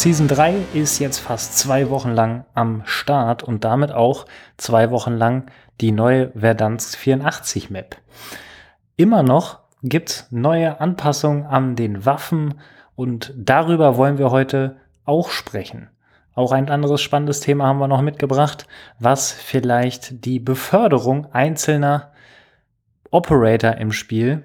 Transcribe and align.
Season 0.00 0.28
3 0.28 0.54
ist 0.72 0.98
jetzt 0.98 1.18
fast 1.18 1.58
zwei 1.58 1.90
Wochen 1.90 2.12
lang 2.12 2.46
am 2.54 2.80
Start 2.86 3.42
und 3.42 3.64
damit 3.64 3.92
auch 3.92 4.24
zwei 4.56 4.90
Wochen 4.90 5.12
lang 5.12 5.50
die 5.82 5.92
neue 5.92 6.30
Verdansk 6.30 6.96
84 6.96 7.68
Map. 7.68 7.98
Immer 8.96 9.22
noch 9.22 9.58
gibt's 9.82 10.26
neue 10.30 10.80
Anpassungen 10.80 11.44
an 11.44 11.76
den 11.76 12.06
Waffen 12.06 12.54
und 12.96 13.34
darüber 13.36 13.98
wollen 13.98 14.16
wir 14.16 14.30
heute 14.30 14.78
auch 15.04 15.28
sprechen. 15.28 15.90
Auch 16.34 16.52
ein 16.52 16.70
anderes 16.70 17.02
spannendes 17.02 17.40
Thema 17.40 17.66
haben 17.66 17.78
wir 17.78 17.86
noch 17.86 18.00
mitgebracht, 18.00 18.66
was 19.00 19.32
vielleicht 19.32 20.24
die 20.24 20.40
Beförderung 20.40 21.30
einzelner 21.34 22.12
Operator 23.10 23.74
im 23.74 23.92
Spiel 23.92 24.44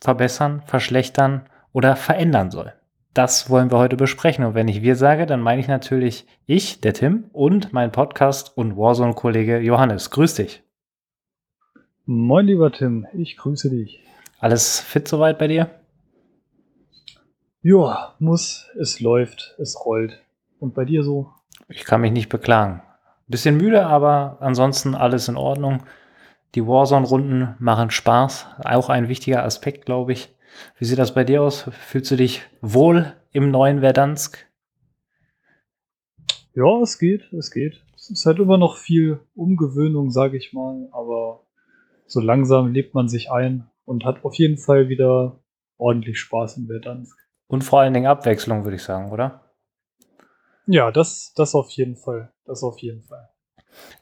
verbessern, 0.00 0.60
verschlechtern 0.66 1.42
oder 1.72 1.94
verändern 1.94 2.50
soll. 2.50 2.72
Das 3.18 3.50
wollen 3.50 3.72
wir 3.72 3.78
heute 3.78 3.96
besprechen. 3.96 4.44
Und 4.44 4.54
wenn 4.54 4.68
ich 4.68 4.80
wir 4.80 4.94
sage, 4.94 5.26
dann 5.26 5.40
meine 5.40 5.60
ich 5.60 5.66
natürlich 5.66 6.24
ich, 6.46 6.80
der 6.80 6.94
Tim, 6.94 7.24
und 7.32 7.72
mein 7.72 7.90
Podcast 7.90 8.56
und 8.56 8.76
Warzone-Kollege 8.76 9.58
Johannes. 9.58 10.10
Grüß 10.10 10.34
dich. 10.34 10.62
Moin, 12.06 12.46
lieber 12.46 12.70
Tim. 12.70 13.08
Ich 13.14 13.36
grüße 13.36 13.70
dich. 13.70 14.04
Alles 14.38 14.78
fit 14.78 15.08
soweit 15.08 15.36
bei 15.36 15.48
dir? 15.48 15.68
Ja, 17.60 18.14
muss. 18.20 18.68
Es 18.78 19.00
läuft. 19.00 19.56
Es 19.58 19.84
rollt. 19.84 20.22
Und 20.60 20.74
bei 20.74 20.84
dir 20.84 21.02
so? 21.02 21.32
Ich 21.68 21.84
kann 21.84 22.02
mich 22.02 22.12
nicht 22.12 22.28
beklagen. 22.28 22.82
Bisschen 23.26 23.56
müde, 23.56 23.84
aber 23.84 24.36
ansonsten 24.38 24.94
alles 24.94 25.26
in 25.26 25.36
Ordnung. 25.36 25.82
Die 26.54 26.64
Warzone-Runden 26.64 27.56
machen 27.58 27.90
Spaß. 27.90 28.46
Auch 28.62 28.88
ein 28.88 29.08
wichtiger 29.08 29.42
Aspekt, 29.42 29.86
glaube 29.86 30.12
ich. 30.12 30.37
Wie 30.78 30.84
sieht 30.84 30.98
das 30.98 31.14
bei 31.14 31.24
dir 31.24 31.42
aus? 31.42 31.68
Fühlst 31.70 32.10
du 32.10 32.16
dich 32.16 32.42
wohl 32.60 33.14
im 33.32 33.50
neuen 33.50 33.80
Verdansk? 33.80 34.46
Ja, 36.54 36.80
es 36.82 36.98
geht, 36.98 37.32
es 37.32 37.50
geht. 37.50 37.82
Es 37.94 38.10
ist 38.10 38.26
halt 38.26 38.38
immer 38.38 38.58
noch 38.58 38.76
viel 38.76 39.20
Umgewöhnung, 39.34 40.10
sage 40.10 40.36
ich 40.36 40.52
mal, 40.52 40.88
aber 40.92 41.44
so 42.06 42.20
langsam 42.20 42.72
lebt 42.72 42.94
man 42.94 43.08
sich 43.08 43.30
ein 43.30 43.68
und 43.84 44.04
hat 44.04 44.24
auf 44.24 44.34
jeden 44.34 44.58
Fall 44.58 44.88
wieder 44.88 45.40
ordentlich 45.76 46.18
Spaß 46.18 46.56
im 46.56 46.66
Verdansk. 46.66 47.16
Und 47.46 47.64
vor 47.64 47.80
allen 47.80 47.94
Dingen 47.94 48.06
Abwechslung, 48.06 48.64
würde 48.64 48.76
ich 48.76 48.82
sagen, 48.82 49.10
oder? 49.10 49.44
Ja, 50.66 50.90
das, 50.90 51.32
das 51.34 51.54
auf 51.54 51.70
jeden 51.70 51.96
Fall. 51.96 52.32
Das 52.44 52.62
auf 52.62 52.78
jeden 52.78 53.02
Fall. 53.02 53.28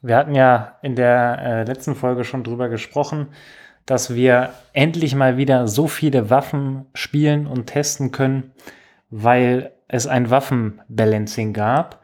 Wir 0.03 0.17
hatten 0.17 0.35
ja 0.35 0.79
in 0.83 0.97
der 0.97 1.39
äh, 1.41 1.65
letzten 1.65 1.95
Folge 1.95 2.25
schon 2.25 2.45
drüber 2.45 2.69
gesprochen, 2.69 3.29
dass 3.87 4.15
wir 4.15 4.51
endlich 4.73 5.15
mal 5.15 5.37
wieder 5.37 5.69
so 5.69 5.87
viele 5.87 6.29
Waffen 6.29 6.87
spielen 6.93 7.47
und 7.47 7.67
testen 7.67 8.11
können, 8.11 8.53
weil 9.11 9.73
es 9.87 10.09
ein 10.09 10.29
Waffenbalancing 10.29 11.53
gab. 11.53 12.03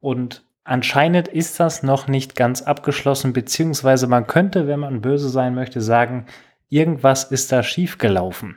Und 0.00 0.44
anscheinend 0.62 1.26
ist 1.26 1.58
das 1.58 1.82
noch 1.82 2.06
nicht 2.06 2.36
ganz 2.36 2.62
abgeschlossen, 2.62 3.32
beziehungsweise 3.32 4.06
man 4.06 4.28
könnte, 4.28 4.68
wenn 4.68 4.78
man 4.80 5.00
böse 5.00 5.28
sein 5.28 5.56
möchte, 5.56 5.80
sagen, 5.80 6.26
irgendwas 6.68 7.24
ist 7.24 7.50
da 7.50 7.64
schiefgelaufen. 7.64 8.56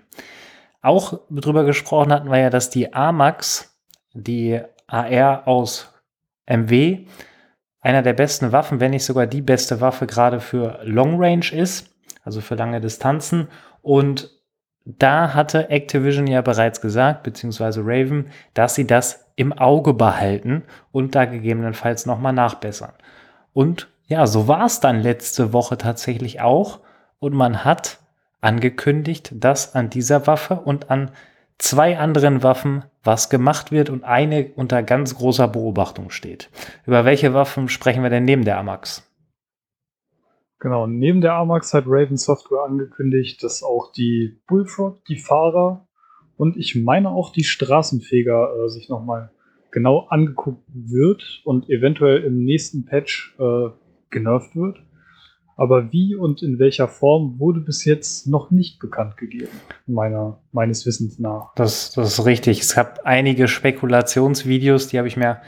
Auch 0.84 1.20
drüber 1.32 1.64
gesprochen 1.66 2.14
hatten 2.14 2.30
wir 2.30 2.38
ja, 2.38 2.50
dass 2.52 2.70
die 2.70 2.94
AMAX, 2.94 3.76
die 4.14 4.62
AR 4.86 5.48
aus 5.48 5.94
MW, 6.46 7.08
einer 7.82 8.04
der 8.04 8.14
besten 8.14 8.52
Waffen, 8.52 8.80
wenn 8.80 8.92
nicht 8.92 9.04
sogar 9.04 9.26
die 9.26 9.42
beste 9.42 9.82
Waffe 9.82 10.06
gerade 10.06 10.40
für 10.40 10.80
Long 10.84 11.22
Range 11.22 11.52
ist 11.52 11.97
also 12.28 12.42
für 12.42 12.56
lange 12.56 12.82
Distanzen. 12.82 13.48
Und 13.82 14.30
da 14.84 15.34
hatte 15.34 15.70
Activision 15.70 16.28
ja 16.28 16.42
bereits 16.42 16.82
gesagt, 16.82 17.24
beziehungsweise 17.24 17.82
Raven, 17.84 18.28
dass 18.54 18.76
sie 18.76 18.86
das 18.86 19.26
im 19.38 19.54
Auge 19.54 19.94
behalten 19.94 20.64
und 20.92 21.16
da 21.16 21.24
gegebenenfalls 21.24 22.06
nochmal 22.06 22.34
nachbessern. 22.34 22.92
Und 23.54 23.88
ja, 24.08 24.28
so 24.28 24.48
war 24.50 24.66
es 24.66 24.82
dann 24.82 25.00
letzte 25.02 25.54
Woche 25.54 25.78
tatsächlich 25.78 26.42
auch. 26.42 26.80
Und 27.20 27.34
man 27.34 27.64
hat 27.64 28.00
angekündigt, 28.42 29.32
dass 29.34 29.74
an 29.74 29.90
dieser 29.90 30.28
Waffe 30.28 30.56
und 30.56 30.92
an 30.92 31.12
zwei 31.58 31.98
anderen 31.98 32.44
Waffen 32.44 32.84
was 33.04 33.30
gemacht 33.30 33.72
wird 33.72 33.90
und 33.90 34.04
eine 34.04 34.52
unter 34.56 34.84
ganz 34.84 35.16
großer 35.16 35.48
Beobachtung 35.48 36.10
steht. 36.10 36.50
Über 36.86 37.06
welche 37.06 37.34
Waffen 37.34 37.70
sprechen 37.70 38.04
wir 38.04 38.10
denn 38.10 38.26
neben 38.26 38.44
der 38.44 38.58
Amax? 38.58 39.07
Genau, 40.60 40.88
neben 40.88 41.22
der 41.22 41.34
Amax 41.34 41.74
hat 41.74 41.84
Raven 41.88 42.18
Software 42.18 42.64
angekündigt, 42.66 43.44
dass 43.44 43.62
auch 43.62 43.92
die 43.92 44.40
Bullfrog, 44.48 45.06
die 45.06 45.20
Fahrer 45.20 45.88
und 46.36 46.58
ich 46.58 46.76
meine 46.76 47.10
auch 47.10 47.32
die 47.32 47.44
Straßenfeger 47.44 48.66
äh, 48.66 48.70
sich 48.70 48.90
nochmal 48.90 49.32
genau 49.72 50.08
angeguckt 50.10 50.64
wird 50.74 51.42
und 51.44 51.70
eventuell 51.70 52.24
im 52.24 52.44
nächsten 52.44 52.86
Patch 52.86 53.36
äh, 53.40 53.70
genervt 54.10 54.56
wird. 54.56 54.78
Aber 55.56 55.92
wie 55.92 56.16
und 56.16 56.44
in 56.44 56.60
welcher 56.60 56.88
Form 56.88 57.40
wurde 57.40 57.60
bis 57.60 57.84
jetzt 57.84 58.28
noch 58.28 58.52
nicht 58.52 58.80
bekannt 58.80 59.18
gegeben, 59.18 59.50
meiner, 59.88 60.40
meines 60.52 60.86
Wissens 60.86 61.18
nach. 61.18 61.54
Das, 61.56 61.92
das 61.92 62.20
ist 62.20 62.26
richtig. 62.26 62.62
Es 62.62 62.76
gab 62.76 63.02
einige 63.06 63.48
Spekulationsvideos, 63.48 64.88
die 64.88 65.00
habe 65.00 65.08
ich 65.08 65.18
mir 65.18 65.42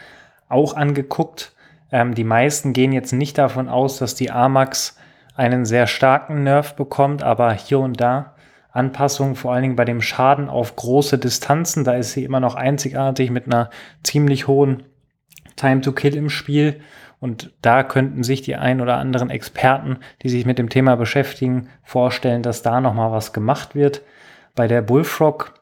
auch 0.47 0.75
angeguckt. 0.75 1.53
Ähm, 1.91 2.15
die 2.15 2.23
meisten 2.23 2.73
gehen 2.73 2.91
jetzt 2.91 3.13
nicht 3.13 3.37
davon 3.37 3.69
aus, 3.69 3.97
dass 3.97 4.15
die 4.15 4.31
Amax 4.31 4.97
einen 5.35 5.65
sehr 5.65 5.87
starken 5.87 6.43
Nerv 6.43 6.75
bekommt, 6.75 7.23
aber 7.23 7.53
hier 7.53 7.79
und 7.79 7.99
da 7.99 8.35
Anpassungen, 8.71 9.35
vor 9.35 9.53
allen 9.53 9.63
Dingen 9.63 9.75
bei 9.75 9.85
dem 9.85 10.01
Schaden 10.01 10.49
auf 10.49 10.75
große 10.75 11.17
Distanzen. 11.17 11.83
Da 11.83 11.93
ist 11.93 12.11
sie 12.11 12.23
immer 12.23 12.39
noch 12.39 12.55
einzigartig 12.55 13.31
mit 13.31 13.45
einer 13.45 13.69
ziemlich 14.03 14.47
hohen 14.47 14.83
Time 15.55 15.81
to 15.81 15.91
Kill 15.91 16.15
im 16.15 16.29
Spiel. 16.29 16.81
Und 17.19 17.53
da 17.61 17.83
könnten 17.83 18.23
sich 18.23 18.41
die 18.41 18.55
ein 18.55 18.79
oder 18.79 18.97
anderen 18.97 19.29
Experten, 19.29 19.97
die 20.21 20.29
sich 20.29 20.45
mit 20.45 20.57
dem 20.57 20.69
Thema 20.69 20.95
beschäftigen, 20.95 21.69
vorstellen, 21.83 22.43
dass 22.43 22.61
da 22.61 22.79
nochmal 22.79 23.11
was 23.11 23.33
gemacht 23.33 23.75
wird. 23.75 24.03
Bei 24.55 24.67
der 24.67 24.81
Bullfrog 24.81 25.53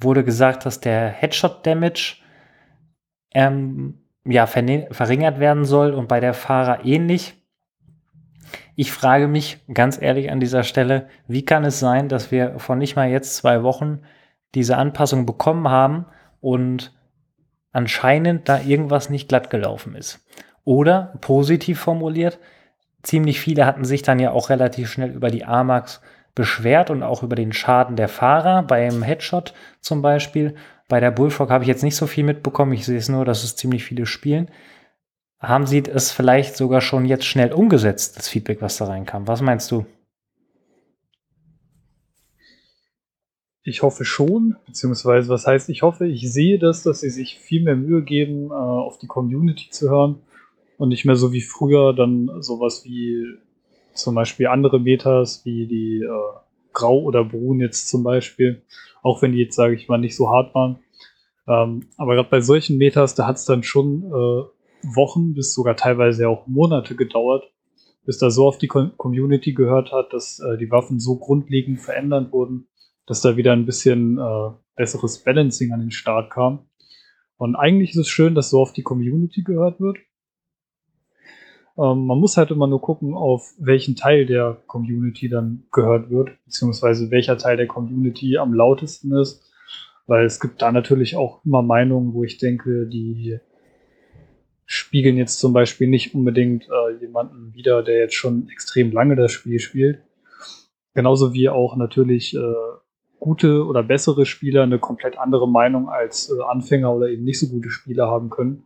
wurde 0.00 0.24
gesagt, 0.24 0.64
dass 0.64 0.80
der 0.80 1.08
Headshot 1.08 1.66
Damage 1.66 2.16
ähm, 3.34 4.03
ja, 4.24 4.46
verringert 4.46 5.38
werden 5.38 5.64
soll 5.64 5.92
und 5.92 6.08
bei 6.08 6.20
der 6.20 6.34
Fahrer 6.34 6.84
ähnlich. 6.84 7.34
Ich 8.76 8.92
frage 8.92 9.28
mich 9.28 9.58
ganz 9.72 10.00
ehrlich 10.00 10.30
an 10.30 10.40
dieser 10.40 10.64
Stelle, 10.64 11.08
wie 11.28 11.44
kann 11.44 11.64
es 11.64 11.78
sein, 11.78 12.08
dass 12.08 12.30
wir 12.30 12.58
vor 12.58 12.76
nicht 12.76 12.96
mal 12.96 13.08
jetzt 13.08 13.36
zwei 13.36 13.62
Wochen 13.62 14.00
diese 14.54 14.76
Anpassung 14.76 15.26
bekommen 15.26 15.68
haben 15.68 16.06
und 16.40 16.92
anscheinend 17.72 18.48
da 18.48 18.60
irgendwas 18.60 19.10
nicht 19.10 19.28
glatt 19.28 19.50
gelaufen 19.50 19.94
ist. 19.94 20.26
Oder 20.64 21.14
positiv 21.20 21.80
formuliert, 21.80 22.38
ziemlich 23.02 23.40
viele 23.40 23.66
hatten 23.66 23.84
sich 23.84 24.02
dann 24.02 24.18
ja 24.18 24.30
auch 24.30 24.48
relativ 24.48 24.90
schnell 24.90 25.10
über 25.10 25.30
die 25.30 25.44
AMAX 25.44 26.00
beschwert 26.34 26.90
und 26.90 27.02
auch 27.02 27.22
über 27.22 27.36
den 27.36 27.52
Schaden 27.52 27.96
der 27.96 28.08
Fahrer 28.08 28.62
beim 28.62 29.02
Headshot 29.02 29.54
zum 29.80 30.02
Beispiel. 30.02 30.56
Bei 30.94 31.00
der 31.00 31.10
Bullfrog 31.10 31.50
habe 31.50 31.64
ich 31.64 31.68
jetzt 31.68 31.82
nicht 31.82 31.96
so 31.96 32.06
viel 32.06 32.22
mitbekommen. 32.22 32.72
Ich 32.72 32.86
sehe 32.86 32.96
es 32.96 33.08
nur, 33.08 33.24
dass 33.24 33.42
es 33.42 33.56
ziemlich 33.56 33.82
viele 33.82 34.06
spielen. 34.06 34.48
Haben 35.40 35.66
Sie 35.66 35.80
es 35.80 36.12
vielleicht 36.12 36.56
sogar 36.56 36.80
schon 36.80 37.04
jetzt 37.04 37.24
schnell 37.24 37.52
umgesetzt, 37.52 38.16
das 38.16 38.28
Feedback, 38.28 38.62
was 38.62 38.76
da 38.76 38.84
reinkam? 38.84 39.26
Was 39.26 39.42
meinst 39.42 39.72
du? 39.72 39.86
Ich 43.64 43.82
hoffe 43.82 44.04
schon, 44.04 44.54
beziehungsweise 44.66 45.28
was 45.30 45.48
heißt, 45.48 45.68
ich 45.68 45.82
hoffe, 45.82 46.06
ich 46.06 46.32
sehe 46.32 46.60
das, 46.60 46.84
dass 46.84 47.00
sie 47.00 47.10
sich 47.10 47.40
viel 47.40 47.64
mehr 47.64 47.74
Mühe 47.74 48.04
geben, 48.04 48.52
äh, 48.52 48.54
auf 48.54 48.98
die 48.98 49.08
Community 49.08 49.70
zu 49.70 49.90
hören 49.90 50.20
und 50.78 50.90
nicht 50.90 51.04
mehr 51.04 51.16
so 51.16 51.32
wie 51.32 51.40
früher 51.40 51.92
dann 51.92 52.30
sowas 52.38 52.84
wie 52.84 53.34
zum 53.94 54.14
Beispiel 54.14 54.46
andere 54.46 54.78
Metas 54.78 55.44
wie 55.44 55.66
die 55.66 56.04
äh, 56.04 56.38
Grau 56.72 57.00
oder 57.00 57.24
Brun 57.24 57.58
jetzt 57.58 57.88
zum 57.88 58.04
Beispiel, 58.04 58.62
auch 59.02 59.22
wenn 59.22 59.32
die 59.32 59.38
jetzt, 59.38 59.56
sage 59.56 59.74
ich 59.74 59.88
mal, 59.88 59.98
nicht 59.98 60.14
so 60.14 60.30
hart 60.30 60.54
waren. 60.54 60.78
Ähm, 61.46 61.88
aber 61.96 62.14
gerade 62.14 62.28
bei 62.30 62.40
solchen 62.40 62.78
Metas, 62.78 63.14
da 63.14 63.26
hat 63.26 63.36
es 63.36 63.44
dann 63.44 63.62
schon 63.62 64.04
äh, 64.04 64.94
Wochen 64.94 65.34
bis 65.34 65.54
sogar 65.54 65.76
teilweise 65.76 66.28
auch 66.28 66.46
Monate 66.46 66.94
gedauert, 66.94 67.44
bis 68.04 68.18
da 68.18 68.30
so 68.30 68.46
auf 68.46 68.58
die 68.58 68.68
Community 68.68 69.52
gehört 69.52 69.92
hat, 69.92 70.12
dass 70.12 70.40
äh, 70.40 70.58
die 70.58 70.70
Waffen 70.70 71.00
so 71.00 71.16
grundlegend 71.16 71.80
verändert 71.80 72.32
wurden, 72.32 72.68
dass 73.06 73.20
da 73.20 73.36
wieder 73.36 73.52
ein 73.52 73.66
bisschen 73.66 74.18
äh, 74.18 74.50
besseres 74.76 75.22
Balancing 75.22 75.72
an 75.72 75.80
den 75.80 75.90
Start 75.90 76.30
kam. 76.30 76.66
Und 77.36 77.56
eigentlich 77.56 77.90
ist 77.90 77.96
es 77.98 78.08
schön, 78.08 78.34
dass 78.34 78.50
so 78.50 78.60
auf 78.60 78.72
die 78.72 78.82
Community 78.82 79.42
gehört 79.42 79.80
wird. 79.80 79.98
Ähm, 81.76 82.06
man 82.06 82.18
muss 82.18 82.36
halt 82.36 82.50
immer 82.50 82.66
nur 82.66 82.80
gucken, 82.80 83.14
auf 83.14 83.52
welchen 83.58 83.96
Teil 83.96 84.26
der 84.26 84.62
Community 84.66 85.28
dann 85.28 85.64
gehört 85.72 86.10
wird, 86.10 86.30
beziehungsweise 86.44 87.10
welcher 87.10 87.36
Teil 87.36 87.56
der 87.56 87.66
Community 87.66 88.38
am 88.38 88.54
lautesten 88.54 89.16
ist. 89.16 89.42
Weil 90.06 90.26
es 90.26 90.40
gibt 90.40 90.60
da 90.60 90.70
natürlich 90.70 91.16
auch 91.16 91.44
immer 91.44 91.62
Meinungen, 91.62 92.12
wo 92.12 92.24
ich 92.24 92.38
denke, 92.38 92.86
die 92.86 93.38
spiegeln 94.66 95.16
jetzt 95.16 95.38
zum 95.38 95.52
Beispiel 95.52 95.88
nicht 95.88 96.14
unbedingt 96.14 96.68
äh, 96.68 97.00
jemanden 97.00 97.54
wieder, 97.54 97.82
der 97.82 97.98
jetzt 97.98 98.14
schon 98.14 98.48
extrem 98.48 98.92
lange 98.92 99.16
das 99.16 99.32
Spiel 99.32 99.58
spielt. 99.58 100.02
Genauso 100.94 101.32
wie 101.32 101.48
auch 101.48 101.76
natürlich 101.76 102.34
äh, 102.34 102.54
gute 103.18 103.64
oder 103.64 103.82
bessere 103.82 104.26
Spieler 104.26 104.62
eine 104.62 104.78
komplett 104.78 105.18
andere 105.18 105.48
Meinung 105.48 105.88
als 105.88 106.30
äh, 106.30 106.42
Anfänger 106.42 106.94
oder 106.94 107.08
eben 107.08 107.24
nicht 107.24 107.40
so 107.40 107.48
gute 107.48 107.70
Spieler 107.70 108.06
haben 108.06 108.30
können, 108.30 108.64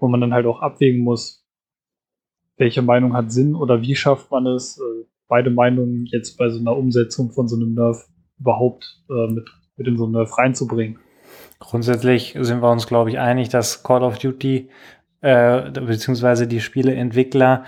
wo 0.00 0.08
man 0.08 0.20
dann 0.20 0.32
halt 0.32 0.46
auch 0.46 0.62
abwägen 0.62 1.02
muss, 1.02 1.44
welche 2.56 2.82
Meinung 2.82 3.14
hat 3.14 3.32
Sinn 3.32 3.54
oder 3.54 3.82
wie 3.82 3.94
schafft 3.94 4.30
man 4.30 4.46
es, 4.46 4.78
äh, 4.78 5.04
beide 5.28 5.50
Meinungen 5.50 6.06
jetzt 6.06 6.36
bei 6.36 6.48
so 6.48 6.58
einer 6.58 6.76
Umsetzung 6.76 7.30
von 7.30 7.48
so 7.48 7.56
einem 7.56 7.74
Nerf 7.74 8.08
überhaupt 8.38 9.02
äh, 9.10 9.32
mit, 9.32 9.48
mit 9.76 9.86
in 9.86 9.96
so 9.96 10.04
einen 10.04 10.12
Nerf 10.12 10.36
reinzubringen. 10.38 10.98
Grundsätzlich 11.58 12.36
sind 12.38 12.62
wir 12.62 12.70
uns, 12.70 12.86
glaube 12.86 13.10
ich, 13.10 13.18
einig, 13.18 13.48
dass 13.48 13.82
Call 13.82 14.02
of 14.02 14.18
Duty 14.18 14.68
äh, 15.22 15.70
beziehungsweise 15.70 16.46
die 16.46 16.60
Spieleentwickler 16.60 17.64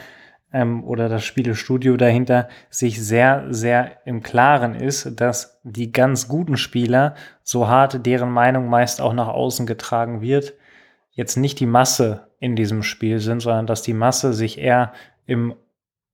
ähm, 0.52 0.84
oder 0.84 1.08
das 1.08 1.24
Spielestudio 1.24 1.96
dahinter 1.96 2.48
sich 2.70 3.02
sehr, 3.02 3.46
sehr 3.50 4.06
im 4.06 4.22
Klaren 4.22 4.74
ist, 4.74 5.20
dass 5.20 5.60
die 5.64 5.92
ganz 5.92 6.28
guten 6.28 6.56
Spieler, 6.56 7.14
so 7.42 7.68
hart 7.68 8.04
deren 8.06 8.30
Meinung 8.30 8.68
meist 8.68 9.00
auch 9.00 9.14
nach 9.14 9.28
außen 9.28 9.66
getragen 9.66 10.20
wird, 10.20 10.54
jetzt 11.10 11.36
nicht 11.36 11.60
die 11.60 11.66
Masse 11.66 12.28
in 12.38 12.56
diesem 12.56 12.82
Spiel 12.82 13.18
sind, 13.18 13.40
sondern 13.40 13.66
dass 13.66 13.82
die 13.82 13.94
Masse 13.94 14.32
sich 14.32 14.58
eher 14.58 14.92
im 15.26 15.54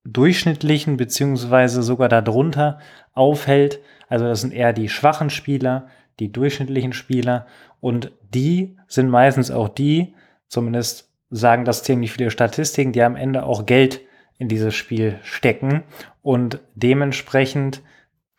durchschnittlichen 0.05 0.97
beziehungsweise 0.97 1.83
sogar 1.83 2.09
darunter 2.09 2.79
aufhält. 3.13 3.81
Also 4.09 4.27
das 4.27 4.41
sind 4.41 4.53
eher 4.53 4.73
die 4.73 4.89
schwachen 4.89 5.31
Spieler, 5.31 5.89
die 6.21 6.33
durchschnittlichen 6.33 6.93
Spieler 6.93 7.47
und 7.81 8.13
die 8.33 8.77
sind 8.87 9.09
meistens 9.09 9.51
auch 9.51 9.69
die, 9.69 10.15
zumindest 10.49 11.11
sagen 11.31 11.65
das 11.65 11.83
ziemlich 11.83 12.13
viele 12.13 12.31
Statistiken, 12.31 12.93
die 12.93 13.03
am 13.03 13.17
Ende 13.17 13.45
auch 13.45 13.67
Geld 13.67 14.01
in 14.39 14.49
dieses 14.49 14.75
Spiel 14.75 15.19
stecken 15.23 15.83
und 16.23 16.61
dementsprechend 16.75 17.83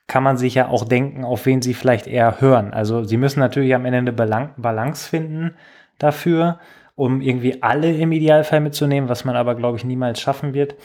kann 0.07 0.23
man 0.23 0.37
sich 0.37 0.55
ja 0.55 0.67
auch 0.67 0.85
denken, 0.85 1.23
auf 1.23 1.45
wen 1.45 1.61
sie 1.61 1.73
vielleicht 1.73 2.07
eher 2.07 2.39
hören. 2.39 2.73
Also 2.73 3.03
sie 3.03 3.17
müssen 3.17 3.39
natürlich 3.39 3.73
am 3.73 3.85
Ende 3.85 3.97
eine 3.97 4.51
Balance 4.57 5.09
finden 5.09 5.55
dafür, 5.97 6.59
um 6.95 7.21
irgendwie 7.21 7.61
alle 7.63 7.91
im 7.91 8.11
Idealfall 8.11 8.61
mitzunehmen, 8.61 9.09
was 9.09 9.25
man 9.25 9.35
aber, 9.35 9.55
glaube 9.55 9.77
ich, 9.77 9.83
niemals 9.83 10.21
schaffen 10.21 10.53
wird. 10.53 10.75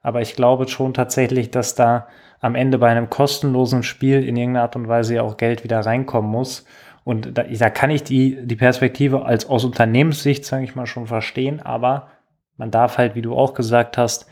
Aber 0.00 0.20
ich 0.20 0.36
glaube 0.36 0.68
schon 0.68 0.94
tatsächlich, 0.94 1.50
dass 1.50 1.74
da 1.74 2.06
am 2.40 2.54
Ende 2.54 2.78
bei 2.78 2.88
einem 2.88 3.10
kostenlosen 3.10 3.82
Spiel 3.82 4.22
in 4.22 4.36
irgendeiner 4.36 4.64
Art 4.64 4.76
und 4.76 4.88
Weise 4.88 5.16
ja 5.16 5.22
auch 5.22 5.36
Geld 5.36 5.64
wieder 5.64 5.80
reinkommen 5.80 6.30
muss. 6.30 6.64
Und 7.04 7.36
da, 7.38 7.44
da 7.44 7.70
kann 7.70 7.90
ich 7.90 8.04
die, 8.04 8.46
die 8.46 8.56
Perspektive 8.56 9.24
als 9.24 9.48
aus 9.48 9.64
Unternehmenssicht, 9.64 10.44
sage 10.44 10.64
ich 10.64 10.74
mal, 10.74 10.86
schon 10.86 11.06
verstehen, 11.06 11.60
aber 11.60 12.08
man 12.56 12.70
darf 12.70 12.98
halt, 12.98 13.14
wie 13.14 13.22
du 13.22 13.34
auch 13.34 13.54
gesagt 13.54 13.96
hast, 13.96 14.26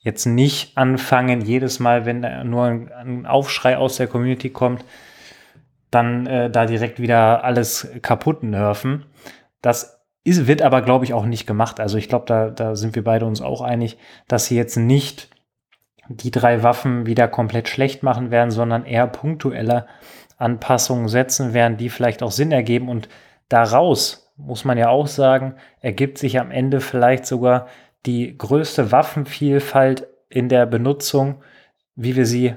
jetzt 0.00 0.26
nicht 0.26 0.76
anfangen, 0.76 1.40
jedes 1.40 1.78
Mal, 1.78 2.04
wenn 2.04 2.20
nur 2.48 2.66
ein, 2.66 3.26
Aufschrei 3.26 3.76
aus 3.76 3.96
der 3.96 4.06
Community 4.06 4.50
kommt, 4.50 4.84
dann 5.90 6.26
äh, 6.26 6.50
da 6.50 6.66
direkt 6.66 7.00
wieder 7.00 7.44
alles 7.44 7.88
kaputt 8.02 8.42
nerven. 8.42 9.06
Das 9.62 10.00
ist, 10.24 10.46
wird 10.46 10.62
aber, 10.62 10.82
glaube 10.82 11.04
ich, 11.04 11.14
auch 11.14 11.26
nicht 11.26 11.46
gemacht. 11.46 11.80
Also 11.80 11.98
ich 11.98 12.08
glaube, 12.08 12.26
da, 12.26 12.50
da 12.50 12.76
sind 12.76 12.94
wir 12.94 13.04
beide 13.04 13.26
uns 13.26 13.40
auch 13.40 13.60
einig, 13.60 13.98
dass 14.28 14.46
sie 14.46 14.56
jetzt 14.56 14.76
nicht 14.76 15.28
die 16.10 16.32
drei 16.32 16.62
Waffen 16.64 17.06
wieder 17.06 17.28
komplett 17.28 17.68
schlecht 17.68 18.02
machen 18.02 18.30
werden, 18.30 18.50
sondern 18.50 18.84
eher 18.84 19.06
punktuelle 19.06 19.86
Anpassungen 20.38 21.08
setzen 21.08 21.54
werden, 21.54 21.76
die 21.76 21.88
vielleicht 21.88 22.22
auch 22.22 22.32
Sinn 22.32 22.50
ergeben. 22.50 22.88
Und 22.88 23.08
daraus, 23.48 24.32
muss 24.36 24.64
man 24.64 24.76
ja 24.76 24.88
auch 24.88 25.06
sagen, 25.06 25.54
ergibt 25.80 26.18
sich 26.18 26.40
am 26.40 26.50
Ende 26.50 26.80
vielleicht 26.80 27.26
sogar 27.26 27.68
die 28.06 28.36
größte 28.36 28.90
Waffenvielfalt 28.90 30.08
in 30.28 30.48
der 30.48 30.66
Benutzung, 30.66 31.42
wie 31.94 32.16
wir 32.16 32.26
sie 32.26 32.56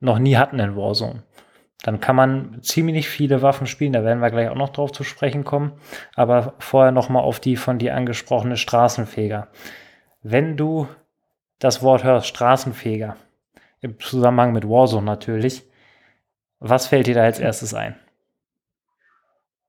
noch 0.00 0.18
nie 0.18 0.36
hatten 0.36 0.58
in 0.58 0.76
Warzone. 0.76 1.24
Dann 1.82 2.00
kann 2.00 2.16
man 2.16 2.62
ziemlich 2.62 3.08
viele 3.08 3.42
Waffen 3.42 3.66
spielen, 3.66 3.92
da 3.92 4.04
werden 4.04 4.20
wir 4.20 4.30
gleich 4.30 4.48
auch 4.48 4.54
noch 4.54 4.70
drauf 4.70 4.92
zu 4.92 5.04
sprechen 5.04 5.44
kommen. 5.44 5.72
Aber 6.14 6.54
vorher 6.58 6.92
nochmal 6.92 7.24
auf 7.24 7.40
die 7.40 7.56
von 7.56 7.78
dir 7.78 7.94
angesprochene 7.94 8.56
Straßenfeger. 8.56 9.48
Wenn 10.22 10.56
du 10.56 10.88
das 11.64 11.82
Wort 11.82 12.04
hörst, 12.04 12.26
Straßenfeger, 12.26 13.16
im 13.80 13.98
Zusammenhang 13.98 14.52
mit 14.52 14.68
Warzone 14.68 15.06
natürlich, 15.06 15.62
was 16.58 16.86
fällt 16.86 17.06
dir 17.06 17.14
da 17.14 17.22
als 17.22 17.40
erstes 17.40 17.72
ein? 17.72 17.96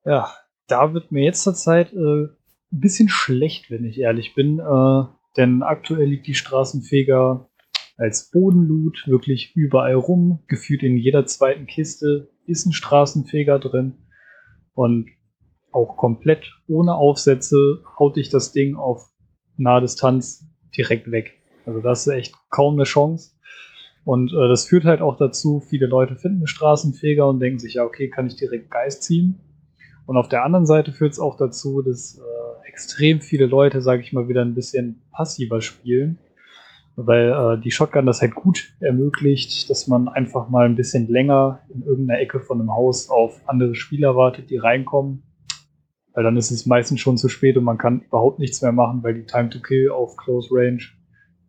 Ja, 0.04 0.30
da 0.68 0.94
wird 0.94 1.14
mir 1.14 1.24
jetzt 1.24 1.44
zur 1.44 1.56
Zeit 1.56 1.94
äh, 1.94 2.26
ein 2.26 2.30
bisschen 2.70 3.08
schlecht, 3.08 3.72
wenn 3.72 3.86
ich 3.86 3.98
ehrlich 3.98 4.36
bin. 4.36 4.60
Äh, 4.60 5.04
denn 5.38 5.64
aktuell 5.64 6.08
liegt 6.08 6.28
die 6.28 6.36
Straßenfeger 6.36 7.50
als 7.96 8.30
Bodenloot 8.30 9.08
wirklich 9.08 9.56
überall 9.56 9.96
rum. 9.96 10.44
Gefühlt 10.48 10.84
in 10.84 10.98
jeder 10.98 11.26
zweiten 11.26 11.66
Kiste 11.66 12.30
ist 12.46 12.66
ein 12.66 12.74
Straßenfeger 12.74 13.58
drin. 13.58 14.06
Und 14.74 15.08
auch 15.72 15.96
komplett 15.96 16.52
ohne 16.68 16.94
Aufsätze 16.94 17.84
haut 17.98 18.18
dich 18.18 18.28
das 18.28 18.52
Ding 18.52 18.76
auf 18.76 19.10
nahe 19.56 19.80
Distanz 19.80 20.46
direkt 20.76 21.10
weg. 21.10 21.42
Also 21.66 21.82
das 21.82 22.06
ist 22.06 22.14
echt 22.14 22.36
kaum 22.50 22.76
eine 22.76 22.84
Chance. 22.84 23.32
Und 24.04 24.32
äh, 24.32 24.48
das 24.48 24.68
führt 24.68 24.86
halt 24.86 25.02
auch 25.02 25.18
dazu, 25.18 25.60
viele 25.60 25.88
Leute 25.88 26.16
finden 26.16 26.38
einen 26.38 26.48
Straßenfeger 26.48 27.28
und 27.28 27.40
denken 27.40 27.60
sich, 27.60 27.74
ja, 27.74 27.84
okay, 27.84 28.10
kann 28.10 28.28
ich 28.28 28.36
direkt 28.36 28.70
Geist 28.70 29.04
ziehen. 29.04 29.40
Und 30.06 30.18
auf 30.18 30.30
der 30.30 30.44
anderen 30.44 30.68
Seite 30.68 30.92
führt 30.92 31.14
es 31.14 31.20
auch 31.20 31.36
dazu, 31.36 31.82
dass 31.82 32.20
äh, 32.20 32.68
extrem 32.68 33.20
viele 33.20 33.48
Leute, 33.48 33.82
sage 33.82 34.04
ich 34.04 34.14
mal, 34.14 34.28
wieder 34.28 34.44
ein 34.44 34.54
bisschen 34.54 35.02
passiver 35.12 35.62
spielen. 35.62 36.20
Weil 36.96 37.30
äh, 37.32 37.62
die 37.62 37.72
Shotgun 37.72 38.06
das 38.06 38.22
halt 38.22 38.36
gut 38.36 38.74
ermöglicht, 38.80 39.70
dass 39.70 39.88
man 39.88 40.08
einfach 40.08 40.50
mal 40.50 40.66
ein 40.66 40.76
bisschen 40.76 41.08
länger 41.08 41.62
in 41.74 41.82
irgendeiner 41.82 42.20
Ecke 42.20 42.40
von 42.40 42.62
einem 42.62 42.72
Haus 42.72 43.10
auf 43.10 43.42
andere 43.48 43.74
Spieler 43.74 44.16
wartet, 44.16 44.52
die 44.52 44.58
reinkommen. 44.58 45.24
Weil 46.14 46.24
dann 46.24 46.38
ist 46.38 46.52
es 46.52 46.68
meistens 46.68 47.02
schon 47.02 47.18
zu 47.18 47.28
spät 47.28 47.58
und 47.58 47.64
man 47.64 47.80
kann 47.80 48.02
überhaupt 48.02 48.38
nichts 48.40 48.62
mehr 48.62 48.72
machen, 48.72 49.04
weil 49.04 49.16
die 49.16 49.26
Time 49.26 49.50
to 49.50 49.60
Kill 49.60 49.90
auf 49.90 50.16
Close 50.16 50.50
Range 50.52 50.80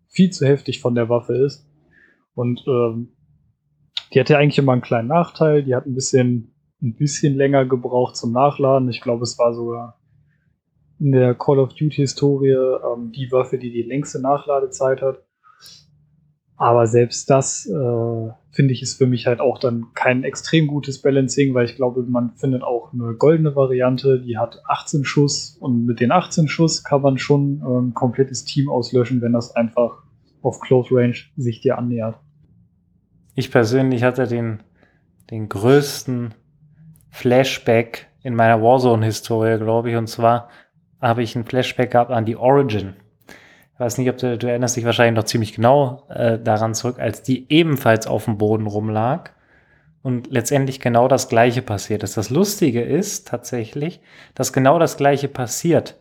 viel 0.08 0.30
zu 0.30 0.46
heftig 0.46 0.80
von 0.80 0.94
der 0.94 1.08
Waffe 1.08 1.34
ist. 1.34 1.68
Und 2.34 2.64
ähm, 2.66 3.12
die 4.12 4.20
hatte 4.20 4.38
eigentlich 4.38 4.58
immer 4.58 4.72
einen 4.72 4.82
kleinen 4.82 5.08
Nachteil. 5.08 5.62
Die 5.62 5.74
hat 5.74 5.86
ein 5.86 5.94
bisschen 5.94 6.52
ein 6.82 6.94
bisschen 6.94 7.34
länger 7.34 7.64
gebraucht 7.64 8.16
zum 8.16 8.32
Nachladen. 8.32 8.88
Ich 8.88 9.00
glaube, 9.00 9.22
es 9.22 9.38
war 9.38 9.54
sogar 9.54 9.98
in 10.98 11.12
der 11.12 11.34
Call 11.34 11.58
of 11.58 11.74
Duty-Historie 11.74 12.52
ähm, 12.52 13.12
die 13.12 13.30
Waffe, 13.32 13.58
die 13.58 13.70
die 13.70 13.82
längste 13.82 14.20
Nachladezeit 14.20 15.02
hat. 15.02 15.25
Aber 16.56 16.86
selbst 16.86 17.28
das, 17.28 17.66
äh, 17.66 18.32
finde 18.50 18.72
ich, 18.72 18.82
ist 18.82 18.96
für 18.96 19.06
mich 19.06 19.26
halt 19.26 19.40
auch 19.40 19.58
dann 19.58 19.88
kein 19.94 20.24
extrem 20.24 20.66
gutes 20.66 21.02
Balancing, 21.02 21.52
weil 21.52 21.66
ich 21.66 21.76
glaube, 21.76 22.02
man 22.02 22.32
findet 22.36 22.62
auch 22.62 22.92
eine 22.92 23.14
goldene 23.14 23.54
Variante, 23.54 24.20
die 24.20 24.38
hat 24.38 24.62
18 24.66 25.04
Schuss 25.04 25.58
und 25.60 25.84
mit 25.84 26.00
den 26.00 26.12
18 26.12 26.48
Schuss 26.48 26.82
kann 26.82 27.02
man 27.02 27.18
schon 27.18 27.60
äh, 27.60 27.80
ein 27.80 27.94
komplettes 27.94 28.44
Team 28.44 28.70
auslöschen, 28.70 29.20
wenn 29.20 29.34
das 29.34 29.54
einfach 29.54 30.02
auf 30.40 30.60
Close 30.60 30.94
Range 30.94 31.16
sich 31.36 31.60
dir 31.60 31.76
annähert. 31.76 32.18
Ich 33.34 33.50
persönlich 33.50 34.02
hatte 34.02 34.26
den, 34.26 34.62
den 35.30 35.50
größten 35.50 36.32
Flashback 37.10 38.06
in 38.22 38.34
meiner 38.34 38.62
Warzone-Historie, 38.62 39.58
glaube 39.58 39.90
ich. 39.90 39.96
Und 39.96 40.06
zwar 40.06 40.48
habe 41.00 41.22
ich 41.22 41.36
ein 41.36 41.44
Flashback 41.44 41.90
gehabt 41.90 42.10
an 42.10 42.24
die 42.24 42.36
Origin. 42.36 42.94
Ich 43.76 43.80
weiß 43.80 43.98
nicht, 43.98 44.08
ob 44.08 44.16
du, 44.16 44.38
du 44.38 44.46
erinnerst 44.48 44.74
dich 44.76 44.86
wahrscheinlich 44.86 45.16
noch 45.16 45.28
ziemlich 45.28 45.52
genau 45.52 46.06
äh, 46.08 46.38
daran 46.38 46.74
zurück, 46.74 46.98
als 46.98 47.20
die 47.20 47.52
ebenfalls 47.52 48.06
auf 48.06 48.24
dem 48.24 48.38
Boden 48.38 48.66
rumlag 48.66 49.32
und 50.02 50.28
letztendlich 50.30 50.80
genau 50.80 51.08
das 51.08 51.28
Gleiche 51.28 51.60
passiert 51.60 52.02
ist. 52.02 52.16
Das 52.16 52.30
Lustige 52.30 52.80
ist 52.80 53.28
tatsächlich, 53.28 54.00
dass 54.34 54.54
genau 54.54 54.78
das 54.78 54.96
Gleiche 54.96 55.28
passiert 55.28 55.96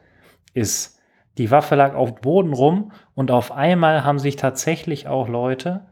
ist. 0.53 1.01
Die 1.37 1.51
Waffe 1.51 1.75
lag 1.75 1.95
auf 1.95 2.13
dem 2.13 2.21
Boden 2.21 2.53
rum 2.53 2.93
und 3.13 3.29
auf 3.29 3.51
einmal 3.51 4.05
haben 4.05 4.19
sich 4.19 4.37
tatsächlich 4.37 5.09
auch 5.09 5.27
Leute 5.27 5.85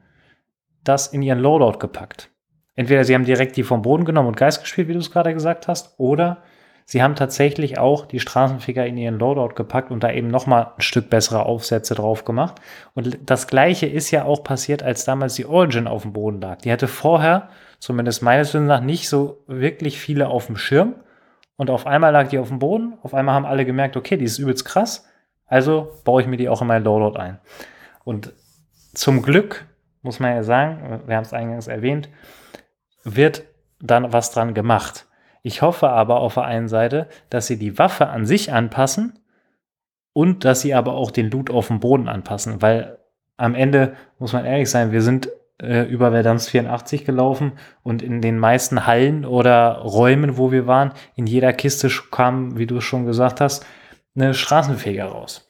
das 0.86 1.08
in 1.08 1.22
ihren 1.22 1.40
Loadout 1.40 1.80
gepackt. 1.80 2.30
Entweder 2.76 3.04
sie 3.04 3.14
haben 3.14 3.26
direkt 3.26 3.58
die 3.58 3.64
vom 3.64 3.82
Boden 3.82 4.06
genommen 4.06 4.30
und 4.30 4.38
Geist 4.38 4.62
gespielt, 4.62 4.88
wie 4.88 4.94
du 4.94 5.00
es 5.00 5.12
gerade 5.12 5.34
gesagt 5.34 5.68
hast, 5.68 6.00
oder 6.00 6.44
sie 6.86 7.04
haben 7.04 7.16
tatsächlich 7.16 7.78
auch 7.78 8.06
die 8.06 8.20
Straßenficker 8.20 8.86
in 8.86 8.98
ihren 8.98 9.20
Loadout 9.20 9.56
gepackt 9.56 9.92
und 9.92 10.04
da 10.04 10.12
eben 10.12 10.28
nochmal 10.28 10.72
ein 10.76 10.82
Stück 10.82 11.10
bessere 11.10 11.46
Aufsätze 11.46 11.96
drauf 11.96 12.26
gemacht. 12.26 12.56
Und 12.94 13.18
das 13.26 13.48
gleiche 13.48 13.86
ist 13.86 14.12
ja 14.12 14.26
auch 14.26 14.44
passiert, 14.44 14.84
als 14.84 15.06
damals 15.06 15.36
die 15.36 15.46
Origin 15.46 15.88
auf 15.88 16.04
dem 16.04 16.14
Boden 16.14 16.42
lag. 16.42 16.58
Die 16.58 16.72
hatte 16.72 16.88
vorher, 16.88 17.50
zumindest 17.80 18.22
meines 18.22 18.50
Wissens 18.54 18.68
nach, 18.68 18.82
nicht 18.82 19.10
so 19.10 19.44
wirklich 19.48 20.00
viele 20.00 20.28
auf 20.28 20.48
dem 20.48 20.58
Schirm. 20.58 20.96
Und 21.56 21.70
auf 21.70 21.86
einmal 21.86 22.12
lag 22.12 22.30
die 22.30 22.40
auf 22.40 22.50
dem 22.50 22.60
Boden. 22.60 22.98
Auf 23.04 23.14
einmal 23.14 23.36
haben 23.36 23.46
alle 23.46 23.66
gemerkt, 23.66 23.96
okay, 23.96 24.18
die 24.18 24.26
ist 24.26 24.40
übelst 24.40 24.66
krass. 24.66 25.08
Also 25.46 25.92
baue 26.04 26.22
ich 26.22 26.28
mir 26.28 26.38
die 26.38 26.50
auch 26.50 26.62
in 26.62 26.68
mein 26.68 26.84
Loadout 26.84 27.18
ein. 27.20 27.40
Und 28.04 28.34
zum 28.94 29.22
Glück, 29.22 29.66
muss 30.02 30.20
man 30.20 30.36
ja 30.36 30.44
sagen, 30.44 31.02
wir 31.06 31.16
haben 31.16 31.24
es 31.24 31.34
eingangs 31.34 31.68
erwähnt, 31.68 32.10
wird 33.04 33.44
dann 33.80 34.14
was 34.14 34.32
dran 34.32 34.54
gemacht. 34.54 35.08
Ich 35.44 35.62
hoffe 35.62 35.90
aber 35.90 36.22
auf 36.22 36.36
der 36.36 36.46
einen 36.46 36.70
Seite, 36.70 37.08
dass 37.30 37.48
sie 37.48 37.60
die 37.60 37.78
Waffe 37.78 38.08
an 38.08 38.26
sich 38.26 38.52
anpassen 38.52 39.20
und 40.14 40.46
dass 40.46 40.62
sie 40.62 40.74
aber 40.74 40.94
auch 40.94 41.12
den 41.12 41.30
Loot 41.30 41.50
auf 41.50 41.68
dem 41.68 41.82
Boden 41.82 42.08
anpassen, 42.08 42.62
weil 42.62 42.98
am 43.36 43.54
Ende 43.54 43.94
muss 44.20 44.34
man 44.34 44.46
ehrlich 44.46 44.70
sein, 44.70 44.92
wir 44.92 45.02
sind 45.02 45.30
äh, 45.62 45.84
über 45.84 46.12
Verdans 46.12 46.48
84 46.48 47.04
gelaufen 47.04 47.54
und 47.84 48.02
in 48.02 48.22
den 48.22 48.40
meisten 48.40 48.88
Hallen 48.88 49.26
oder 49.26 49.80
Räumen, 49.80 50.38
wo 50.38 50.52
wir 50.52 50.66
waren, 50.66 50.94
in 51.16 51.28
jeder 51.28 51.52
Kiste 51.52 51.90
kam, 52.10 52.58
wie 52.58 52.68
du 52.68 52.80
schon 52.80 53.06
gesagt 53.06 53.42
hast, 53.42 53.66
eine 54.16 54.34
Straßenfeger 54.34 55.06
raus. 55.06 55.48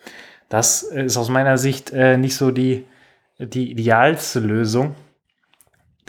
Das 0.50 0.84
ist 0.84 1.18
aus 1.18 1.30
meiner 1.30 1.58
Sicht 1.58 1.92
äh, 1.92 2.18
nicht 2.18 2.36
so 2.36 2.52
die, 2.52 2.86
die 3.38 3.72
idealste 3.72 4.40
Lösung. 4.40 4.96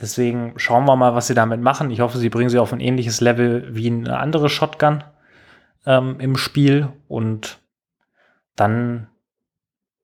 Deswegen 0.00 0.54
schauen 0.58 0.86
wir 0.86 0.96
mal, 0.96 1.14
was 1.14 1.28
sie 1.28 1.34
damit 1.34 1.60
machen. 1.60 1.90
Ich 1.90 2.00
hoffe, 2.00 2.18
sie 2.18 2.28
bringen 2.28 2.50
sie 2.50 2.58
auf 2.58 2.72
ein 2.72 2.80
ähnliches 2.80 3.20
Level 3.20 3.74
wie 3.74 3.86
eine 3.86 4.18
andere 4.18 4.48
Shotgun 4.48 5.04
ähm, 5.86 6.18
im 6.18 6.36
Spiel 6.36 6.88
und 7.08 7.60
dann 8.56 9.08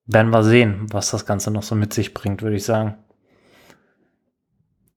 werden 0.05 0.31
wir 0.31 0.43
sehen, 0.43 0.87
was 0.91 1.11
das 1.11 1.25
Ganze 1.25 1.51
noch 1.51 1.63
so 1.63 1.75
mit 1.75 1.93
sich 1.93 2.13
bringt, 2.13 2.41
würde 2.41 2.55
ich 2.55 2.65
sagen. 2.65 2.97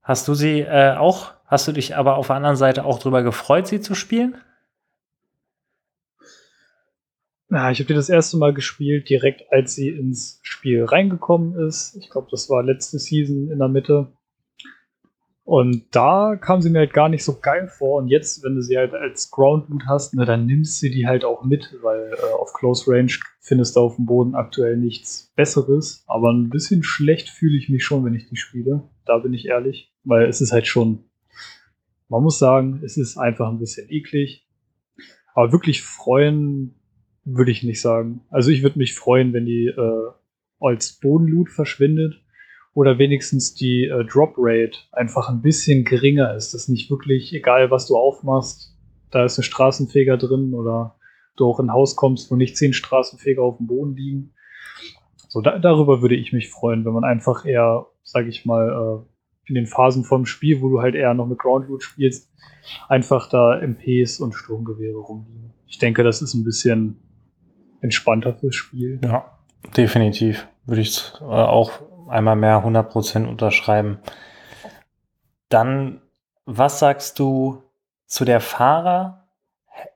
Hast 0.02 0.28
du 0.28 0.34
sie 0.34 0.60
äh, 0.60 0.96
auch, 0.96 1.32
hast 1.46 1.66
du 1.66 1.72
dich 1.72 1.96
aber 1.96 2.16
auf 2.16 2.26
der 2.26 2.36
anderen 2.36 2.56
Seite 2.56 2.84
auch 2.84 2.98
drüber 2.98 3.22
gefreut, 3.22 3.66
sie 3.66 3.80
zu 3.80 3.94
spielen? 3.94 4.36
Ja, 7.50 7.70
ich 7.70 7.78
habe 7.78 7.86
die 7.86 7.94
das 7.94 8.08
erste 8.08 8.36
Mal 8.36 8.52
gespielt, 8.52 9.08
direkt 9.08 9.52
als 9.52 9.74
sie 9.74 9.88
ins 9.88 10.40
Spiel 10.42 10.84
reingekommen 10.84 11.54
ist. 11.68 11.96
Ich 11.96 12.10
glaube, 12.10 12.28
das 12.30 12.50
war 12.50 12.62
letzte 12.62 12.98
Season 12.98 13.50
in 13.50 13.58
der 13.58 13.68
Mitte. 13.68 14.12
Und 15.44 15.94
da 15.94 16.36
kam 16.36 16.62
sie 16.62 16.70
mir 16.70 16.78
halt 16.78 16.94
gar 16.94 17.10
nicht 17.10 17.22
so 17.22 17.38
geil 17.38 17.68
vor. 17.68 17.98
Und 17.98 18.08
jetzt, 18.08 18.42
wenn 18.42 18.54
du 18.54 18.62
sie 18.62 18.78
halt 18.78 18.94
als 18.94 19.30
Ground 19.30 19.68
Loot 19.68 19.82
hast, 19.86 20.14
ne, 20.14 20.24
dann 20.24 20.46
nimmst 20.46 20.82
du 20.82 20.88
die 20.88 21.06
halt 21.06 21.24
auch 21.24 21.44
mit, 21.44 21.76
weil 21.82 22.14
äh, 22.14 22.32
auf 22.32 22.54
Close 22.54 22.90
Range 22.90 23.12
findest 23.40 23.76
du 23.76 23.80
auf 23.80 23.96
dem 23.96 24.06
Boden 24.06 24.34
aktuell 24.34 24.78
nichts 24.78 25.32
Besseres. 25.36 26.02
Aber 26.06 26.32
ein 26.32 26.48
bisschen 26.48 26.82
schlecht 26.82 27.28
fühle 27.28 27.58
ich 27.58 27.68
mich 27.68 27.84
schon, 27.84 28.06
wenn 28.06 28.14
ich 28.14 28.26
die 28.26 28.36
spiele. 28.36 28.88
Da 29.04 29.18
bin 29.18 29.34
ich 29.34 29.46
ehrlich. 29.46 29.92
Weil 30.02 30.28
es 30.28 30.40
ist 30.40 30.52
halt 30.52 30.66
schon, 30.66 31.04
man 32.08 32.22
muss 32.22 32.38
sagen, 32.38 32.80
es 32.82 32.96
ist 32.96 33.18
einfach 33.18 33.50
ein 33.50 33.58
bisschen 33.58 33.90
eklig. 33.90 34.46
Aber 35.34 35.52
wirklich 35.52 35.82
freuen 35.82 36.74
würde 37.24 37.50
ich 37.50 37.62
nicht 37.62 37.82
sagen. 37.82 38.22
Also 38.30 38.50
ich 38.50 38.62
würde 38.62 38.78
mich 38.78 38.94
freuen, 38.94 39.34
wenn 39.34 39.44
die 39.44 39.66
äh, 39.66 40.10
als 40.58 40.92
Bodenloot 40.92 41.50
verschwindet 41.50 42.23
oder 42.74 42.98
wenigstens 42.98 43.54
die 43.54 43.84
äh, 43.84 44.04
Drop 44.04 44.34
Rate 44.36 44.78
einfach 44.92 45.28
ein 45.28 45.40
bisschen 45.40 45.84
geringer 45.84 46.34
ist. 46.34 46.54
Das 46.54 46.68
nicht 46.68 46.90
wirklich, 46.90 47.32
egal 47.32 47.70
was 47.70 47.86
du 47.86 47.96
aufmachst, 47.96 48.76
da 49.10 49.24
ist 49.24 49.38
ein 49.38 49.44
Straßenfeger 49.44 50.16
drin 50.16 50.54
oder 50.54 50.96
du 51.36 51.46
auch 51.46 51.60
in 51.60 51.66
ein 51.66 51.72
Haus 51.72 51.96
kommst, 51.96 52.30
wo 52.30 52.36
nicht 52.36 52.56
zehn 52.56 52.72
Straßenfeger 52.72 53.42
auf 53.42 53.58
dem 53.58 53.68
Boden 53.68 53.94
liegen. 53.94 54.34
So, 55.28 55.40
da, 55.40 55.58
darüber 55.58 56.02
würde 56.02 56.16
ich 56.16 56.32
mich 56.32 56.50
freuen, 56.50 56.84
wenn 56.84 56.92
man 56.92 57.04
einfach 57.04 57.44
eher, 57.44 57.86
sag 58.02 58.26
ich 58.26 58.44
mal, 58.44 59.04
äh, 59.04 59.48
in 59.48 59.54
den 59.54 59.66
Phasen 59.66 60.04
vom 60.04 60.26
Spiel, 60.26 60.60
wo 60.60 60.68
du 60.68 60.80
halt 60.80 60.94
eher 60.94 61.14
noch 61.14 61.26
mit 61.26 61.38
Ground 61.38 61.68
Loot 61.68 61.82
spielst, 61.82 62.30
einfach 62.88 63.28
da 63.28 63.60
MPs 63.60 64.20
und 64.20 64.32
Sturmgewehre 64.32 64.96
rumliegen. 64.96 65.52
Ich 65.66 65.78
denke, 65.78 66.02
das 66.02 66.22
ist 66.22 66.34
ein 66.34 66.44
bisschen 66.44 66.96
entspannter 67.80 68.34
fürs 68.34 68.54
Spiel. 68.54 69.00
Ja, 69.04 69.38
definitiv. 69.76 70.46
Würde 70.66 70.82
ich 70.82 71.12
äh, 71.20 71.24
auch 71.24 71.72
einmal 72.08 72.36
mehr 72.36 72.64
100% 72.64 73.26
unterschreiben. 73.26 73.98
Dann, 75.48 76.00
was 76.46 76.78
sagst 76.78 77.18
du 77.18 77.62
zu 78.06 78.24
der 78.24 78.40
Fahrer? 78.40 79.24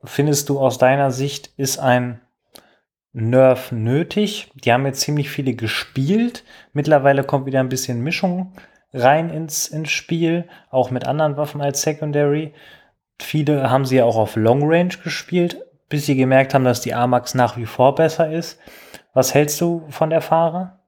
Findest 0.05 0.49
du 0.49 0.59
aus 0.59 0.79
deiner 0.79 1.11
Sicht, 1.11 1.53
ist 1.57 1.79
ein 1.79 2.21
Nerf 3.13 3.73
nötig? 3.73 4.51
Die 4.55 4.73
haben 4.73 4.87
jetzt 4.87 5.01
ziemlich 5.01 5.31
viele 5.31 5.55
gespielt. 5.55 6.45
Mittlerweile 6.73 7.25
kommt 7.25 7.47
wieder 7.47 7.61
ein 7.61 7.69
bisschen 7.69 8.03
Mischung 8.03 8.53
rein 8.93 9.31
ins, 9.31 9.69
ins 9.69 9.91
Spiel, 9.91 10.49
auch 10.71 10.91
mit 10.91 11.07
anderen 11.07 11.37
Waffen 11.37 11.61
als 11.61 11.83
Secondary. 11.83 12.55
Viele 13.21 13.71
haben 13.71 13.85
sie 13.85 13.97
ja 13.97 14.05
auch 14.05 14.17
auf 14.17 14.37
Long 14.37 14.63
Range 14.63 14.95
gespielt, 15.03 15.61
bis 15.89 16.07
sie 16.07 16.17
gemerkt 16.17 16.55
haben, 16.55 16.65
dass 16.65 16.81
die 16.81 16.95
Amax 16.95 17.35
nach 17.35 17.57
wie 17.57 17.67
vor 17.67 17.95
besser 17.95 18.31
ist. 18.31 18.59
Was 19.15 19.35
hältst 19.35 19.61
du 19.61 19.87
von 19.91 20.11
der 20.11 20.21
Fahrer? 20.21 20.79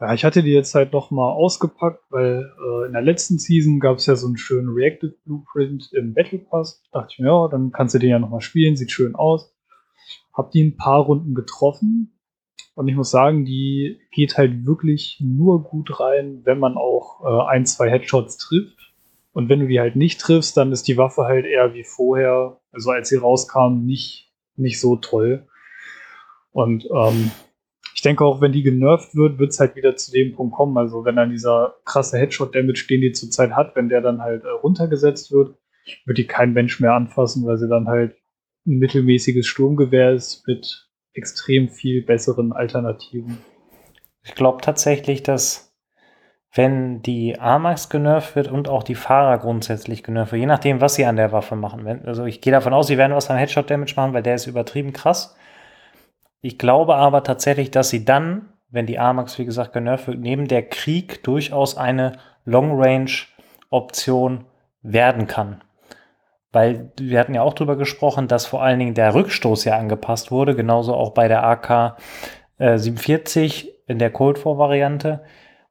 Ja, 0.00 0.14
ich 0.14 0.24
hatte 0.24 0.42
die 0.42 0.52
jetzt 0.52 0.74
halt 0.74 0.92
noch 0.92 1.10
mal 1.10 1.30
ausgepackt, 1.32 2.04
weil 2.10 2.52
äh, 2.60 2.86
in 2.86 2.92
der 2.92 3.02
letzten 3.02 3.38
Season 3.38 3.80
gab 3.80 3.98
es 3.98 4.06
ja 4.06 4.14
so 4.14 4.26
einen 4.26 4.36
schönen 4.36 4.68
Reactive 4.68 5.14
Blueprint 5.24 5.92
im 5.92 6.14
Battle 6.14 6.38
Pass. 6.38 6.82
Da 6.92 7.00
dachte 7.00 7.14
ich 7.14 7.18
mir, 7.18 7.28
ja, 7.28 7.48
dann 7.48 7.72
kannst 7.72 7.94
du 7.94 7.98
den 7.98 8.10
ja 8.10 8.18
noch 8.18 8.30
mal 8.30 8.40
spielen, 8.40 8.76
sieht 8.76 8.92
schön 8.92 9.16
aus. 9.16 9.54
Hab 10.32 10.52
die 10.52 10.62
ein 10.62 10.76
paar 10.76 11.00
Runden 11.00 11.34
getroffen 11.34 12.18
und 12.78 12.86
ich 12.86 12.94
muss 12.94 13.10
sagen, 13.10 13.44
die 13.44 13.98
geht 14.12 14.38
halt 14.38 14.64
wirklich 14.64 15.18
nur 15.20 15.64
gut 15.64 15.98
rein, 15.98 16.42
wenn 16.44 16.60
man 16.60 16.76
auch 16.76 17.24
äh, 17.24 17.50
ein, 17.50 17.66
zwei 17.66 17.90
Headshots 17.90 18.36
trifft. 18.36 18.94
Und 19.32 19.48
wenn 19.48 19.58
du 19.58 19.66
die 19.66 19.80
halt 19.80 19.96
nicht 19.96 20.20
triffst, 20.20 20.56
dann 20.56 20.70
ist 20.70 20.86
die 20.86 20.96
Waffe 20.96 21.24
halt 21.24 21.44
eher 21.44 21.74
wie 21.74 21.82
vorher, 21.82 22.60
also 22.70 22.92
als 22.92 23.08
sie 23.08 23.16
rauskam, 23.16 23.84
nicht, 23.84 24.32
nicht 24.54 24.78
so 24.78 24.94
toll. 24.94 25.48
Und 26.52 26.88
ähm, 26.94 27.30
ich 27.94 28.02
denke 28.02 28.24
auch, 28.24 28.40
wenn 28.40 28.52
die 28.52 28.62
genervt 28.62 29.14
wird, 29.14 29.38
wird 29.38 29.50
es 29.50 29.60
halt 29.60 29.74
wieder 29.76 29.96
zu 29.96 30.12
dem 30.12 30.34
Punkt 30.34 30.54
kommen. 30.54 30.76
Also 30.78 31.04
wenn 31.04 31.16
dann 31.16 31.30
dieser 31.30 31.76
krasse 31.84 32.18
Headshot-Damage, 32.18 32.86
den 32.88 33.00
die 33.00 33.12
zurzeit 33.12 33.52
hat, 33.52 33.74
wenn 33.76 33.88
der 33.88 34.00
dann 34.00 34.20
halt 34.20 34.44
äh, 34.44 34.48
runtergesetzt 34.48 35.32
wird, 35.32 35.56
wird 36.04 36.18
die 36.18 36.26
kein 36.26 36.52
Mensch 36.52 36.80
mehr 36.80 36.94
anfassen, 36.94 37.46
weil 37.46 37.58
sie 37.58 37.68
dann 37.68 37.88
halt 37.88 38.14
ein 38.66 38.78
mittelmäßiges 38.78 39.46
Sturmgewehr 39.46 40.12
ist 40.12 40.46
mit 40.46 40.88
extrem 41.14 41.68
viel 41.68 42.04
besseren 42.04 42.52
Alternativen. 42.52 43.38
Ich 44.22 44.34
glaube 44.34 44.60
tatsächlich, 44.60 45.22
dass 45.22 45.74
wenn 46.54 47.02
die 47.02 47.38
Amax 47.38 47.88
genervt 47.88 48.36
wird 48.36 48.48
und 48.48 48.68
auch 48.68 48.82
die 48.82 48.94
Fahrer 48.94 49.38
grundsätzlich 49.38 50.02
genervt 50.02 50.32
wird, 50.32 50.40
je 50.40 50.46
nachdem, 50.46 50.80
was 50.80 50.94
sie 50.94 51.04
an 51.04 51.16
der 51.16 51.32
Waffe 51.32 51.56
machen. 51.56 51.86
Also 52.06 52.24
ich 52.24 52.40
gehe 52.40 52.52
davon 52.52 52.72
aus, 52.72 52.86
sie 52.86 52.98
werden 52.98 53.14
was 53.14 53.30
an 53.30 53.36
Headshot-Damage 53.36 53.94
machen, 53.96 54.12
weil 54.12 54.22
der 54.22 54.34
ist 54.34 54.46
übertrieben 54.46 54.92
krass. 54.92 55.36
Ich 56.40 56.58
glaube 56.58 56.96
aber 56.96 57.22
tatsächlich, 57.22 57.70
dass 57.70 57.90
sie 57.90 58.04
dann, 58.04 58.52
wenn 58.70 58.86
die 58.86 58.98
Amax, 58.98 59.38
wie 59.38 59.44
gesagt, 59.44 59.72
genervt 59.72 60.06
wird, 60.06 60.20
neben 60.20 60.48
der 60.48 60.68
Krieg 60.68 61.22
durchaus 61.24 61.76
eine 61.76 62.18
Long-Range-Option 62.44 64.44
werden 64.82 65.26
kann 65.26 65.62
weil 66.52 66.92
wir 66.98 67.20
hatten 67.20 67.34
ja 67.34 67.42
auch 67.42 67.54
darüber 67.54 67.76
gesprochen, 67.76 68.28
dass 68.28 68.46
vor 68.46 68.62
allen 68.62 68.78
Dingen 68.78 68.94
der 68.94 69.14
Rückstoß 69.14 69.64
ja 69.64 69.78
angepasst 69.78 70.30
wurde, 70.30 70.54
genauso 70.54 70.94
auch 70.94 71.12
bei 71.12 71.28
der 71.28 71.44
AK 71.44 71.96
äh, 72.58 72.78
47 72.78 73.72
in 73.86 73.98
der 73.98 74.10
Cold 74.10 74.44
War 74.44 74.58
Variante. 74.58 75.22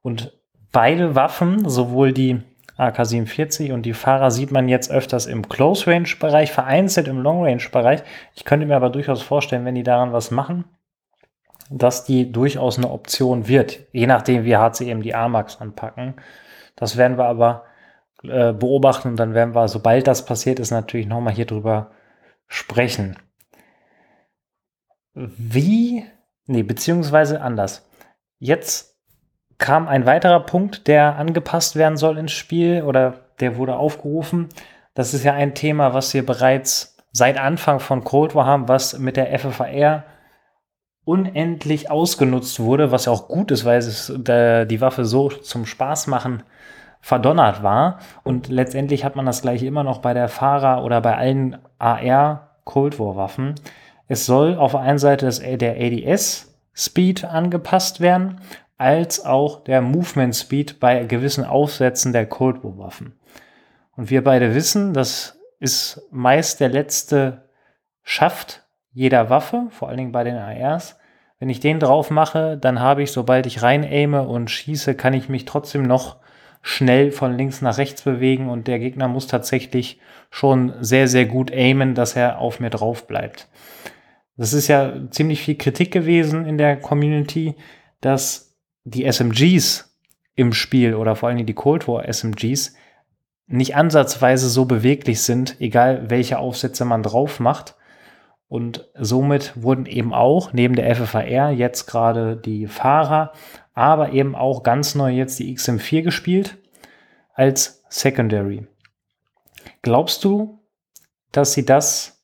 Und 0.02 0.38
beide 0.72 1.14
Waffen, 1.14 1.68
sowohl 1.68 2.12
die 2.12 2.40
AK-47 2.78 3.72
und 3.72 3.82
die 3.82 3.92
Fahrer 3.92 4.30
sieht 4.30 4.52
man 4.52 4.68
jetzt 4.68 4.90
öfters 4.90 5.26
im 5.26 5.48
Close-Range-Bereich, 5.48 6.52
vereinzelt 6.52 7.08
im 7.08 7.20
Long-Range-Bereich. 7.20 8.02
Ich 8.34 8.44
könnte 8.44 8.66
mir 8.66 8.76
aber 8.76 8.90
durchaus 8.90 9.20
vorstellen, 9.20 9.64
wenn 9.64 9.74
die 9.74 9.82
daran 9.82 10.12
was 10.12 10.30
machen, 10.30 10.64
dass 11.70 12.04
die 12.04 12.30
durchaus 12.30 12.78
eine 12.78 12.90
Option 12.90 13.48
wird, 13.48 13.80
je 13.92 14.06
nachdem, 14.06 14.44
wie 14.44 14.56
hart 14.56 14.76
sie 14.76 14.88
eben 14.88 15.02
die 15.02 15.14
AMAX 15.14 15.60
anpacken. 15.60 16.14
Das 16.76 16.96
werden 16.96 17.18
wir 17.18 17.26
aber 17.26 17.64
äh, 18.22 18.52
beobachten 18.52 19.08
und 19.08 19.16
dann 19.16 19.34
werden 19.34 19.54
wir, 19.54 19.68
sobald 19.68 20.06
das 20.06 20.24
passiert 20.24 20.60
ist, 20.60 20.70
natürlich 20.70 21.06
nochmal 21.06 21.34
hier 21.34 21.46
drüber 21.46 21.90
sprechen. 22.46 23.18
Wie, 25.14 26.04
nee, 26.46 26.62
beziehungsweise 26.62 27.40
anders. 27.40 27.88
Jetzt 28.38 28.97
kam 29.58 29.88
ein 29.88 30.06
weiterer 30.06 30.40
Punkt, 30.40 30.86
der 30.86 31.16
angepasst 31.16 31.76
werden 31.76 31.96
soll 31.96 32.16
ins 32.16 32.32
Spiel 32.32 32.82
oder 32.82 33.14
der 33.40 33.56
wurde 33.56 33.76
aufgerufen. 33.76 34.48
Das 34.94 35.14
ist 35.14 35.24
ja 35.24 35.34
ein 35.34 35.54
Thema, 35.54 35.94
was 35.94 36.14
wir 36.14 36.24
bereits 36.24 36.96
seit 37.12 37.38
Anfang 37.38 37.80
von 37.80 38.04
Cold 38.04 38.34
War 38.34 38.46
haben, 38.46 38.68
was 38.68 38.98
mit 38.98 39.16
der 39.16 39.36
FFR 39.38 40.04
unendlich 41.04 41.90
ausgenutzt 41.90 42.60
wurde, 42.60 42.92
was 42.92 43.06
ja 43.06 43.12
auch 43.12 43.28
gut 43.28 43.50
ist, 43.50 43.64
weil 43.64 43.78
es 43.78 44.12
die 44.16 44.80
Waffe 44.80 45.04
so 45.04 45.28
zum 45.28 45.66
Spaß 45.66 46.06
machen 46.06 46.42
verdonnert 47.00 47.62
war. 47.62 47.98
Und 48.24 48.48
letztendlich 48.48 49.04
hat 49.04 49.16
man 49.16 49.24
das 49.24 49.42
gleiche 49.42 49.66
immer 49.66 49.84
noch 49.84 49.98
bei 49.98 50.14
der 50.14 50.28
Fahrer 50.28 50.84
oder 50.84 51.00
bei 51.00 51.16
allen 51.16 51.58
AR 51.78 52.58
Cold 52.64 52.98
War 53.00 53.16
Waffen. 53.16 53.54
Es 54.08 54.26
soll 54.26 54.56
auf 54.56 54.72
der 54.72 54.80
einen 54.80 54.98
Seite 54.98 55.26
das, 55.26 55.40
der 55.40 55.76
ADS 55.76 56.54
Speed 56.74 57.24
angepasst 57.24 58.00
werden, 58.00 58.40
als 58.78 59.24
auch 59.24 59.64
der 59.64 59.82
Movement 59.82 60.34
Speed 60.34 60.80
bei 60.80 61.04
gewissen 61.04 61.44
Aufsätzen 61.44 62.12
der 62.12 62.26
Cold 62.26 62.62
War 62.64 62.78
Waffen. 62.78 63.18
Und 63.96 64.08
wir 64.08 64.22
beide 64.22 64.54
wissen, 64.54 64.94
das 64.94 65.38
ist 65.58 66.06
meist 66.12 66.60
der 66.60 66.68
letzte 66.68 67.48
Schaft 68.02 68.64
jeder 68.92 69.28
Waffe, 69.28 69.66
vor 69.70 69.88
allen 69.88 69.98
Dingen 69.98 70.12
bei 70.12 70.24
den 70.24 70.36
ARs. 70.36 70.98
Wenn 71.40 71.50
ich 71.50 71.60
den 71.60 71.78
drauf 71.78 72.10
mache, 72.10 72.56
dann 72.56 72.80
habe 72.80 73.02
ich, 73.02 73.12
sobald 73.12 73.46
ich 73.46 73.62
rein 73.62 73.84
aime 73.84 74.26
und 74.26 74.50
schieße, 74.50 74.94
kann 74.94 75.14
ich 75.14 75.28
mich 75.28 75.44
trotzdem 75.44 75.82
noch 75.82 76.16
schnell 76.62 77.12
von 77.12 77.36
links 77.36 77.62
nach 77.62 77.78
rechts 77.78 78.02
bewegen 78.02 78.48
und 78.48 78.66
der 78.66 78.78
Gegner 78.78 79.08
muss 79.08 79.26
tatsächlich 79.26 80.00
schon 80.30 80.74
sehr, 80.80 81.08
sehr 81.08 81.26
gut 81.26 81.52
aimen, 81.52 81.94
dass 81.94 82.16
er 82.16 82.38
auf 82.38 82.60
mir 82.60 82.70
drauf 82.70 83.06
bleibt. 83.06 83.48
Das 84.36 84.52
ist 84.52 84.68
ja 84.68 84.92
ziemlich 85.10 85.42
viel 85.42 85.56
Kritik 85.56 85.92
gewesen 85.92 86.44
in 86.44 86.58
der 86.58 86.76
Community, 86.76 87.56
dass 88.00 88.47
die 88.90 89.10
SMGs 89.10 89.96
im 90.34 90.52
Spiel 90.52 90.94
oder 90.94 91.16
vor 91.16 91.28
allem 91.28 91.44
die 91.44 91.54
Cold 91.54 91.88
War 91.88 92.06
SMGs 92.10 92.74
nicht 93.46 93.74
ansatzweise 93.76 94.48
so 94.48 94.66
beweglich 94.66 95.22
sind, 95.22 95.60
egal 95.60 96.10
welche 96.10 96.38
Aufsätze 96.38 96.84
man 96.84 97.02
drauf 97.02 97.40
macht. 97.40 97.76
Und 98.46 98.88
somit 98.94 99.52
wurden 99.62 99.86
eben 99.86 100.14
auch 100.14 100.52
neben 100.52 100.74
der 100.74 100.94
FFAR 100.94 101.50
jetzt 101.50 101.86
gerade 101.86 102.36
die 102.36 102.66
Fahrer, 102.66 103.32
aber 103.74 104.12
eben 104.12 104.34
auch 104.34 104.62
ganz 104.62 104.94
neu 104.94 105.10
jetzt 105.10 105.38
die 105.38 105.54
XM4 105.56 106.02
gespielt 106.02 106.58
als 107.34 107.84
Secondary. 107.88 108.66
Glaubst 109.82 110.24
du, 110.24 110.60
dass 111.32 111.52
sie 111.52 111.64
das 111.64 112.22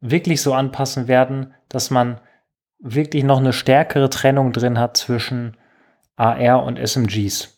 wirklich 0.00 0.42
so 0.42 0.52
anpassen 0.52 1.08
werden, 1.08 1.54
dass 1.68 1.90
man 1.90 2.20
wirklich 2.84 3.24
noch 3.24 3.38
eine 3.38 3.52
stärkere 3.52 4.10
Trennung 4.10 4.52
drin 4.52 4.78
hat 4.78 4.96
zwischen 4.96 5.56
AR 6.16 6.62
und 6.62 6.78
SMGs? 6.78 7.50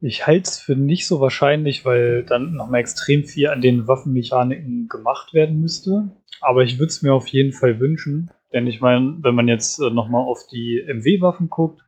Ich 0.00 0.26
halte 0.26 0.48
es 0.48 0.58
für 0.58 0.76
nicht 0.76 1.06
so 1.06 1.20
wahrscheinlich, 1.20 1.84
weil 1.84 2.24
dann 2.24 2.54
nochmal 2.54 2.80
extrem 2.80 3.24
viel 3.24 3.48
an 3.48 3.60
den 3.60 3.86
Waffenmechaniken 3.86 4.88
gemacht 4.88 5.34
werden 5.34 5.60
müsste. 5.60 6.10
Aber 6.40 6.62
ich 6.62 6.78
würde 6.78 6.88
es 6.88 7.02
mir 7.02 7.12
auf 7.12 7.28
jeden 7.28 7.52
Fall 7.52 7.78
wünschen. 7.80 8.30
Denn 8.52 8.66
ich 8.66 8.80
meine, 8.80 9.18
wenn 9.20 9.34
man 9.34 9.46
jetzt 9.46 9.78
äh, 9.78 9.90
nochmal 9.90 10.22
auf 10.22 10.46
die 10.50 10.82
MW-Waffen 10.88 11.50
guckt, 11.50 11.82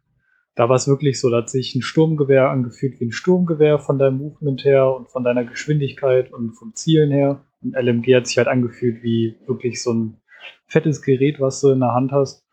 da 0.54 0.68
war 0.68 0.76
es 0.76 0.86
wirklich 0.86 1.18
so, 1.18 1.30
da 1.30 1.38
hat 1.38 1.48
sich 1.48 1.74
ein 1.74 1.80
Sturmgewehr 1.80 2.50
angefühlt 2.50 3.00
wie 3.00 3.06
ein 3.06 3.12
Sturmgewehr 3.12 3.78
von 3.78 3.98
deinem 3.98 4.18
Movement 4.18 4.62
her 4.64 4.94
und 4.94 5.08
von 5.08 5.24
deiner 5.24 5.44
Geschwindigkeit 5.44 6.30
und 6.30 6.52
vom 6.52 6.74
Zielen 6.74 7.10
her. 7.10 7.42
Und 7.62 7.74
LMG 7.74 8.14
hat 8.14 8.26
sich 8.26 8.38
halt 8.38 8.48
angefühlt 8.48 9.02
wie 9.02 9.36
wirklich 9.46 9.82
so 9.82 9.92
ein 9.92 10.20
fettes 10.66 11.02
Gerät, 11.02 11.40
was 11.40 11.60
du 11.60 11.70
in 11.70 11.80
der 11.80 11.94
Hand 11.94 12.12
hast. 12.12 12.44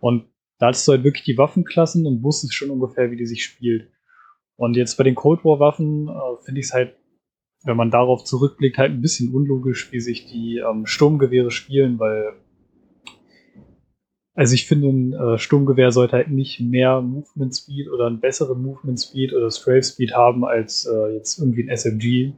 Und 0.00 0.24
da 0.58 0.66
hattest 0.66 0.86
du 0.86 0.92
halt 0.92 1.04
wirklich 1.04 1.24
die 1.24 1.38
Waffenklassen 1.38 2.06
und 2.06 2.22
wusstest 2.22 2.54
schon 2.54 2.70
ungefähr, 2.70 3.10
wie 3.10 3.16
die 3.16 3.26
sich 3.26 3.44
spielt. 3.44 3.90
Und 4.56 4.76
jetzt 4.76 4.96
bei 4.96 5.04
den 5.04 5.14
Cold 5.14 5.44
War 5.44 5.60
Waffen 5.60 6.08
äh, 6.08 6.44
finde 6.44 6.60
ich 6.60 6.66
es 6.66 6.74
halt, 6.74 6.96
wenn 7.64 7.76
man 7.76 7.90
darauf 7.90 8.24
zurückblickt, 8.24 8.78
halt 8.78 8.92
ein 8.92 9.00
bisschen 9.00 9.32
unlogisch, 9.32 9.92
wie 9.92 10.00
sich 10.00 10.26
die 10.26 10.58
ähm, 10.58 10.86
Sturmgewehre 10.86 11.50
spielen, 11.50 11.98
weil 11.98 12.34
also 14.38 14.54
ich 14.54 14.68
finde, 14.68 14.86
ein 14.86 15.12
äh, 15.14 15.36
Sturmgewehr 15.36 15.90
sollte 15.90 16.12
halt 16.12 16.30
nicht 16.30 16.60
mehr 16.60 17.00
Movement 17.00 17.56
Speed 17.56 17.90
oder 17.90 18.06
einen 18.06 18.20
besseren 18.20 18.62
Movement 18.62 19.00
Speed 19.00 19.32
oder 19.32 19.50
Strafe 19.50 19.82
Speed 19.82 20.14
haben 20.14 20.44
als 20.44 20.86
äh, 20.86 21.14
jetzt 21.14 21.40
irgendwie 21.40 21.64
ein 21.64 21.76
SMG 21.76 22.34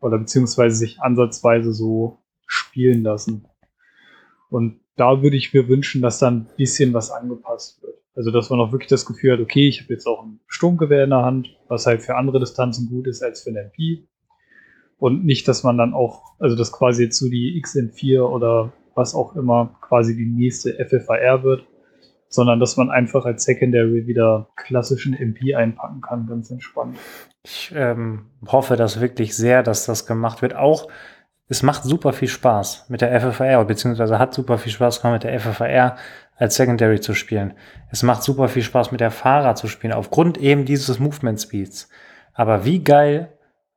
oder 0.00 0.18
beziehungsweise 0.18 0.76
sich 0.76 1.00
ansatzweise 1.00 1.72
so 1.72 2.18
spielen 2.46 3.02
lassen. 3.02 3.46
Und 4.50 4.80
da 4.96 5.22
würde 5.22 5.36
ich 5.36 5.54
mir 5.54 5.68
wünschen, 5.68 6.02
dass 6.02 6.18
da 6.18 6.28
ein 6.28 6.46
bisschen 6.56 6.92
was 6.92 7.10
angepasst 7.10 7.82
wird. 7.82 7.96
Also, 8.14 8.30
dass 8.30 8.50
man 8.50 8.60
auch 8.60 8.72
wirklich 8.72 8.88
das 8.88 9.06
Gefühl 9.06 9.32
hat, 9.32 9.40
okay, 9.40 9.68
ich 9.68 9.80
habe 9.80 9.92
jetzt 9.92 10.06
auch 10.06 10.24
ein 10.24 10.40
Sturmgewehr 10.46 11.04
in 11.04 11.10
der 11.10 11.22
Hand, 11.22 11.56
was 11.68 11.86
halt 11.86 12.02
für 12.02 12.16
andere 12.16 12.40
Distanzen 12.40 12.88
gut 12.88 13.06
ist 13.06 13.22
als 13.22 13.42
für 13.42 13.50
ein 13.50 13.56
MP. 13.56 14.06
Und 14.98 15.24
nicht, 15.24 15.48
dass 15.48 15.62
man 15.62 15.78
dann 15.78 15.94
auch, 15.94 16.34
also 16.38 16.56
dass 16.56 16.72
quasi 16.72 17.04
jetzt 17.04 17.18
so 17.18 17.30
die 17.30 17.58
XN4 17.64 18.20
oder 18.20 18.72
was 18.94 19.14
auch 19.14 19.36
immer 19.36 19.78
quasi 19.80 20.16
die 20.16 20.26
nächste 20.26 20.74
FFAR 20.74 21.42
wird, 21.42 21.64
sondern 22.30 22.60
dass 22.60 22.76
man 22.76 22.90
einfach 22.90 23.26
als 23.26 23.44
Secondary 23.44 24.06
wieder 24.06 24.48
klassischen 24.56 25.14
MP 25.14 25.54
einpacken 25.54 26.00
kann, 26.00 26.26
ganz 26.26 26.50
entspannt. 26.50 26.96
Ich 27.42 27.72
ähm, 27.74 28.26
hoffe 28.46 28.76
das 28.76 29.00
wirklich 29.00 29.36
sehr, 29.36 29.62
dass 29.62 29.84
das 29.84 30.06
gemacht 30.06 30.40
wird. 30.40 30.54
Auch 30.54 30.88
es 31.48 31.64
macht 31.64 31.82
super 31.82 32.12
viel 32.12 32.28
Spaß 32.28 32.86
mit 32.88 33.00
der 33.00 33.20
FFR, 33.20 33.64
beziehungsweise 33.64 34.20
hat 34.20 34.32
super 34.32 34.56
viel 34.56 34.70
Spaß 34.70 35.02
gemacht 35.02 35.24
mit 35.24 35.24
der 35.24 35.40
FFR 35.40 35.96
als 36.36 36.54
Secondary 36.54 37.00
zu 37.00 37.14
spielen. 37.14 37.54
Es 37.90 38.04
macht 38.04 38.22
super 38.22 38.48
viel 38.48 38.62
Spaß 38.62 38.92
mit 38.92 39.00
der 39.00 39.10
Fahrer 39.10 39.56
zu 39.56 39.66
spielen, 39.66 39.92
aufgrund 39.92 40.38
eben 40.38 40.64
dieses 40.64 41.00
Movement 41.00 41.40
Speeds. 41.40 41.88
Aber 42.32 42.64
wie 42.64 42.84
geil 42.84 43.32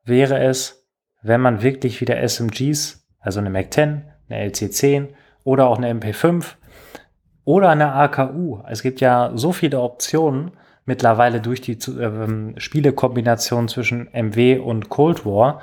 wäre 0.06 0.38
es, 0.44 0.88
wenn 1.24 1.42
man 1.42 1.64
wirklich 1.64 2.00
wieder 2.00 2.22
SMGs, 2.22 3.08
also 3.20 3.40
eine 3.40 3.50
Mac 3.50 3.74
10, 3.74 4.04
eine 4.30 4.50
LC10 4.50 5.08
oder 5.44 5.68
auch 5.68 5.78
eine 5.78 5.92
MP5 5.92 6.56
oder 7.46 7.70
eine 7.70 7.94
AKU. 7.94 8.60
Es 8.68 8.82
gibt 8.82 9.02
ja 9.02 9.32
so 9.36 9.52
viele 9.52 9.82
Optionen 9.82 10.52
mittlerweile 10.86 11.42
durch 11.42 11.62
die 11.62 11.74
äh, 11.74 12.60
Spielekombination 12.60 13.68
zwischen 13.68 14.10
MW 14.12 14.60
und 14.60 14.90
Cold 14.90 15.26
War, 15.26 15.62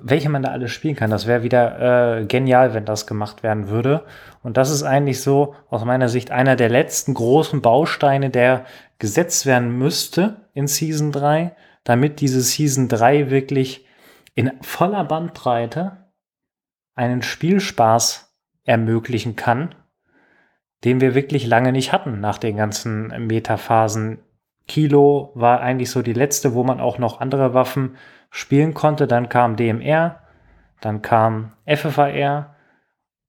welche 0.00 0.28
man 0.28 0.42
da 0.42 0.50
alles 0.50 0.72
spielen 0.72 0.96
kann. 0.96 1.10
Das 1.10 1.26
wäre 1.26 1.42
wieder 1.42 2.18
äh, 2.20 2.26
genial, 2.26 2.74
wenn 2.74 2.84
das 2.84 3.06
gemacht 3.06 3.42
werden 3.42 3.68
würde. 3.68 4.04
Und 4.42 4.56
das 4.56 4.70
ist 4.70 4.82
eigentlich 4.82 5.22
so 5.22 5.54
aus 5.70 5.84
meiner 5.84 6.08
Sicht 6.08 6.30
einer 6.30 6.56
der 6.56 6.68
letzten 6.68 7.14
großen 7.14 7.62
Bausteine, 7.62 8.30
der 8.30 8.66
gesetzt 8.98 9.46
werden 9.46 9.76
müsste 9.78 10.48
in 10.52 10.66
Season 10.66 11.12
3, 11.12 11.54
damit 11.84 12.20
diese 12.20 12.40
Season 12.40 12.88
3 12.88 13.30
wirklich 13.30 13.86
in 14.34 14.52
voller 14.60 15.04
Bandbreite 15.04 15.96
einen 16.94 17.22
Spielspaß 17.22 18.34
ermöglichen 18.64 19.36
kann, 19.36 19.74
den 20.84 21.00
wir 21.00 21.14
wirklich 21.14 21.46
lange 21.46 21.72
nicht 21.72 21.92
hatten 21.92 22.20
nach 22.20 22.38
den 22.38 22.56
ganzen 22.56 23.08
Metaphasen. 23.26 24.18
Kilo 24.68 25.32
war 25.34 25.60
eigentlich 25.60 25.90
so 25.90 26.02
die 26.02 26.12
letzte, 26.12 26.54
wo 26.54 26.64
man 26.64 26.80
auch 26.80 26.98
noch 26.98 27.20
andere 27.20 27.54
Waffen 27.54 27.96
spielen 28.30 28.74
konnte. 28.74 29.06
Dann 29.06 29.28
kam 29.28 29.56
DMR, 29.56 30.20
dann 30.80 31.02
kam 31.02 31.52
FFAR 31.66 32.56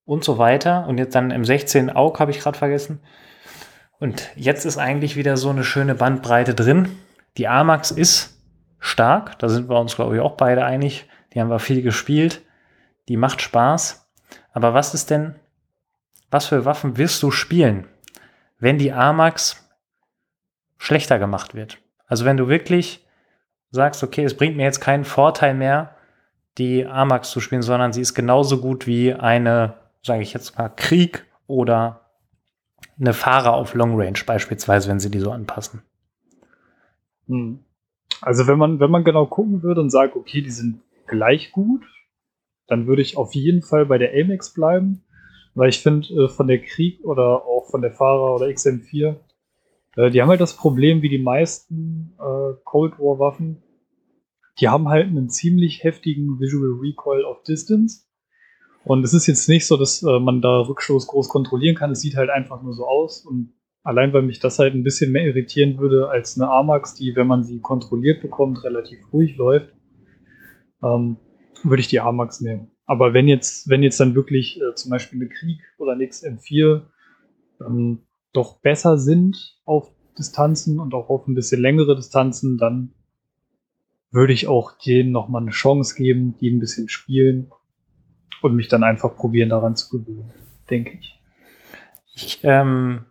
und 0.05 0.23
so 0.23 0.37
weiter. 0.37 0.87
Und 0.87 0.97
jetzt 0.97 1.15
dann 1.15 1.31
im 1.31 1.45
16 1.45 1.95
AUG 1.95 2.19
habe 2.19 2.31
ich 2.31 2.39
gerade 2.39 2.57
vergessen. 2.57 3.01
Und 3.99 4.29
jetzt 4.35 4.65
ist 4.65 4.77
eigentlich 4.77 5.15
wieder 5.15 5.37
so 5.37 5.49
eine 5.49 5.63
schöne 5.63 5.95
Bandbreite 5.95 6.53
drin. 6.53 6.89
Die 7.37 7.47
AMAX 7.47 7.91
ist 7.91 8.41
stark, 8.79 9.39
da 9.39 9.49
sind 9.49 9.69
wir 9.69 9.79
uns, 9.79 9.95
glaube 9.95 10.15
ich, 10.15 10.21
auch 10.21 10.37
beide 10.37 10.65
einig. 10.65 11.07
Die 11.33 11.41
haben 11.41 11.49
wir 11.49 11.59
viel 11.59 11.81
gespielt. 11.81 12.41
Die 13.09 13.17
macht 13.17 13.41
Spaß. 13.41 14.09
Aber 14.51 14.73
was 14.73 14.93
ist 14.93 15.09
denn, 15.09 15.35
was 16.29 16.47
für 16.47 16.65
Waffen 16.65 16.97
wirst 16.97 17.23
du 17.23 17.31
spielen, 17.31 17.87
wenn 18.59 18.77
die 18.77 18.91
AMAX 18.91 19.69
schlechter 20.77 21.19
gemacht 21.19 21.55
wird? 21.55 21.79
Also 22.07 22.25
wenn 22.25 22.37
du 22.37 22.47
wirklich 22.47 23.05
sagst, 23.71 24.03
okay, 24.03 24.23
es 24.23 24.35
bringt 24.35 24.57
mir 24.57 24.63
jetzt 24.63 24.81
keinen 24.81 25.05
Vorteil 25.05 25.53
mehr, 25.53 25.95
die 26.57 26.85
Amax 26.85 27.29
zu 27.31 27.39
spielen, 27.39 27.61
sondern 27.61 27.93
sie 27.93 28.01
ist 28.01 28.13
genauso 28.13 28.59
gut 28.59 28.87
wie 28.87 29.13
eine, 29.13 29.75
sage 30.01 30.23
ich 30.23 30.33
jetzt 30.33 30.57
mal, 30.57 30.69
Krieg 30.69 31.25
oder 31.45 32.01
eine 32.99 33.13
Fahrer 33.13 33.53
auf 33.53 33.73
Long 33.73 33.99
Range 33.99 34.19
beispielsweise, 34.25 34.89
wenn 34.89 34.99
sie 34.99 35.11
die 35.11 35.19
so 35.19 35.31
anpassen. 35.31 35.83
Hm. 37.27 37.59
Also 38.21 38.47
wenn 38.47 38.57
man, 38.57 38.79
wenn 38.79 38.89
man 38.89 39.03
genau 39.03 39.27
gucken 39.27 39.61
würde 39.61 39.81
und 39.81 39.91
sagt, 39.91 40.15
okay, 40.15 40.41
die 40.41 40.51
sind 40.51 40.81
gleich 41.05 41.51
gut, 41.51 41.83
dann 42.67 42.87
würde 42.87 43.01
ich 43.01 43.17
auf 43.17 43.35
jeden 43.35 43.61
Fall 43.61 43.85
bei 43.85 43.97
der 43.97 44.11
Amex 44.11 44.53
bleiben, 44.53 45.03
weil 45.57 45.69
ich 45.69 45.79
finde, 45.79 46.07
äh, 46.13 46.27
von 46.29 46.47
der 46.47 46.61
Krieg 46.61 47.03
oder 47.03 47.45
auch 47.45 47.69
von 47.69 47.81
der 47.81 47.91
Fahrer 47.91 48.35
oder 48.35 48.47
XM4 48.47 49.15
äh, 49.97 50.11
die 50.11 50.21
haben 50.21 50.29
halt 50.29 50.39
das 50.39 50.55
Problem, 50.55 51.01
wie 51.01 51.09
die 51.09 51.17
meisten 51.17 52.13
äh, 52.19 52.53
Cold 52.63 52.97
War 52.99 53.19
Waffen, 53.19 53.63
die 54.59 54.69
haben 54.69 54.87
halt 54.87 55.07
einen 55.07 55.29
ziemlich 55.29 55.83
heftigen 55.83 56.39
Visual 56.39 56.79
Recoil 56.79 57.25
of 57.25 57.43
Distance. 57.43 58.05
Und 58.85 59.03
es 59.03 59.13
ist 59.13 59.27
jetzt 59.27 59.49
nicht 59.49 59.67
so, 59.67 59.75
dass 59.75 60.01
äh, 60.01 60.19
man 60.19 60.41
da 60.41 60.61
Rückstoß 60.61 61.07
groß 61.07 61.27
kontrollieren 61.27 61.75
kann. 61.75 61.91
Es 61.91 62.01
sieht 62.01 62.15
halt 62.15 62.29
einfach 62.29 62.61
nur 62.63 62.73
so 62.73 62.87
aus. 62.87 63.25
Und 63.25 63.53
allein, 63.83 64.13
weil 64.13 64.21
mich 64.21 64.39
das 64.39 64.59
halt 64.59 64.73
ein 64.73 64.83
bisschen 64.83 65.11
mehr 65.11 65.25
irritieren 65.25 65.77
würde 65.77 66.09
als 66.09 66.39
eine 66.39 66.49
Amax, 66.49 66.95
die, 66.95 67.15
wenn 67.15 67.27
man 67.27 67.43
sie 67.43 67.59
kontrolliert 67.59 68.21
bekommt, 68.21 68.63
relativ 68.63 68.99
ruhig 69.11 69.35
läuft, 69.35 69.73
ähm, 70.83 71.17
würde 71.63 71.81
ich 71.81 71.87
die 71.87 71.99
Amax 71.99 72.39
nehmen. 72.39 72.71
Aber 72.87 73.13
wenn 73.13 73.27
jetzt, 73.27 73.69
wenn 73.69 73.83
jetzt 73.83 73.99
dann 73.99 74.15
wirklich 74.15 74.59
äh, 74.59 74.73
zum 74.73 74.91
Beispiel 74.91 75.21
eine 75.21 75.29
Krieg 75.29 75.59
oder 75.77 75.91
ein 75.91 75.99
XM4 75.99 76.81
ähm, 77.61 77.99
doch 78.33 78.59
besser 78.61 78.97
sind 78.97 79.59
auf 79.65 79.91
Distanzen 80.17 80.79
und 80.79 80.93
auch 80.93 81.09
auf 81.09 81.27
ein 81.27 81.35
bisschen 81.35 81.61
längere 81.61 81.95
Distanzen, 81.95 82.57
dann 82.57 82.93
würde 84.09 84.33
ich 84.33 84.47
auch 84.47 84.71
denen 84.77 85.11
nochmal 85.11 85.41
eine 85.41 85.51
Chance 85.51 85.95
geben, 85.95 86.35
die 86.39 86.49
ein 86.49 86.59
bisschen 86.59 86.87
spielen 86.87 87.51
und 88.41 88.55
mich 88.55 88.69
dann 88.69 88.83
einfach 88.83 89.15
probieren, 89.15 89.49
daran 89.49 89.75
zu 89.75 89.89
gewöhnen, 89.89 90.31
denke 90.69 90.97
ich. 90.97 91.19
ich 92.15 92.39
ähm, 92.43 93.05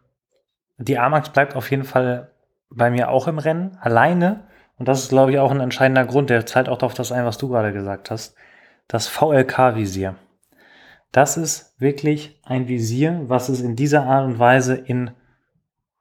die 0.78 0.98
Amax 0.98 1.30
bleibt 1.30 1.54
auf 1.54 1.70
jeden 1.70 1.84
Fall 1.84 2.30
bei 2.70 2.90
mir 2.90 3.10
auch 3.10 3.28
im 3.28 3.38
Rennen, 3.38 3.76
alleine. 3.80 4.46
Und 4.78 4.88
das 4.88 5.02
ist, 5.02 5.08
glaube 5.10 5.32
ich, 5.32 5.38
auch 5.38 5.50
ein 5.50 5.60
entscheidender 5.60 6.04
Grund, 6.04 6.30
der 6.30 6.44
zahlt 6.46 6.68
auch 6.68 6.82
auf 6.82 6.94
das 6.94 7.12
ein, 7.12 7.24
was 7.24 7.38
du 7.38 7.48
gerade 7.48 7.72
gesagt 7.72 8.10
hast. 8.10 8.36
Das 8.88 9.09
VLK-Visier. 9.09 10.16
Das 11.12 11.37
ist 11.37 11.75
wirklich 11.81 12.40
ein 12.44 12.68
Visier, 12.68 13.22
was 13.27 13.49
es 13.49 13.61
in 13.61 13.77
dieser 13.77 14.05
Art 14.05 14.27
und 14.27 14.38
Weise 14.38 14.75
in 14.75 15.11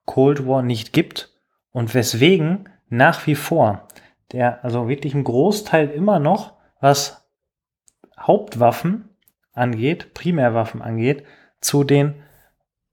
Cold 0.05 0.47
War 0.47 0.61
nicht 0.61 0.93
gibt 0.93 1.33
und 1.71 1.93
weswegen 1.93 2.69
nach 2.89 3.25
wie 3.25 3.35
vor 3.35 3.87
der, 4.31 4.63
also 4.63 4.87
wirklich 4.87 5.13
ein 5.13 5.23
Großteil 5.23 5.89
immer 5.89 6.19
noch, 6.19 6.53
was 6.79 7.25
Hauptwaffen 8.19 9.09
angeht, 9.53 10.13
Primärwaffen 10.13 10.81
angeht, 10.81 11.23
zu 11.61 11.83
den 11.83 12.15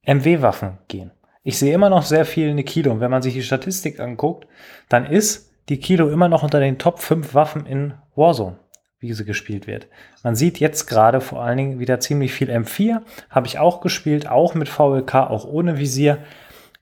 MW-Waffen 0.05 0.79
gehen. 0.89 1.13
ich 1.43 1.59
sehe 1.59 1.75
immer 1.75 1.91
noch 1.91 2.03
sehr 2.03 2.25
viel 2.25 2.51
eine 2.51 2.65
Kilo. 2.65 2.93
Und 2.93 3.01
wenn 3.01 3.11
man 3.11 3.23
sich 3.23 3.35
die 3.35 3.43
Statistik 3.43 4.01
anguckt, 4.01 4.47
dann 4.89 5.07
ist 5.07 5.53
die 5.69 5.79
Kilo 5.79 6.09
immer 6.09 6.29
noch 6.29 6.43
unter 6.43 6.61
den 6.61 6.79
Top 6.79 7.01
5 7.01 7.35
Waffen 7.35 7.67
in 7.67 7.95
Warzone, 8.15 8.59
wie 9.03 9.13
sie 9.13 9.25
gespielt 9.25 9.67
wird. 9.67 9.89
Man 10.23 10.37
sieht 10.37 10.61
jetzt 10.61 10.87
gerade 10.87 11.21
vor 11.21 11.43
allen 11.43 11.59
Dingen 11.59 11.79
wieder 11.81 12.01
ziemlich 12.01 12.33
viel 12.33 12.51
M4. 12.51 13.03
Habe 13.29 13.47
ich 13.47 13.59
auch 13.59 13.81
gespielt, 13.81 14.29
auch 14.29 14.55
mit 14.55 14.69
VLK, 14.69 15.15
auch 15.15 15.45
ohne 15.45 15.79
Visier. 15.79 16.19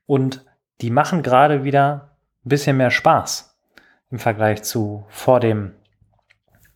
Und 0.07 0.45
die 0.83 0.91
machen 0.91 1.23
gerade 1.23 1.65
wieder 1.65 2.17
ein 2.45 2.51
bisschen 2.51 2.77
mehr 2.77 2.91
Spaß 2.91 3.59
im 4.11 4.19
Vergleich 4.19 4.63
zu 4.63 5.05
vor 5.09 5.41
dem, 5.41 5.73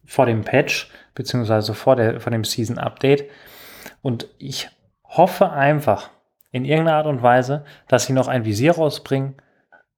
vor 0.05 0.27
dem 0.27 0.43
Patch, 0.43 0.91
beziehungsweise 1.15 1.75
vor, 1.75 1.97
der, 1.97 2.21
vor 2.21 2.33
dem 2.33 2.45
Season 2.45 2.79
Update. 2.79 3.31
Und 4.03 4.29
ich 4.39 4.71
hoffe 5.05 5.53
einfach 5.53 6.11
in 6.53 6.65
irgendeiner 6.65 6.99
Art 6.99 7.07
und 7.07 7.23
Weise, 7.23 7.65
dass 7.89 8.07
sie 8.07 8.13
noch 8.13 8.29
ein 8.29 8.45
Visier 8.45 8.73
rausbringen, 8.73 9.35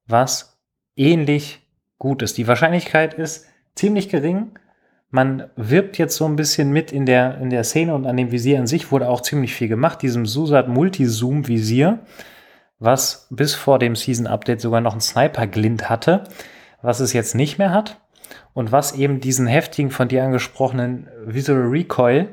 was 0.06 0.58
ähnlich 0.96 1.60
gut 1.98 2.22
ist. 2.22 2.36
Die 2.38 2.48
Wahrscheinlichkeit 2.48 3.14
ist 3.14 3.46
ziemlich 3.74 4.08
gering. 4.08 4.58
Man 5.10 5.50
wirbt 5.56 5.98
jetzt 5.98 6.16
so 6.16 6.26
ein 6.26 6.36
bisschen 6.36 6.72
mit 6.72 6.92
in 6.92 7.06
der, 7.06 7.38
in 7.38 7.50
der 7.50 7.64
Szene 7.64 7.94
und 7.94 8.06
an 8.06 8.16
dem 8.16 8.32
Visier 8.32 8.58
an 8.58 8.66
sich. 8.66 8.90
Wurde 8.90 9.08
auch 9.08 9.20
ziemlich 9.20 9.54
viel 9.54 9.68
gemacht, 9.68 10.02
diesem 10.02 10.26
Susat 10.26 10.68
Multizoom 10.68 11.46
Visier, 11.46 12.00
was 12.78 13.28
bis 13.30 13.54
vor 13.54 13.78
dem 13.78 13.94
Season 13.94 14.26
Update 14.26 14.60
sogar 14.60 14.80
noch 14.80 14.92
einen 14.92 15.00
Sniper 15.00 15.46
Glint 15.46 15.88
hatte, 15.88 16.24
was 16.82 17.00
es 17.00 17.12
jetzt 17.12 17.34
nicht 17.34 17.58
mehr 17.58 17.70
hat. 17.70 18.00
Und 18.52 18.72
was 18.72 18.92
eben 18.92 19.20
diesen 19.20 19.46
heftigen 19.46 19.90
von 19.90 20.08
dir 20.08 20.24
angesprochenen 20.24 21.08
Visual 21.24 21.68
Recoil 21.68 22.32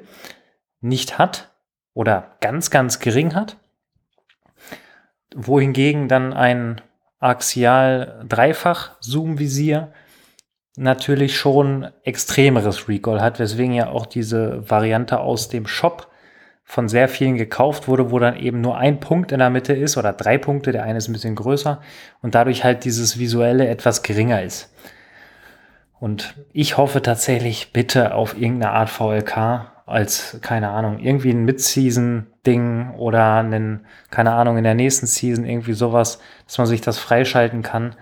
nicht 0.82 1.18
hat 1.18 1.52
oder 1.94 2.38
ganz, 2.42 2.72
ganz 2.72 3.00
gering 3.00 3.36
hat. 3.36 3.58
Wohingegen 5.36 6.08
dann 6.08 6.34
ein 6.34 6.82
Axial 7.20 8.26
Dreifach 8.28 8.92
Zoom 9.00 9.38
Visier 9.38 9.94
natürlich 10.76 11.38
schon 11.38 11.88
extremeres 12.04 12.88
Recoil 12.88 13.22
hat, 13.22 13.40
weswegen 13.40 13.74
ja 13.74 13.90
auch 13.90 14.06
diese 14.06 14.70
Variante 14.70 15.20
aus 15.20 15.50
dem 15.50 15.68
Shop 15.68 16.10
von 16.66 16.88
sehr 16.88 17.08
vielen 17.08 17.38
gekauft 17.38 17.88
wurde, 17.88 18.10
wo 18.12 18.20
dann 18.20 18.38
eben 18.38 18.62
nur 18.62 18.78
ein 18.78 19.00
Punkt 19.00 19.32
in 19.32 19.40
der 19.40 19.50
Mitte 19.50 19.74
ist 19.74 19.98
oder 19.98 20.14
drei 20.14 20.38
Punkte, 20.38 20.72
der 20.72 20.84
eine 20.84 20.98
ist 20.98 21.08
ein 21.08 21.14
bisschen 21.14 21.36
größer 21.36 21.82
und 22.22 22.36
dadurch 22.36 22.64
halt 22.64 22.86
dieses 22.86 23.20
visuelle 23.20 23.68
etwas 23.68 24.02
geringer 24.02 24.42
ist. 24.42 24.74
Und 26.00 26.36
ich 26.52 26.78
hoffe 26.78 27.02
tatsächlich 27.02 27.72
bitte 27.74 28.14
auf 28.14 28.38
irgendeine 28.38 28.74
Art 28.74 28.90
VLK 28.90 29.72
als, 29.86 30.38
keine 30.42 30.70
Ahnung, 30.70 31.00
irgendwie 31.00 31.32
ein 31.32 31.46
Mid-Season-Ding 31.46 32.92
oder 32.96 33.36
einen, 33.36 33.86
keine 34.10 34.32
Ahnung, 34.32 34.58
in 34.58 34.64
der 34.64 34.76
nächsten 34.76 35.06
Season 35.06 35.46
irgendwie 35.46 35.74
sowas, 35.74 36.20
dass 36.46 36.58
man 36.58 36.68
sich 36.68 36.82
das 36.82 36.98
freischalten 36.98 37.62
kann. 37.62 37.96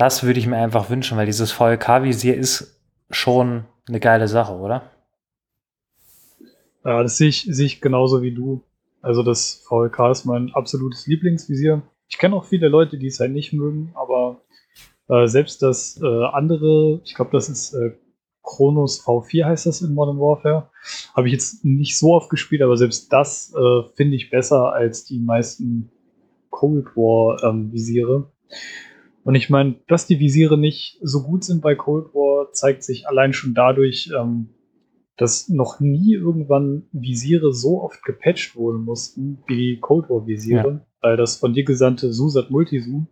Das 0.00 0.22
würde 0.22 0.38
ich 0.40 0.46
mir 0.46 0.56
einfach 0.56 0.88
wünschen, 0.88 1.18
weil 1.18 1.26
dieses 1.26 1.52
VLK-Visier 1.52 2.34
ist 2.34 2.80
schon 3.10 3.66
eine 3.86 4.00
geile 4.00 4.28
Sache, 4.28 4.54
oder? 4.54 4.90
Ja, 6.82 7.02
das 7.02 7.18
sehe 7.18 7.28
ich, 7.28 7.42
sehe 7.42 7.66
ich 7.66 7.82
genauso 7.82 8.22
wie 8.22 8.32
du. 8.32 8.64
Also 9.02 9.22
das 9.22 9.62
VLK 9.68 10.10
ist 10.10 10.24
mein 10.24 10.54
absolutes 10.54 11.06
Lieblingsvisier. 11.06 11.82
Ich 12.08 12.16
kenne 12.16 12.34
auch 12.34 12.46
viele 12.46 12.68
Leute, 12.68 12.96
die 12.96 13.08
es 13.08 13.20
halt 13.20 13.32
nicht 13.32 13.52
mögen, 13.52 13.92
aber 13.94 14.40
äh, 15.08 15.26
selbst 15.26 15.60
das 15.60 16.00
äh, 16.02 16.24
andere, 16.32 17.02
ich 17.04 17.14
glaube, 17.14 17.32
das 17.32 17.50
ist 17.50 17.74
äh, 17.74 17.90
Chronos 18.42 19.04
V4 19.04 19.44
heißt 19.44 19.66
das 19.66 19.82
in 19.82 19.92
Modern 19.92 20.18
Warfare. 20.18 20.70
Habe 21.14 21.26
ich 21.26 21.34
jetzt 21.34 21.62
nicht 21.62 21.98
so 21.98 22.14
oft 22.14 22.30
gespielt, 22.30 22.62
aber 22.62 22.78
selbst 22.78 23.12
das 23.12 23.52
äh, 23.54 23.82
finde 23.96 24.16
ich 24.16 24.30
besser 24.30 24.72
als 24.72 25.04
die 25.04 25.18
meisten 25.18 25.90
Cold 26.48 26.86
War 26.96 27.44
ähm, 27.44 27.70
Visiere. 27.70 28.32
Und 29.22 29.34
ich 29.34 29.50
meine, 29.50 29.76
dass 29.86 30.06
die 30.06 30.18
Visiere 30.18 30.56
nicht 30.56 30.98
so 31.02 31.22
gut 31.22 31.44
sind 31.44 31.60
bei 31.60 31.74
Cold 31.74 32.14
War, 32.14 32.52
zeigt 32.52 32.82
sich 32.82 33.06
allein 33.06 33.32
schon 33.32 33.54
dadurch, 33.54 34.10
ähm, 34.18 34.50
dass 35.16 35.50
noch 35.50 35.80
nie 35.80 36.14
irgendwann 36.14 36.86
Visiere 36.92 37.52
so 37.52 37.82
oft 37.82 38.02
gepatcht 38.02 38.56
wurden 38.56 38.82
mussten 38.84 39.42
wie 39.46 39.56
die 39.56 39.80
Cold 39.80 40.08
War 40.08 40.26
Visiere, 40.26 40.70
ja. 40.70 40.86
weil 41.02 41.16
das 41.18 41.36
von 41.36 41.52
dir 41.52 41.64
gesandte 41.64 42.12
Susat 42.12 42.50
Multizoom, 42.50 43.08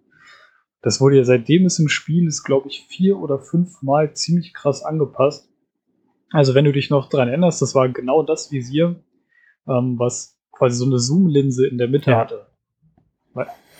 das 0.80 1.00
wurde 1.00 1.16
ja 1.16 1.24
seitdem 1.24 1.66
es 1.66 1.78
im 1.78 1.88
Spiel 1.88 2.26
ist, 2.26 2.44
glaube 2.44 2.68
ich, 2.68 2.86
vier 2.88 3.18
oder 3.18 3.38
fünf 3.38 3.82
Mal 3.82 4.14
ziemlich 4.14 4.54
krass 4.54 4.82
angepasst. 4.82 5.50
Also 6.30 6.54
wenn 6.54 6.64
du 6.64 6.72
dich 6.72 6.88
noch 6.88 7.08
dran 7.08 7.28
erinnerst, 7.28 7.60
das 7.60 7.74
war 7.74 7.88
genau 7.88 8.22
das 8.22 8.52
Visier, 8.52 9.02
ähm, 9.66 9.98
was 9.98 10.38
quasi 10.52 10.76
so 10.76 10.86
eine 10.86 10.98
Zoom-Linse 10.98 11.66
in 11.66 11.78
der 11.78 11.88
Mitte 11.88 12.12
ja. 12.12 12.18
hatte. 12.18 12.46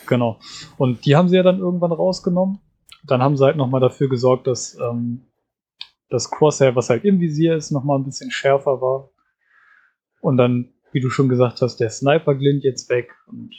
Genau. 0.09 0.41
Und 0.77 1.05
die 1.05 1.15
haben 1.15 1.29
sie 1.29 1.37
ja 1.37 1.43
dann 1.43 1.61
irgendwann 1.61 1.93
rausgenommen. 1.93 2.59
Dann 3.05 3.23
haben 3.23 3.37
sie 3.37 3.45
halt 3.45 3.57
nochmal 3.57 3.81
dafür 3.81 4.09
gesorgt, 4.09 4.47
dass 4.47 4.77
ähm, 4.81 5.27
das 6.09 6.31
Crosshair, 6.31 6.75
was 6.75 6.91
halt 6.91 7.05
im 7.05 7.21
Visier 7.21 7.55
ist, 7.55 7.71
nochmal 7.71 7.99
ein 7.99 8.05
bisschen 8.05 8.31
schärfer 8.31 8.81
war. 8.81 9.11
Und 10.21 10.37
dann, 10.37 10.73
wie 10.91 11.01
du 11.01 11.11
schon 11.11 11.29
gesagt 11.29 11.63
hast, 11.63 11.77
der 11.77 11.91
Sniper 11.91 12.35
glint 12.35 12.65
jetzt 12.65 12.89
weg. 12.91 13.11
Und 13.29 13.55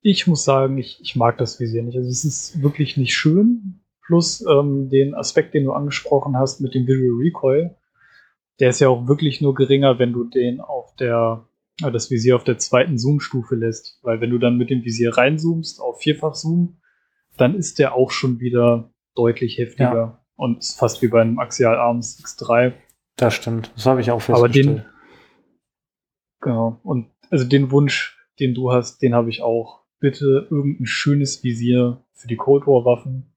ich 0.00 0.26
muss 0.26 0.44
sagen, 0.44 0.78
ich, 0.78 1.00
ich 1.02 1.16
mag 1.16 1.36
das 1.38 1.60
Visier 1.60 1.82
nicht. 1.82 1.96
Also 1.96 2.08
es 2.08 2.24
ist 2.24 2.62
wirklich 2.62 2.96
nicht 2.96 3.14
schön. 3.14 3.80
Plus 4.06 4.44
ähm, 4.46 4.88
den 4.88 5.14
Aspekt, 5.14 5.54
den 5.54 5.64
du 5.64 5.72
angesprochen 5.72 6.36
hast 6.36 6.60
mit 6.60 6.74
dem 6.74 6.86
Visual 6.86 7.18
Recoil, 7.20 7.76
der 8.60 8.70
ist 8.70 8.80
ja 8.80 8.88
auch 8.88 9.06
wirklich 9.08 9.40
nur 9.40 9.54
geringer, 9.54 9.98
wenn 9.98 10.12
du 10.12 10.24
den 10.24 10.60
auf 10.60 10.94
der 10.96 11.46
das 11.78 12.10
Visier 12.10 12.36
auf 12.36 12.44
der 12.44 12.58
zweiten 12.58 12.98
Zoom-Stufe 12.98 13.54
lässt. 13.54 13.98
Weil 14.02 14.20
wenn 14.20 14.30
du 14.30 14.38
dann 14.38 14.56
mit 14.56 14.70
dem 14.70 14.84
Visier 14.84 15.16
reinzoomst 15.16 15.80
auf 15.80 16.00
Vierfach-Zoom, 16.00 16.78
dann 17.36 17.54
ist 17.54 17.78
der 17.78 17.94
auch 17.94 18.10
schon 18.10 18.40
wieder 18.40 18.92
deutlich 19.14 19.58
heftiger. 19.58 19.94
Ja. 19.94 20.24
Und 20.36 20.58
ist 20.58 20.78
fast 20.78 21.02
wie 21.02 21.08
bei 21.08 21.20
einem 21.20 21.38
Axial 21.38 21.76
Arms 21.76 22.22
X3. 22.22 22.72
Das 23.16 23.34
stimmt. 23.34 23.72
Das 23.74 23.86
habe 23.86 24.00
ich 24.00 24.10
auch 24.10 24.20
festgestellt. 24.20 24.68
Aber 24.68 24.78
den, 24.78 24.84
genau. 26.40 26.80
Und 26.82 27.10
also 27.30 27.44
den 27.46 27.70
Wunsch, 27.70 28.18
den 28.40 28.54
du 28.54 28.72
hast, 28.72 29.02
den 29.02 29.14
habe 29.14 29.30
ich 29.30 29.42
auch. 29.42 29.82
Bitte 30.00 30.48
irgendein 30.50 30.86
schönes 30.86 31.44
Visier 31.44 32.04
für 32.12 32.26
die 32.26 32.36
Cold 32.36 32.66
War 32.66 32.84
Waffen. 32.84 33.32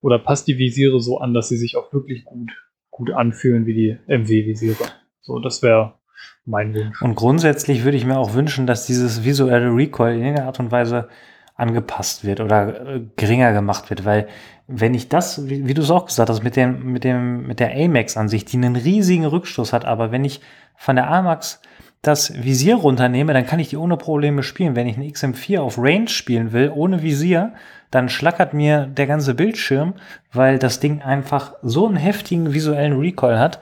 Oder 0.00 0.18
passt 0.18 0.48
die 0.48 0.56
Visiere 0.56 1.00
so 1.00 1.18
an, 1.18 1.34
dass 1.34 1.48
sie 1.48 1.58
sich 1.58 1.76
auch 1.76 1.92
wirklich 1.92 2.24
gut, 2.24 2.52
gut 2.90 3.10
anfühlen 3.10 3.66
wie 3.66 3.74
die 3.74 3.98
MW-Visiere. 4.06 4.84
So, 5.20 5.38
das 5.40 5.62
wäre 5.62 5.98
mein 6.46 6.74
Wunsch. 6.74 7.02
Und 7.02 7.14
grundsätzlich 7.14 7.84
würde 7.84 7.96
ich 7.96 8.04
mir 8.04 8.18
auch 8.18 8.34
wünschen, 8.34 8.66
dass 8.66 8.86
dieses 8.86 9.24
visuelle 9.24 9.74
Recoil 9.74 10.14
in 10.14 10.20
irgendeiner 10.20 10.46
Art 10.46 10.60
und 10.60 10.70
Weise 10.70 11.08
angepasst 11.56 12.24
wird 12.24 12.40
oder 12.40 12.86
äh, 12.86 13.00
geringer 13.16 13.52
gemacht 13.52 13.90
wird, 13.90 14.04
weil 14.04 14.28
wenn 14.68 14.94
ich 14.94 15.08
das, 15.08 15.48
wie, 15.48 15.66
wie 15.66 15.74
du 15.74 15.82
es 15.82 15.90
auch 15.90 16.06
gesagt 16.06 16.28
hast, 16.28 16.42
mit 16.42 16.56
dem, 16.56 16.92
mit 16.92 17.04
dem, 17.04 17.46
mit 17.46 17.60
der 17.60 17.72
Amex 17.72 18.16
an 18.16 18.28
sich, 18.28 18.44
die 18.44 18.56
einen 18.56 18.76
riesigen 18.76 19.24
Rückstoß 19.24 19.72
hat, 19.72 19.84
aber 19.84 20.12
wenn 20.12 20.24
ich 20.24 20.40
von 20.76 20.96
der 20.96 21.10
Amax 21.10 21.60
das 22.02 22.42
Visier 22.42 22.76
runternehme, 22.76 23.32
dann 23.32 23.46
kann 23.46 23.58
ich 23.58 23.70
die 23.70 23.76
ohne 23.76 23.96
Probleme 23.96 24.42
spielen. 24.42 24.76
Wenn 24.76 24.86
ich 24.86 24.96
eine 24.96 25.06
XM4 25.06 25.60
auf 25.60 25.78
Range 25.78 26.08
spielen 26.08 26.52
will, 26.52 26.70
ohne 26.74 27.02
Visier, 27.02 27.54
dann 27.90 28.08
schlackert 28.08 28.54
mir 28.54 28.86
der 28.86 29.06
ganze 29.06 29.34
Bildschirm, 29.34 29.94
weil 30.32 30.58
das 30.58 30.78
Ding 30.78 31.02
einfach 31.02 31.54
so 31.62 31.86
einen 31.86 31.96
heftigen 31.96 32.52
visuellen 32.52 32.98
Recoil 32.98 33.38
hat, 33.38 33.60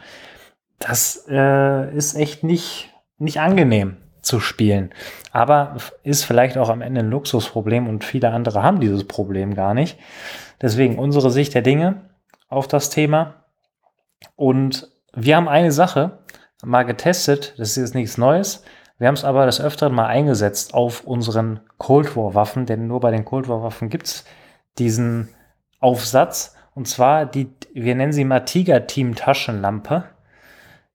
das 0.79 1.27
äh, 1.29 1.95
ist 1.95 2.15
echt 2.15 2.45
nicht, 2.45 2.91
nicht 3.19 3.41
angenehm 3.41 3.97
zu 4.23 4.41
spielen. 4.41 4.91
Aber 5.33 5.77
ist 6.03 6.25
vielleicht 6.25 6.59
auch 6.59 6.69
am 6.69 6.83
Ende 6.83 7.01
ein 7.01 7.11
Luxusproblem 7.11 7.89
und 7.89 8.05
viele 8.05 8.31
andere 8.31 8.63
haben 8.63 8.81
dieses 8.81 9.05
Problem 9.05 9.55
gar 9.55 9.75
nicht. 9.75 9.99
Deswegen 10.61 10.99
unsere 10.99 11.31
Sicht 11.31 11.55
der 11.55 11.63
Dinge 11.63 12.09
auf 12.49 12.69
das 12.69 12.91
Thema. 12.91 13.45
Und 14.37 14.89
wir 15.15 15.37
haben 15.37 15.49
eine 15.49 15.73
Sache 15.73 16.19
mal 16.65 16.85
getestet, 16.85 17.55
das 17.59 17.71
ist 17.71 17.77
jetzt 17.77 17.95
nichts 17.95 18.19
Neues. 18.19 18.65
Wir 18.99 19.09
haben 19.09 19.15
es 19.15 19.25
aber 19.25 19.45
des 19.45 19.61
Öfteren 19.61 19.95
mal 19.95 20.07
eingesetzt 20.07 20.73
auf 20.73 21.05
unseren 21.05 21.61
Cold 21.79 22.17
War 22.17 22.35
Waffen, 22.35 22.65
denn 22.65 22.87
nur 22.87 23.01
bei 23.01 23.11
den 23.11 23.25
Cold 23.25 23.49
War 23.49 23.63
Waffen 23.63 23.89
gibt 23.89 24.07
es 24.07 24.25
diesen 24.79 25.29
Aufsatz. 25.81 26.57
Und 26.75 26.89
zwar 26.89 27.27
die, 27.27 27.51
wir 27.73 27.95
nennen 27.95 28.13
sie 28.13 28.25
mal 28.25 28.41
Tiger 28.41 28.87
Team 28.87 29.15
Taschenlampe. 29.15 30.05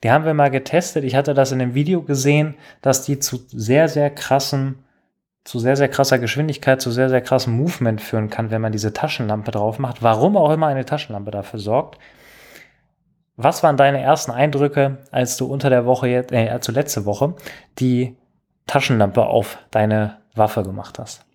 Die 0.04 0.12
haben 0.12 0.26
wir 0.26 0.34
mal 0.34 0.50
getestet. 0.50 1.04
Ich 1.04 1.16
hatte 1.16 1.34
das 1.34 1.52
in 1.52 1.60
dem 1.60 1.74
Video 1.74 2.02
gesehen, 2.02 2.56
dass 2.82 3.04
die 3.04 3.20
zu 3.20 3.40
sehr, 3.50 3.90
sehr 3.90 4.10
krassen, 4.10 4.86
zu 5.44 5.60
sehr, 5.60 5.76
sehr 5.76 5.90
krasser 5.90 6.20
Geschwindigkeit, 6.20 6.82
zu 6.82 6.92
sehr, 6.92 7.10
sehr 7.10 7.22
krassem 7.22 7.58
Movement 7.58 8.02
führen 8.02 8.30
kann, 8.30 8.50
wenn 8.50 8.62
man 8.62 8.72
diese 8.72 8.94
Taschenlampe 8.94 9.52
drauf 9.52 9.78
macht. 9.78 10.02
Warum 10.02 10.38
auch 10.38 10.52
immer 10.52 10.68
eine 10.68 10.86
Taschenlampe 10.86 11.32
dafür 11.32 11.60
sorgt. 11.60 12.00
Was 13.36 13.64
waren 13.64 13.78
deine 13.78 14.02
ersten 14.02 14.32
Eindrücke, 14.32 15.00
als 15.12 15.38
du 15.38 15.46
unter 15.46 15.70
der 15.70 15.86
Woche, 15.86 16.10
äh, 16.10 16.50
also 16.50 16.72
letzte 16.72 17.06
Woche, 17.06 17.36
die 17.80 18.18
Taschenlampe 18.68 19.26
auf 19.26 19.58
deine 19.72 20.18
Waffe 20.36 20.64
gemacht 20.64 21.00
hast? 21.00 21.26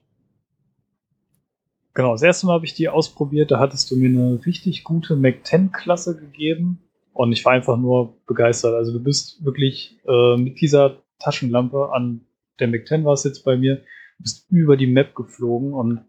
Genau, 1.95 2.13
das 2.13 2.23
erste 2.23 2.47
Mal 2.47 2.55
habe 2.55 2.67
ich 2.67 2.75
die 2.75 2.89
ausprobiert, 2.89 3.51
da 3.51 3.59
hattest 3.59 3.91
du 3.91 3.97
mir 3.97 4.09
eine 4.09 4.45
richtig 4.45 4.85
gute 4.85 5.17
Mac 5.17 5.47
10 5.47 5.73
Klasse 5.73 6.17
gegeben 6.17 6.84
und 7.15 7.33
ich 7.33 7.45
war 7.45 7.53
einfach 7.53 7.79
nur 7.79 8.19
begeistert. 8.27 8.75
Also 8.75 8.93
du 8.93 9.03
bist 9.03 9.43
wirklich 9.45 9.99
äh, 10.07 10.37
mit 10.37 10.61
dieser 10.61 11.03
Taschenlampe 11.19 11.91
an 11.93 12.27
der 12.61 12.69
Mac 12.69 12.87
10 12.87 13.05
war 13.05 13.15
es 13.15 13.25
jetzt 13.25 13.45
bei 13.45 13.57
mir, 13.57 13.83
bist 14.19 14.51
über 14.51 14.77
die 14.77 14.87
Map 14.87 15.15
geflogen 15.15 15.73
und 15.73 16.05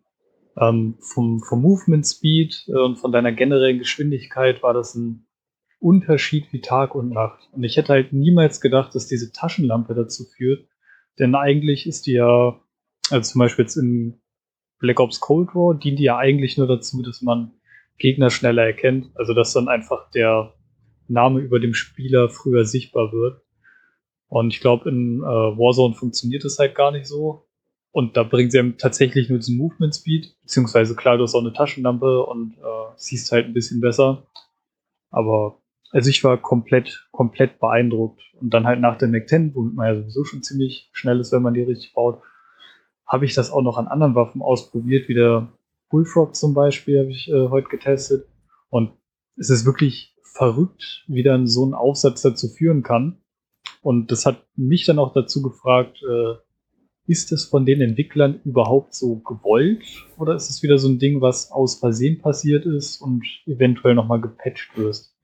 ähm, 0.59 0.95
vom, 0.99 1.41
vom 1.41 1.61
Movement 1.61 2.05
Speed 2.05 2.65
äh, 2.67 2.77
und 2.77 2.97
von 2.97 3.11
deiner 3.11 3.31
generellen 3.31 3.79
Geschwindigkeit 3.79 4.63
war 4.63 4.73
das 4.73 4.95
ein 4.95 5.27
Unterschied 5.79 6.51
wie 6.51 6.61
Tag 6.61 6.95
und 6.95 7.09
Nacht. 7.09 7.49
Und 7.51 7.63
ich 7.63 7.77
hätte 7.77 7.93
halt 7.93 8.13
niemals 8.13 8.61
gedacht, 8.61 8.95
dass 8.95 9.07
diese 9.07 9.31
Taschenlampe 9.31 9.93
dazu 9.93 10.23
führt, 10.23 10.67
denn 11.19 11.35
eigentlich 11.35 11.87
ist 11.87 12.07
die 12.07 12.13
ja, 12.13 12.59
also 13.09 13.31
zum 13.31 13.39
Beispiel 13.39 13.65
jetzt 13.65 13.75
in 13.75 14.21
Black 14.79 14.99
Ops 14.99 15.19
Cold 15.19 15.53
War, 15.55 15.75
dient 15.75 15.99
die 15.99 16.03
ja 16.03 16.17
eigentlich 16.17 16.57
nur 16.57 16.67
dazu, 16.67 17.01
dass 17.01 17.21
man 17.21 17.51
Gegner 17.97 18.29
schneller 18.29 18.63
erkennt. 18.63 19.11
Also 19.15 19.33
dass 19.33 19.53
dann 19.53 19.67
einfach 19.67 20.09
der 20.11 20.53
Name 21.07 21.39
über 21.39 21.59
dem 21.59 21.73
Spieler 21.73 22.29
früher 22.29 22.65
sichtbar 22.65 23.11
wird. 23.11 23.41
Und 24.27 24.53
ich 24.53 24.59
glaube, 24.59 24.89
in 24.89 25.19
äh, 25.19 25.23
Warzone 25.23 25.95
funktioniert 25.95 26.43
das 26.43 26.59
halt 26.59 26.75
gar 26.75 26.91
nicht 26.91 27.05
so. 27.05 27.47
Und 27.91 28.17
da 28.17 28.23
bringt 28.23 28.51
sie 28.51 28.59
einem 28.59 28.77
tatsächlich 28.77 29.29
nur 29.29 29.39
diesen 29.39 29.57
Movement 29.57 29.95
Speed, 29.95 30.35
beziehungsweise 30.41 30.95
klar, 30.95 31.17
du 31.17 31.23
hast 31.23 31.35
auch 31.35 31.41
eine 31.41 31.53
Taschenlampe 31.53 32.23
und 32.25 32.57
äh, 32.57 32.93
siehst 32.97 33.31
halt 33.31 33.45
ein 33.45 33.53
bisschen 33.53 33.79
besser. 33.79 34.27
Aber 35.11 35.61
also 35.91 36.09
ich 36.09 36.23
war 36.25 36.37
komplett, 36.37 37.07
komplett 37.11 37.59
beeindruckt. 37.59 38.21
Und 38.33 38.53
dann 38.53 38.65
halt 38.65 38.81
nach 38.81 38.97
der 38.97 39.07
Mac 39.07 39.29
10, 39.29 39.55
womit 39.55 39.75
man 39.75 39.87
ja 39.87 39.95
sowieso 39.95 40.25
schon 40.25 40.43
ziemlich 40.43 40.89
schnell 40.91 41.21
ist, 41.21 41.31
wenn 41.31 41.41
man 41.41 41.53
die 41.53 41.61
richtig 41.61 41.93
baut, 41.93 42.21
habe 43.07 43.25
ich 43.25 43.33
das 43.33 43.51
auch 43.51 43.61
noch 43.61 43.77
an 43.77 43.87
anderen 43.87 44.15
Waffen 44.15 44.41
ausprobiert, 44.41 45.07
wie 45.07 45.13
der 45.13 45.47
Bullfrog 45.89 46.35
zum 46.35 46.53
Beispiel, 46.53 46.99
habe 46.99 47.11
ich 47.11 47.29
äh, 47.29 47.47
heute 47.49 47.69
getestet. 47.69 48.27
Und 48.69 48.91
es 49.37 49.49
ist 49.49 49.65
wirklich 49.65 50.14
verrückt, 50.35 51.05
wie 51.07 51.23
dann 51.23 51.47
so 51.47 51.65
ein 51.65 51.73
Aufsatz 51.73 52.21
dazu 52.21 52.47
führen 52.49 52.83
kann. 52.83 53.17
Und 53.81 54.11
das 54.11 54.25
hat 54.25 54.43
mich 54.55 54.85
dann 54.85 54.99
auch 54.99 55.13
dazu 55.13 55.41
gefragt, 55.41 56.01
äh, 56.03 56.35
ist 57.07 57.31
es 57.31 57.45
von 57.45 57.65
den 57.65 57.81
Entwicklern 57.81 58.41
überhaupt 58.43 58.95
so 58.95 59.17
gewollt? 59.17 59.83
Oder 60.17 60.35
ist 60.35 60.49
es 60.49 60.63
wieder 60.63 60.77
so 60.77 60.89
ein 60.89 60.99
Ding, 60.99 61.21
was 61.21 61.51
aus 61.51 61.75
Versehen 61.75 62.19
passiert 62.19 62.65
ist 62.65 62.99
und 62.99 63.23
eventuell 63.45 63.95
nochmal 63.95 64.21
gepatcht 64.21 64.75
wirst? 64.77 65.15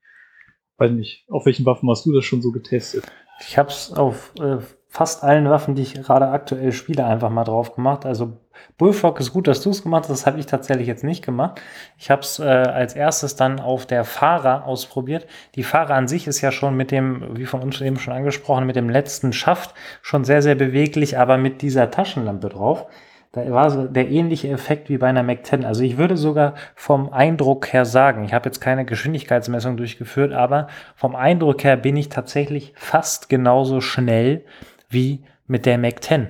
weiß 0.82 0.92
nicht, 0.92 1.24
auf 1.28 1.46
welchen 1.46 1.66
Waffen 1.66 1.88
hast 1.88 2.06
du 2.06 2.12
das 2.12 2.24
schon 2.24 2.42
so 2.42 2.50
getestet? 2.50 3.04
Ich 3.40 3.58
habe 3.58 3.68
es 3.68 3.92
auf 3.92 4.32
äh, 4.40 4.58
fast 4.88 5.22
allen 5.22 5.48
Waffen, 5.48 5.74
die 5.74 5.82
ich 5.82 5.94
gerade 5.94 6.28
aktuell 6.28 6.72
spiele, 6.72 7.06
einfach 7.06 7.30
mal 7.30 7.44
drauf 7.44 7.74
gemacht. 7.74 8.04
Also 8.04 8.38
Bullfrog 8.78 9.20
ist 9.20 9.32
gut, 9.32 9.46
dass 9.46 9.62
du 9.62 9.70
es 9.70 9.82
gemacht 9.82 10.04
hast. 10.04 10.10
Das 10.10 10.26
habe 10.26 10.40
ich 10.40 10.46
tatsächlich 10.46 10.86
jetzt 10.86 11.04
nicht 11.04 11.24
gemacht. 11.24 11.60
Ich 11.98 12.10
habe 12.10 12.22
es 12.22 12.38
äh, 12.38 12.44
als 12.44 12.94
erstes 12.94 13.36
dann 13.36 13.60
auf 13.60 13.86
der 13.86 14.04
Fahrer 14.04 14.66
ausprobiert. 14.66 15.26
Die 15.54 15.62
Fahrer 15.62 15.94
an 15.94 16.08
sich 16.08 16.26
ist 16.26 16.40
ja 16.40 16.52
schon 16.52 16.76
mit 16.76 16.90
dem, 16.90 17.36
wie 17.36 17.46
von 17.46 17.62
uns 17.62 17.80
eben 17.80 17.98
schon 17.98 18.14
angesprochen, 18.14 18.66
mit 18.66 18.76
dem 18.76 18.90
letzten 18.90 19.32
Schaft 19.32 19.74
schon 20.02 20.24
sehr, 20.24 20.42
sehr 20.42 20.54
beweglich, 20.54 21.18
aber 21.18 21.38
mit 21.38 21.62
dieser 21.62 21.90
Taschenlampe 21.90 22.48
drauf 22.48 22.86
da 23.32 23.50
war 23.50 23.70
so 23.70 23.86
der 23.86 24.10
ähnliche 24.10 24.48
Effekt 24.48 24.90
wie 24.90 24.98
bei 24.98 25.08
einer 25.08 25.22
Mac 25.22 25.46
10. 25.46 25.64
Also 25.64 25.82
ich 25.82 25.96
würde 25.96 26.18
sogar 26.18 26.54
vom 26.74 27.10
Eindruck 27.12 27.72
her 27.72 27.86
sagen, 27.86 28.24
ich 28.24 28.34
habe 28.34 28.46
jetzt 28.46 28.60
keine 28.60 28.84
Geschwindigkeitsmessung 28.84 29.78
durchgeführt, 29.78 30.32
aber 30.32 30.68
vom 30.94 31.16
Eindruck 31.16 31.64
her 31.64 31.78
bin 31.78 31.96
ich 31.96 32.10
tatsächlich 32.10 32.74
fast 32.76 33.30
genauso 33.30 33.80
schnell 33.80 34.44
wie 34.90 35.24
mit 35.46 35.64
der 35.64 35.78
Mac 35.78 36.04
10. 36.04 36.28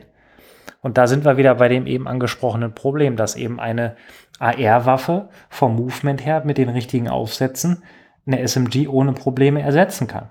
Und 0.82 0.98
da 0.98 1.06
sind 1.06 1.24
wir 1.24 1.36
wieder 1.36 1.54
bei 1.54 1.68
dem 1.68 1.86
eben 1.86 2.08
angesprochenen 2.08 2.74
Problem, 2.74 3.16
dass 3.16 3.36
eben 3.36 3.60
eine 3.60 3.96
AR-Waffe 4.38 5.28
vom 5.48 5.76
Movement 5.76 6.26
her 6.26 6.42
mit 6.44 6.58
den 6.58 6.68
richtigen 6.68 7.08
Aufsätzen 7.08 7.84
eine 8.26 8.46
SMG 8.46 8.88
ohne 8.88 9.12
Probleme 9.12 9.62
ersetzen 9.62 10.08
kann. 10.08 10.30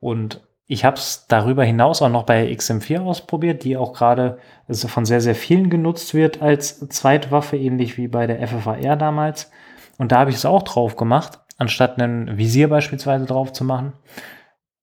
Und 0.00 0.42
ich 0.66 0.84
habe 0.84 0.96
es 0.96 1.26
darüber 1.28 1.64
hinaus 1.64 2.02
auch 2.02 2.08
noch 2.08 2.24
bei 2.24 2.50
XM4 2.50 3.02
ausprobiert, 3.02 3.64
die 3.64 3.76
auch 3.76 3.92
gerade 3.92 4.38
also 4.66 4.88
von 4.88 5.04
sehr, 5.04 5.20
sehr 5.20 5.34
vielen 5.34 5.70
genutzt 5.70 6.14
wird 6.14 6.42
als 6.42 6.80
Zweitwaffe, 6.88 7.56
ähnlich 7.56 7.96
wie 7.96 8.08
bei 8.08 8.26
der 8.26 8.46
FFAR 8.46 8.96
damals. 8.96 9.50
Und 9.98 10.10
da 10.10 10.20
habe 10.20 10.30
ich 10.30 10.36
es 10.36 10.46
auch 10.46 10.62
drauf 10.62 10.96
gemacht, 10.96 11.38
anstatt 11.58 12.00
ein 12.00 12.36
Visier 12.36 12.68
beispielsweise 12.68 13.26
drauf 13.26 13.52
zu 13.52 13.64
machen. 13.64 13.92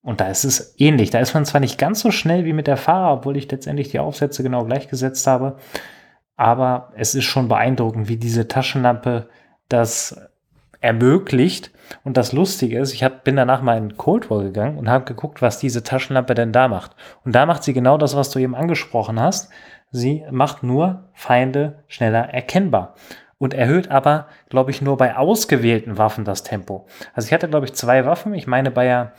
Und 0.03 0.19
da 0.19 0.27
ist 0.27 0.43
es 0.43 0.75
ähnlich. 0.79 1.11
Da 1.11 1.19
ist 1.19 1.33
man 1.33 1.45
zwar 1.45 1.61
nicht 1.61 1.77
ganz 1.77 1.99
so 1.99 2.11
schnell 2.11 2.45
wie 2.45 2.53
mit 2.53 2.67
der 2.67 2.77
Fahrer, 2.77 3.13
obwohl 3.13 3.37
ich 3.37 3.49
letztendlich 3.51 3.89
die 3.89 3.99
Aufsätze 3.99 4.41
genau 4.41 4.65
gleichgesetzt 4.65 5.27
habe. 5.27 5.57
Aber 6.35 6.91
es 6.95 7.13
ist 7.13 7.25
schon 7.25 7.47
beeindruckend, 7.47 8.09
wie 8.09 8.17
diese 8.17 8.47
Taschenlampe 8.47 9.29
das 9.69 10.19
ermöglicht. 10.79 11.71
Und 12.03 12.17
das 12.17 12.33
Lustige 12.33 12.79
ist, 12.79 12.93
ich 12.93 13.03
hab, 13.03 13.23
bin 13.23 13.35
danach 13.35 13.61
mal 13.61 13.77
in 13.77 13.95
Cold 13.95 14.31
War 14.31 14.41
gegangen 14.41 14.77
und 14.77 14.89
habe 14.89 15.05
geguckt, 15.05 15.41
was 15.41 15.59
diese 15.59 15.83
Taschenlampe 15.83 16.33
denn 16.33 16.51
da 16.51 16.67
macht. 16.67 16.95
Und 17.23 17.35
da 17.35 17.45
macht 17.45 17.63
sie 17.63 17.73
genau 17.73 17.97
das, 17.97 18.15
was 18.15 18.31
du 18.31 18.39
eben 18.39 18.55
angesprochen 18.55 19.19
hast. 19.19 19.49
Sie 19.91 20.23
macht 20.31 20.63
nur 20.63 21.09
Feinde 21.13 21.83
schneller 21.87 22.29
erkennbar 22.29 22.95
und 23.37 23.53
erhöht 23.53 23.91
aber, 23.91 24.27
glaube 24.49 24.71
ich, 24.71 24.81
nur 24.81 24.97
bei 24.97 25.17
ausgewählten 25.17 25.97
Waffen 25.97 26.25
das 26.25 26.43
Tempo. 26.43 26.87
Also 27.13 27.27
ich 27.27 27.33
hatte, 27.33 27.49
glaube 27.49 27.65
ich, 27.65 27.73
zwei 27.73 28.05
Waffen. 28.05 28.33
Ich 28.33 28.47
meine, 28.47 28.71
bei 28.71 28.85
ja 28.85 29.11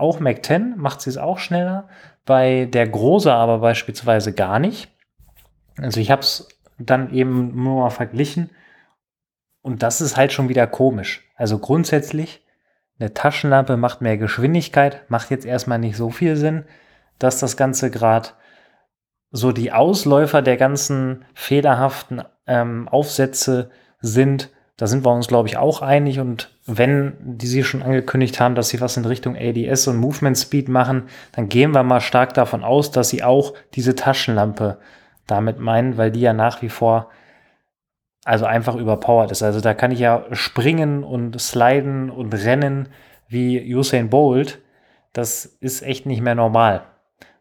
auch 0.00 0.20
Mac 0.20 0.44
10 0.44 0.74
macht 0.76 1.00
sie 1.00 1.10
es 1.10 1.18
auch 1.18 1.38
schneller, 1.38 1.88
bei 2.24 2.66
der 2.66 2.88
Große 2.88 3.32
aber 3.32 3.58
beispielsweise 3.58 4.32
gar 4.32 4.58
nicht. 4.58 4.88
Also 5.78 6.00
ich 6.00 6.10
habe 6.10 6.22
es 6.22 6.48
dann 6.78 7.12
eben 7.12 7.62
nur 7.62 7.82
mal 7.82 7.90
verglichen 7.90 8.50
und 9.62 9.82
das 9.82 10.00
ist 10.00 10.16
halt 10.16 10.32
schon 10.32 10.48
wieder 10.48 10.66
komisch. 10.66 11.24
Also 11.36 11.58
grundsätzlich, 11.58 12.44
eine 12.98 13.14
Taschenlampe 13.14 13.76
macht 13.76 14.00
mehr 14.00 14.18
Geschwindigkeit, 14.18 15.08
macht 15.10 15.30
jetzt 15.30 15.46
erstmal 15.46 15.78
nicht 15.78 15.96
so 15.96 16.10
viel 16.10 16.36
Sinn, 16.36 16.64
dass 17.18 17.38
das 17.38 17.56
Ganze 17.56 17.90
gerade 17.90 18.30
so 19.30 19.52
die 19.52 19.72
Ausläufer 19.72 20.42
der 20.42 20.56
ganzen 20.56 21.24
fehlerhaften 21.34 22.22
ähm, 22.46 22.88
Aufsätze 22.88 23.70
sind. 24.00 24.50
Da 24.80 24.86
sind 24.86 25.04
wir 25.04 25.12
uns, 25.12 25.28
glaube 25.28 25.46
ich, 25.46 25.58
auch 25.58 25.82
einig. 25.82 26.20
Und 26.20 26.56
wenn 26.64 27.12
die 27.20 27.46
sie 27.46 27.64
schon 27.64 27.82
angekündigt 27.82 28.40
haben, 28.40 28.54
dass 28.54 28.70
sie 28.70 28.80
was 28.80 28.96
in 28.96 29.04
Richtung 29.04 29.36
ADS 29.36 29.86
und 29.88 29.98
Movement 29.98 30.38
Speed 30.38 30.70
machen, 30.70 31.02
dann 31.32 31.50
gehen 31.50 31.72
wir 31.72 31.82
mal 31.82 32.00
stark 32.00 32.32
davon 32.32 32.64
aus, 32.64 32.90
dass 32.90 33.10
sie 33.10 33.22
auch 33.22 33.52
diese 33.74 33.94
Taschenlampe 33.94 34.78
damit 35.26 35.58
meinen, 35.58 35.98
weil 35.98 36.10
die 36.10 36.22
ja 36.22 36.32
nach 36.32 36.62
wie 36.62 36.70
vor 36.70 37.10
also 38.24 38.46
einfach 38.46 38.74
überpowered 38.74 39.30
ist. 39.30 39.42
Also 39.42 39.60
da 39.60 39.74
kann 39.74 39.90
ich 39.90 39.98
ja 39.98 40.24
springen 40.32 41.04
und 41.04 41.38
sliden 41.38 42.08
und 42.08 42.32
rennen 42.32 42.88
wie 43.28 43.74
Usain 43.74 44.08
Bolt. 44.08 44.62
Das 45.12 45.44
ist 45.44 45.82
echt 45.82 46.06
nicht 46.06 46.22
mehr 46.22 46.34
normal. 46.34 46.84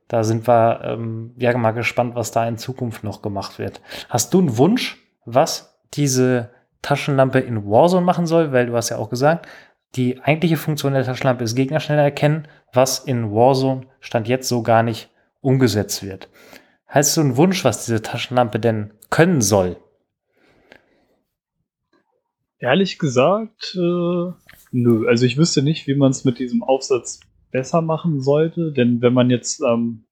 Da 0.09 0.25
sind 0.25 0.45
wir 0.45 0.81
ähm, 0.83 1.35
ja 1.37 1.57
mal 1.57 1.71
gespannt, 1.71 2.15
was 2.15 2.31
da 2.31 2.45
in 2.45 2.57
Zukunft 2.57 3.05
noch 3.05 3.21
gemacht 3.21 3.59
wird. 3.59 3.79
Hast 4.09 4.33
du 4.33 4.39
einen 4.39 4.57
Wunsch, 4.57 4.97
was 5.23 5.79
diese 5.93 6.49
Taschenlampe 6.81 7.39
in 7.39 7.65
Warzone 7.65 8.05
machen 8.05 8.25
soll? 8.25 8.51
Weil 8.51 8.67
du 8.67 8.75
hast 8.75 8.89
ja 8.89 8.97
auch 8.97 9.09
gesagt, 9.09 9.47
die 9.95 10.21
eigentliche 10.21 10.57
Funktion 10.57 10.93
der 10.93 11.03
Taschenlampe 11.03 11.43
ist 11.43 11.55
Gegner 11.55 11.79
schneller 11.79 12.03
erkennen, 12.03 12.47
was 12.73 12.99
in 12.99 13.31
Warzone 13.31 13.87
Stand 13.99 14.27
jetzt 14.27 14.47
so 14.47 14.61
gar 14.61 14.83
nicht 14.83 15.09
umgesetzt 15.41 16.03
wird. 16.03 16.29
Hast 16.85 17.15
du 17.15 17.21
einen 17.21 17.37
Wunsch, 17.37 17.63
was 17.63 17.85
diese 17.85 18.01
Taschenlampe 18.01 18.59
denn 18.59 18.93
können 19.09 19.41
soll? 19.41 19.77
Ehrlich 22.59 22.99
gesagt, 22.99 23.75
äh, 23.75 24.31
nö. 24.71 25.07
Also 25.07 25.25
ich 25.25 25.37
wüsste 25.37 25.61
nicht, 25.61 25.87
wie 25.87 25.95
man 25.95 26.11
es 26.11 26.25
mit 26.25 26.39
diesem 26.39 26.61
Aufsatz 26.61 27.21
besser 27.51 27.81
machen 27.81 28.21
sollte, 28.21 28.71
denn 28.71 29.01
wenn 29.01 29.13
man 29.13 29.29
jetzt 29.29 29.61
ähm, 29.61 30.05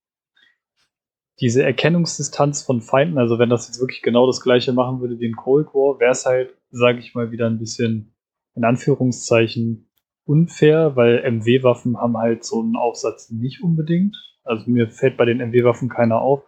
diese 1.39 1.63
Erkennungsdistanz 1.63 2.63
von 2.63 2.81
Feinden, 2.81 3.17
also 3.17 3.37
wenn 3.37 3.49
das 3.49 3.67
jetzt 3.67 3.79
wirklich 3.79 4.01
genau 4.01 4.25
das 4.25 4.41
gleiche 4.41 4.73
machen 4.73 5.01
würde 5.01 5.19
wie 5.19 5.25
in 5.25 5.35
Cold 5.35 5.67
War, 5.67 5.99
wäre 5.99 6.11
es 6.11 6.25
halt, 6.25 6.55
sage 6.71 6.99
ich 6.99 7.13
mal, 7.13 7.31
wieder 7.31 7.47
ein 7.47 7.59
bisschen 7.59 8.15
in 8.55 8.63
Anführungszeichen 8.63 9.89
unfair, 10.25 10.95
weil 10.95 11.23
MW-Waffen 11.31 11.97
haben 11.97 12.17
halt 12.17 12.43
so 12.43 12.61
einen 12.61 12.75
Aufsatz 12.75 13.29
nicht 13.29 13.61
unbedingt. 13.61 14.17
Also 14.43 14.69
mir 14.69 14.89
fällt 14.89 15.15
bei 15.15 15.25
den 15.25 15.37
MW-Waffen 15.37 15.89
keiner 15.89 16.21
auf. 16.21 16.43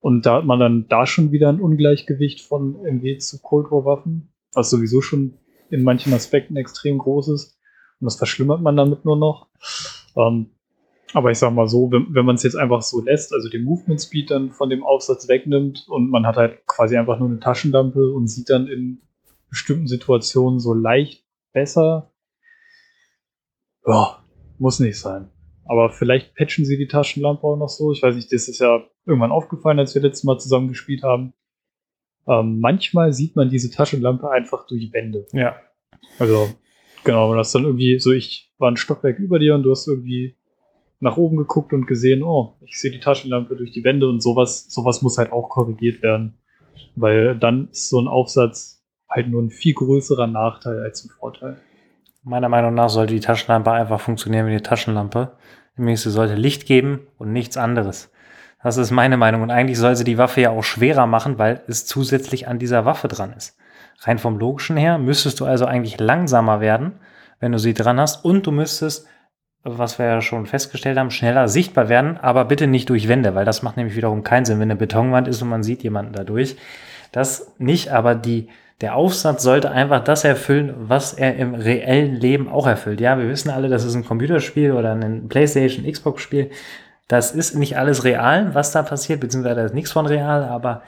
Und 0.00 0.26
da 0.26 0.38
hat 0.38 0.44
man 0.44 0.58
dann 0.58 0.88
da 0.88 1.06
schon 1.06 1.30
wieder 1.30 1.48
ein 1.48 1.60
Ungleichgewicht 1.60 2.40
von 2.40 2.82
MW 2.82 3.18
zu 3.18 3.40
Cold 3.40 3.70
War-Waffen 3.70 4.32
was 4.52 4.70
sowieso 4.70 5.00
schon 5.00 5.38
in 5.70 5.82
manchen 5.82 6.12
Aspekten 6.12 6.56
extrem 6.56 6.98
groß 6.98 7.28
ist. 7.28 7.58
Und 8.00 8.06
das 8.06 8.16
verschlimmert 8.16 8.60
man 8.60 8.76
damit 8.76 9.04
nur 9.04 9.16
noch. 9.16 9.48
Ähm, 10.16 10.50
aber 11.12 11.30
ich 11.30 11.38
sag 11.38 11.52
mal 11.52 11.68
so, 11.68 11.90
wenn, 11.90 12.14
wenn 12.14 12.24
man 12.24 12.36
es 12.36 12.42
jetzt 12.42 12.56
einfach 12.56 12.82
so 12.82 13.02
lässt, 13.02 13.32
also 13.32 13.48
den 13.48 13.64
Movement 13.64 14.00
Speed 14.00 14.30
dann 14.30 14.50
von 14.50 14.70
dem 14.70 14.82
Aufsatz 14.82 15.28
wegnimmt 15.28 15.86
und 15.88 16.10
man 16.10 16.26
hat 16.26 16.36
halt 16.36 16.66
quasi 16.66 16.96
einfach 16.96 17.18
nur 17.18 17.28
eine 17.28 17.40
Taschenlampe 17.40 18.12
und 18.12 18.28
sieht 18.28 18.50
dann 18.50 18.66
in 18.66 19.02
bestimmten 19.50 19.86
Situationen 19.86 20.58
so 20.58 20.72
leicht 20.72 21.24
besser. 21.52 22.12
Ja, 23.86 24.24
muss 24.58 24.80
nicht 24.80 24.98
sein. 24.98 25.30
Aber 25.64 25.90
vielleicht 25.90 26.34
patchen 26.34 26.64
sie 26.64 26.78
die 26.78 26.88
Taschenlampe 26.88 27.44
auch 27.44 27.56
noch 27.56 27.68
so. 27.68 27.92
Ich 27.92 28.02
weiß 28.02 28.14
nicht, 28.14 28.32
das 28.32 28.48
ist 28.48 28.60
ja 28.60 28.82
irgendwann 29.06 29.30
aufgefallen, 29.30 29.78
als 29.78 29.94
wir 29.94 30.02
letztes 30.02 30.24
Mal 30.24 30.38
zusammen 30.38 30.68
gespielt 30.68 31.02
haben. 31.02 31.34
Ähm, 32.26 32.60
manchmal 32.60 33.12
sieht 33.12 33.36
man 33.36 33.50
diese 33.50 33.70
Taschenlampe 33.70 34.30
einfach 34.30 34.66
durch 34.66 34.92
Wände. 34.92 35.26
Ja. 35.32 35.56
Also, 36.18 36.48
genau, 37.04 37.30
wenn 37.30 37.38
das 37.38 37.52
dann 37.52 37.64
irgendwie 37.64 37.98
so, 37.98 38.12
ich 38.12 38.52
war 38.58 38.70
ein 38.70 38.76
Stockwerk 38.76 39.18
über 39.18 39.38
dir 39.38 39.54
und 39.54 39.62
du 39.64 39.70
hast 39.70 39.88
irgendwie 39.88 40.36
nach 41.02 41.16
oben 41.16 41.36
geguckt 41.36 41.72
und 41.72 41.86
gesehen, 41.86 42.22
oh, 42.22 42.54
ich 42.60 42.80
sehe 42.80 42.92
die 42.92 43.00
Taschenlampe 43.00 43.56
durch 43.56 43.72
die 43.72 43.82
Wände 43.82 44.08
und 44.08 44.22
sowas, 44.22 44.66
sowas 44.68 45.02
muss 45.02 45.18
halt 45.18 45.32
auch 45.32 45.48
korrigiert 45.48 46.02
werden. 46.02 46.34
Weil 46.94 47.36
dann 47.36 47.68
ist 47.70 47.88
so 47.88 48.00
ein 48.00 48.06
Aufsatz 48.06 48.84
halt 49.10 49.28
nur 49.28 49.42
ein 49.42 49.50
viel 49.50 49.74
größerer 49.74 50.28
Nachteil 50.28 50.80
als 50.80 51.04
ein 51.04 51.10
Vorteil. 51.10 51.56
Meiner 52.22 52.48
Meinung 52.48 52.74
nach 52.74 52.88
sollte 52.88 53.14
die 53.14 53.20
Taschenlampe 53.20 53.72
einfach 53.72 54.00
funktionieren 54.00 54.46
wie 54.46 54.52
eine 54.52 54.62
Taschenlampe. 54.62 55.32
Nämlich 55.76 56.00
sie 56.00 56.10
sollte 56.10 56.36
Licht 56.36 56.66
geben 56.66 57.00
und 57.18 57.32
nichts 57.32 57.56
anderes. 57.56 58.12
Das 58.62 58.76
ist 58.76 58.92
meine 58.92 59.16
Meinung. 59.16 59.42
Und 59.42 59.50
eigentlich 59.50 59.78
soll 59.78 59.96
sie 59.96 60.04
die 60.04 60.18
Waffe 60.18 60.42
ja 60.42 60.50
auch 60.50 60.62
schwerer 60.62 61.08
machen, 61.08 61.38
weil 61.38 61.62
es 61.66 61.84
zusätzlich 61.84 62.46
an 62.46 62.60
dieser 62.60 62.84
Waffe 62.84 63.08
dran 63.08 63.32
ist. 63.32 63.58
Rein 64.02 64.18
vom 64.18 64.38
Logischen 64.38 64.76
her 64.76 64.98
müsstest 64.98 65.40
du 65.40 65.46
also 65.46 65.64
eigentlich 65.64 65.98
langsamer 65.98 66.60
werden, 66.60 66.92
wenn 67.40 67.50
du 67.50 67.58
sie 67.58 67.74
dran 67.74 67.98
hast. 67.98 68.24
Und 68.24 68.46
du 68.46 68.52
müsstest, 68.52 69.08
was 69.64 69.98
wir 69.98 70.06
ja 70.06 70.20
schon 70.20 70.46
festgestellt 70.46 70.98
haben, 70.98 71.10
schneller 71.10 71.48
sichtbar 71.48 71.88
werden, 71.88 72.18
aber 72.18 72.44
bitte 72.44 72.66
nicht 72.66 72.88
durch 72.88 73.08
Wände, 73.08 73.34
weil 73.34 73.44
das 73.44 73.62
macht 73.62 73.76
nämlich 73.76 73.96
wiederum 73.96 74.24
keinen 74.24 74.44
Sinn, 74.44 74.58
wenn 74.58 74.70
eine 74.70 74.76
Betonwand 74.76 75.28
ist 75.28 75.40
und 75.42 75.48
man 75.48 75.62
sieht 75.62 75.82
jemanden 75.82 76.12
dadurch. 76.12 76.56
Das 77.12 77.54
nicht, 77.58 77.92
aber 77.92 78.14
die, 78.14 78.48
der 78.80 78.96
Aufsatz 78.96 79.42
sollte 79.42 79.70
einfach 79.70 80.02
das 80.02 80.24
erfüllen, 80.24 80.74
was 80.76 81.12
er 81.12 81.36
im 81.36 81.54
reellen 81.54 82.16
Leben 82.16 82.48
auch 82.48 82.66
erfüllt. 82.66 83.00
Ja, 83.00 83.18
wir 83.18 83.28
wissen 83.28 83.50
alle, 83.50 83.68
das 83.68 83.84
ist 83.84 83.94
ein 83.94 84.04
Computerspiel 84.04 84.72
oder 84.72 84.92
ein 84.92 85.28
PlayStation, 85.28 85.90
Xbox-Spiel. 85.90 86.50
Das 87.06 87.32
ist 87.32 87.54
nicht 87.54 87.76
alles 87.76 88.04
real, 88.04 88.54
was 88.54 88.72
da 88.72 88.82
passiert, 88.82 89.20
beziehungsweise 89.20 89.56
da 89.56 89.64
ist 89.66 89.74
nichts 89.74 89.92
von 89.92 90.06
real, 90.06 90.44
aber 90.44 90.82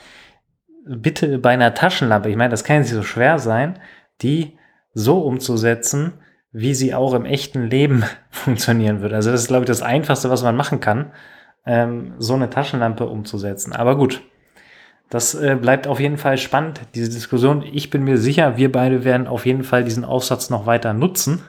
bitte 0.86 1.38
bei 1.38 1.50
einer 1.50 1.74
Taschenlampe, 1.74 2.28
ich 2.28 2.36
meine, 2.36 2.50
das 2.50 2.64
kann 2.64 2.80
nicht 2.80 2.90
so 2.90 3.02
schwer 3.02 3.38
sein, 3.38 3.78
die 4.22 4.58
so 4.92 5.20
umzusetzen, 5.20 6.14
wie 6.54 6.72
sie 6.72 6.94
auch 6.94 7.14
im 7.14 7.26
echten 7.26 7.64
Leben 7.68 8.04
funktionieren 8.30 9.02
würde. 9.02 9.16
Also 9.16 9.30
das 9.30 9.42
ist, 9.42 9.48
glaube 9.48 9.64
ich, 9.64 9.68
das 9.68 9.82
Einfachste, 9.82 10.30
was 10.30 10.42
man 10.42 10.56
machen 10.56 10.80
kann, 10.80 11.10
ähm, 11.66 12.14
so 12.18 12.34
eine 12.34 12.48
Taschenlampe 12.48 13.06
umzusetzen. 13.06 13.72
Aber 13.72 13.96
gut, 13.96 14.22
das 15.10 15.34
äh, 15.34 15.56
bleibt 15.60 15.88
auf 15.88 15.98
jeden 15.98 16.16
Fall 16.16 16.38
spannend, 16.38 16.80
diese 16.94 17.10
Diskussion. 17.10 17.62
Ich 17.62 17.90
bin 17.90 18.04
mir 18.04 18.18
sicher, 18.18 18.56
wir 18.56 18.70
beide 18.70 19.04
werden 19.04 19.26
auf 19.26 19.46
jeden 19.46 19.64
Fall 19.64 19.82
diesen 19.82 20.04
Aufsatz 20.04 20.48
noch 20.48 20.64
weiter 20.64 20.94
nutzen, 20.94 21.42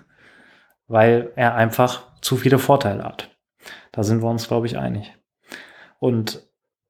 weil 0.87 1.31
er 1.35 1.53
einfach 1.53 2.07
zu 2.21 2.35
viele 2.35 2.57
Vorteile 2.57 3.03
hat. 3.03 3.29
Da 3.91 4.01
sind 4.01 4.23
wir 4.23 4.29
uns, 4.29 4.47
glaube 4.47 4.65
ich, 4.65 4.77
einig. 4.77 5.13
Und 5.99 6.41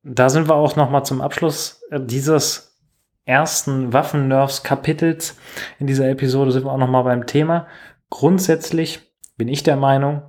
da 0.03 0.29
sind 0.29 0.47
wir 0.47 0.55
auch 0.55 0.77
noch 0.77 0.89
mal 0.89 1.03
zum 1.03 1.19
Abschluss 1.19 1.81
äh, 1.91 1.99
dieses 1.99 2.77
ersten 3.25 3.91
Waffen-Nerfs-Kapitels 3.91 5.37
in 5.79 5.87
dieser 5.87 6.09
Episode 6.09 6.51
sind 6.51 6.63
wir 6.63 6.71
auch 6.71 6.77
noch 6.77 6.89
mal 6.89 7.01
beim 7.01 7.25
Thema. 7.25 7.67
Grundsätzlich 8.09 9.01
bin 9.37 9.47
ich 9.47 9.63
der 9.63 9.75
Meinung, 9.75 10.23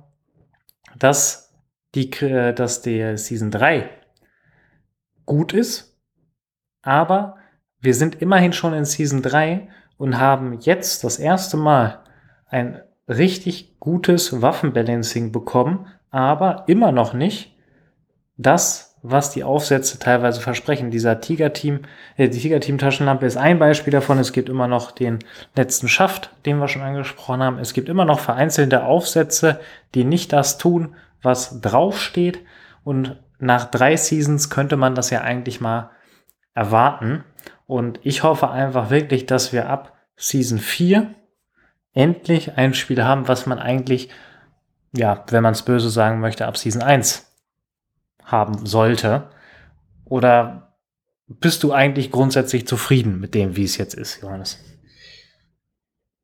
dass 0.97 1.53
die, 1.95 2.11
äh, 2.21 2.53
dass 2.53 2.81
der 2.81 3.17
Season 3.17 3.51
3 3.51 3.89
gut 5.25 5.53
ist, 5.53 5.97
aber 6.81 7.37
wir 7.79 7.93
sind 7.93 8.21
immerhin 8.21 8.53
schon 8.53 8.73
in 8.73 8.85
Season 8.85 9.21
3 9.21 9.69
und 9.97 10.19
haben 10.19 10.59
jetzt 10.61 11.03
das 11.03 11.19
erste 11.19 11.57
Mal 11.57 12.03
ein 12.47 12.81
richtig 13.07 13.79
gutes 13.79 14.41
Waffenbalancing 14.41 15.31
bekommen, 15.31 15.87
aber 16.09 16.63
immer 16.67 16.91
noch 16.91 17.13
nicht 17.13 17.55
das, 18.37 18.96
was 19.01 19.31
die 19.31 19.43
Aufsätze 19.43 19.99
teilweise 19.99 20.41
versprechen. 20.41 20.91
Dieser 20.91 21.21
Tiger-Team, 21.21 21.81
äh, 22.17 22.29
die 22.29 22.39
Tiger-Team-Taschenlampe 22.39 23.25
ist 23.25 23.37
ein 23.37 23.59
Beispiel 23.59 23.91
davon. 23.91 24.19
Es 24.19 24.33
gibt 24.33 24.49
immer 24.49 24.67
noch 24.67 24.91
den 24.91 25.19
letzten 25.55 25.87
Schaft, 25.87 26.31
den 26.45 26.57
wir 26.59 26.67
schon 26.67 26.81
angesprochen 26.81 27.43
haben. 27.43 27.59
Es 27.59 27.73
gibt 27.73 27.89
immer 27.89 28.05
noch 28.05 28.19
vereinzelte 28.19 28.83
Aufsätze, 28.83 29.59
die 29.93 30.03
nicht 30.03 30.33
das 30.33 30.57
tun, 30.57 30.95
was 31.21 31.61
draufsteht. 31.61 32.39
Und 32.83 33.17
nach 33.39 33.65
drei 33.65 33.95
Seasons 33.95 34.49
könnte 34.49 34.77
man 34.77 34.95
das 34.95 35.09
ja 35.09 35.21
eigentlich 35.21 35.61
mal 35.61 35.91
erwarten. 36.53 37.23
Und 37.67 37.99
ich 38.03 38.23
hoffe 38.23 38.49
einfach 38.49 38.89
wirklich, 38.89 39.25
dass 39.25 39.53
wir 39.53 39.69
ab 39.69 39.93
Season 40.15 40.57
4 40.57 41.13
endlich 41.93 42.57
ein 42.57 42.73
Spiel 42.73 43.03
haben, 43.03 43.27
was 43.27 43.45
man 43.45 43.59
eigentlich, 43.59 44.09
ja, 44.93 45.23
wenn 45.29 45.43
man 45.43 45.53
es 45.53 45.63
böse 45.63 45.89
sagen 45.89 46.19
möchte, 46.19 46.47
ab 46.47 46.57
Season 46.57 46.81
1 46.81 47.26
haben 48.27 48.65
sollte. 48.65 49.29
Oder 50.05 50.75
bist 51.27 51.63
du 51.63 51.71
eigentlich 51.71 52.11
grundsätzlich 52.11 52.67
zufrieden 52.67 53.19
mit 53.19 53.33
dem, 53.33 53.55
wie 53.55 53.63
es 53.63 53.77
jetzt 53.77 53.95
ist, 53.95 54.21
Johannes? 54.21 54.63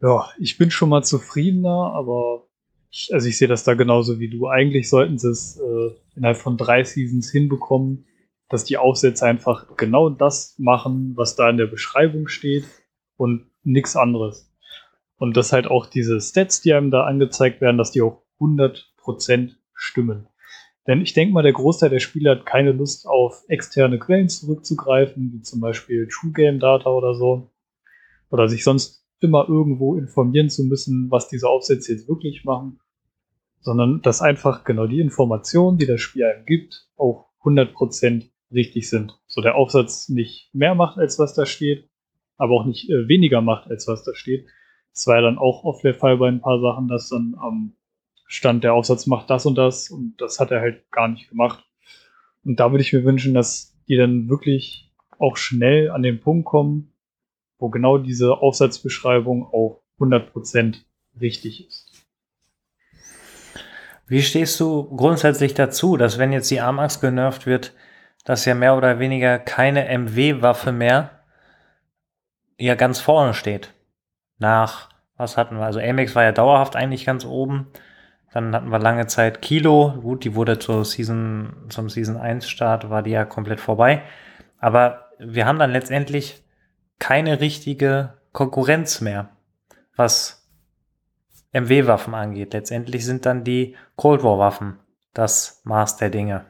Ja, 0.02 0.30
ich 0.38 0.58
bin 0.58 0.70
schon 0.70 0.90
mal 0.90 1.04
zufriedener, 1.04 1.94
aber 1.94 2.48
ich, 2.92 3.10
also 3.14 3.28
ich 3.28 3.38
sehe 3.38 3.48
das 3.48 3.64
da 3.64 3.74
genauso 3.74 4.20
wie 4.20 4.30
du. 4.30 4.48
Eigentlich 4.48 4.90
sollten 4.90 5.18
sie 5.18 5.30
es 5.30 5.58
äh, 5.58 5.92
innerhalb 6.16 6.38
von 6.38 6.58
drei 6.58 6.84
Seasons 6.84 7.32
hinbekommen, 7.32 8.06
dass 8.50 8.66
die 8.66 8.78
Aufsätze 8.78 9.26
einfach 9.26 9.76
genau 9.78 10.10
das 10.10 10.56
machen, 10.60 11.14
was 11.16 11.36
da 11.36 11.50
in 11.50 11.58
der 11.58 11.68
Beschreibung 11.68 12.28
steht 12.28 12.66
und 13.16 13.50
nichts 13.64 13.96
anderes. 13.96 14.52
Und 15.18 15.38
dass 15.38 15.54
halt 15.54 15.68
auch 15.68 15.86
diese 15.86 16.20
Stats, 16.20 16.62
die 16.62 16.74
einem 16.74 16.92
da 16.92 17.06
angezeigt 17.06 17.62
werden, 17.62 17.78
dass 17.78 17.92
die 17.92 18.02
auch 18.02 18.24
100% 18.40 19.56
stimmen. 19.74 20.28
Denn 20.88 21.02
ich 21.02 21.14
denke 21.14 21.34
mal, 21.34 21.44
der 21.44 21.54
Großteil 21.54 21.90
der 21.90 22.00
Spieler 22.00 22.32
hat 22.32 22.46
keine 22.46 22.74
Lust 22.74 23.08
auf 23.08 23.44
externe 23.48 24.00
Quellen 24.00 24.28
zurückzugreifen, 24.28 25.32
wie 25.34 25.42
zum 25.42 25.62
Beispiel 25.62 26.08
True 26.08 26.34
Game 26.34 26.60
Data 26.60 26.90
oder 26.90 27.14
so. 27.16 27.52
Oder 28.30 28.50
sich 28.50 28.64
sonst 28.64 29.06
immer 29.20 29.48
irgendwo 29.48 29.96
informieren 29.96 30.50
zu 30.50 30.66
müssen, 30.66 31.10
was 31.10 31.30
diese 31.30 31.48
Aufsätze 31.48 31.94
jetzt 31.94 32.10
wirklich 32.10 32.44
machen. 32.44 32.80
Sondern 33.62 34.02
dass 34.02 34.22
einfach 34.22 34.66
genau 34.66 34.88
die 34.88 35.00
Informationen, 35.00 35.78
die 35.78 35.86
das 35.86 36.02
Spiel 36.02 36.26
einem 36.26 36.46
gibt, 36.46 36.90
auch 36.98 37.30
100% 37.44 38.30
richtig 38.52 38.90
sind. 38.90 39.18
So 39.26 39.42
der 39.42 39.56
Aufsatz 39.56 40.10
nicht 40.10 40.50
mehr 40.54 40.76
macht, 40.76 40.98
als 40.98 41.18
was 41.18 41.34
da 41.34 41.46
steht, 41.46 41.90
aber 42.38 42.56
auch 42.56 42.66
nicht 42.66 42.90
äh, 42.90 43.08
weniger 43.08 43.42
macht, 43.42 43.70
als 43.70 43.88
was 43.88 44.04
da 44.04 44.14
steht. 44.14 44.48
Das 44.94 45.08
war 45.08 45.16
ja 45.16 45.22
dann 45.22 45.38
auch 45.38 45.64
oft 45.64 45.84
der 45.84 45.96
Fall 45.96 46.18
bei 46.18 46.28
ein 46.28 46.42
paar 46.42 46.60
Sachen, 46.60 46.88
dass 46.88 47.10
dann 47.10 47.36
am 47.40 47.76
Stand 48.34 48.64
der 48.64 48.74
Aufsatz 48.74 49.06
macht 49.06 49.30
das 49.30 49.46
und 49.46 49.56
das 49.56 49.90
und 49.90 50.16
das 50.18 50.40
hat 50.40 50.52
er 50.52 50.62
halt 50.62 50.90
gar 50.92 51.08
nicht 51.08 51.30
gemacht. 51.30 51.64
Und 52.44 52.60
da 52.60 52.72
würde 52.72 52.82
ich 52.82 52.92
mir 52.92 53.04
wünschen, 53.04 53.34
dass 53.34 53.78
die 53.88 53.96
dann 53.96 54.28
wirklich 54.28 54.92
auch 55.20 55.38
schnell 55.38 55.92
an 55.92 56.02
den 56.02 56.20
Punkt 56.20 56.46
kommen, 56.46 56.92
wo 57.60 57.70
genau 57.70 57.98
diese 57.98 58.34
Aufsatzbeschreibung 58.38 59.46
auch 59.46 59.82
100% 60.00 60.78
richtig 61.22 61.68
ist. 61.68 61.92
Wie 64.08 64.22
stehst 64.22 64.60
du 64.60 64.84
grundsätzlich 64.96 65.54
dazu, 65.54 65.96
dass 65.96 66.18
wenn 66.18 66.34
jetzt 66.34 66.50
die 66.50 66.60
Armax 66.60 67.00
genervt 67.00 67.46
wird, 67.46 67.74
dass 68.26 68.46
ja 68.46 68.56
mehr 68.56 68.76
oder 68.76 69.00
weniger 69.00 69.38
keine 69.38 69.88
MW-Waffe 69.98 70.72
mehr 70.72 71.24
ja 72.58 72.76
ganz 72.76 73.00
vorne 73.00 73.34
steht. 73.34 73.74
Nach, 74.40 74.90
was 75.18 75.38
hatten 75.38 75.58
wir? 75.58 75.66
Also 75.66 75.80
Amex 75.80 76.16
war 76.16 76.24
ja 76.24 76.32
dauerhaft 76.32 76.76
eigentlich 76.76 77.06
ganz 77.06 77.26
oben. 77.26 77.68
Dann 78.34 78.56
hatten 78.56 78.70
wir 78.70 78.80
lange 78.80 79.06
Zeit 79.08 79.42
Kilo. 79.42 79.94
Gut, 80.02 80.24
die 80.24 80.34
wurde 80.34 80.58
zur 80.58 80.86
Season, 80.86 81.54
zum 81.70 81.90
Season 81.90 82.18
1 82.18 82.50
Start, 82.50 82.90
war 82.90 83.04
die 83.04 83.12
ja 83.12 83.26
komplett 83.26 83.60
vorbei. 83.60 84.02
Aber 84.58 85.10
wir 85.20 85.46
haben 85.46 85.60
dann 85.60 85.72
letztendlich 85.72 86.44
keine 86.98 87.40
richtige 87.42 88.14
Konkurrenz 88.32 89.02
mehr, 89.02 89.30
was 89.96 90.50
MW-Waffen 91.54 92.16
angeht. 92.16 92.54
Letztendlich 92.54 93.06
sind 93.06 93.26
dann 93.26 93.44
die 93.44 93.76
Cold 93.96 94.24
War-Waffen 94.24 94.80
das 95.14 95.62
Maß 95.64 95.98
der 95.98 96.10
Dinge. 96.10 96.46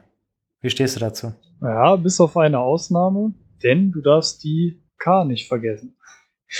Wie 0.60 0.70
stehst 0.70 0.96
du 0.96 1.00
dazu? 1.00 1.34
Ja, 1.60 1.96
bis 1.96 2.20
auf 2.20 2.36
eine 2.36 2.60
Ausnahme, 2.60 3.34
denn 3.62 3.92
du 3.92 4.00
darfst 4.00 4.42
die 4.44 4.82
K 4.98 5.24
nicht 5.24 5.48
vergessen. 5.48 5.96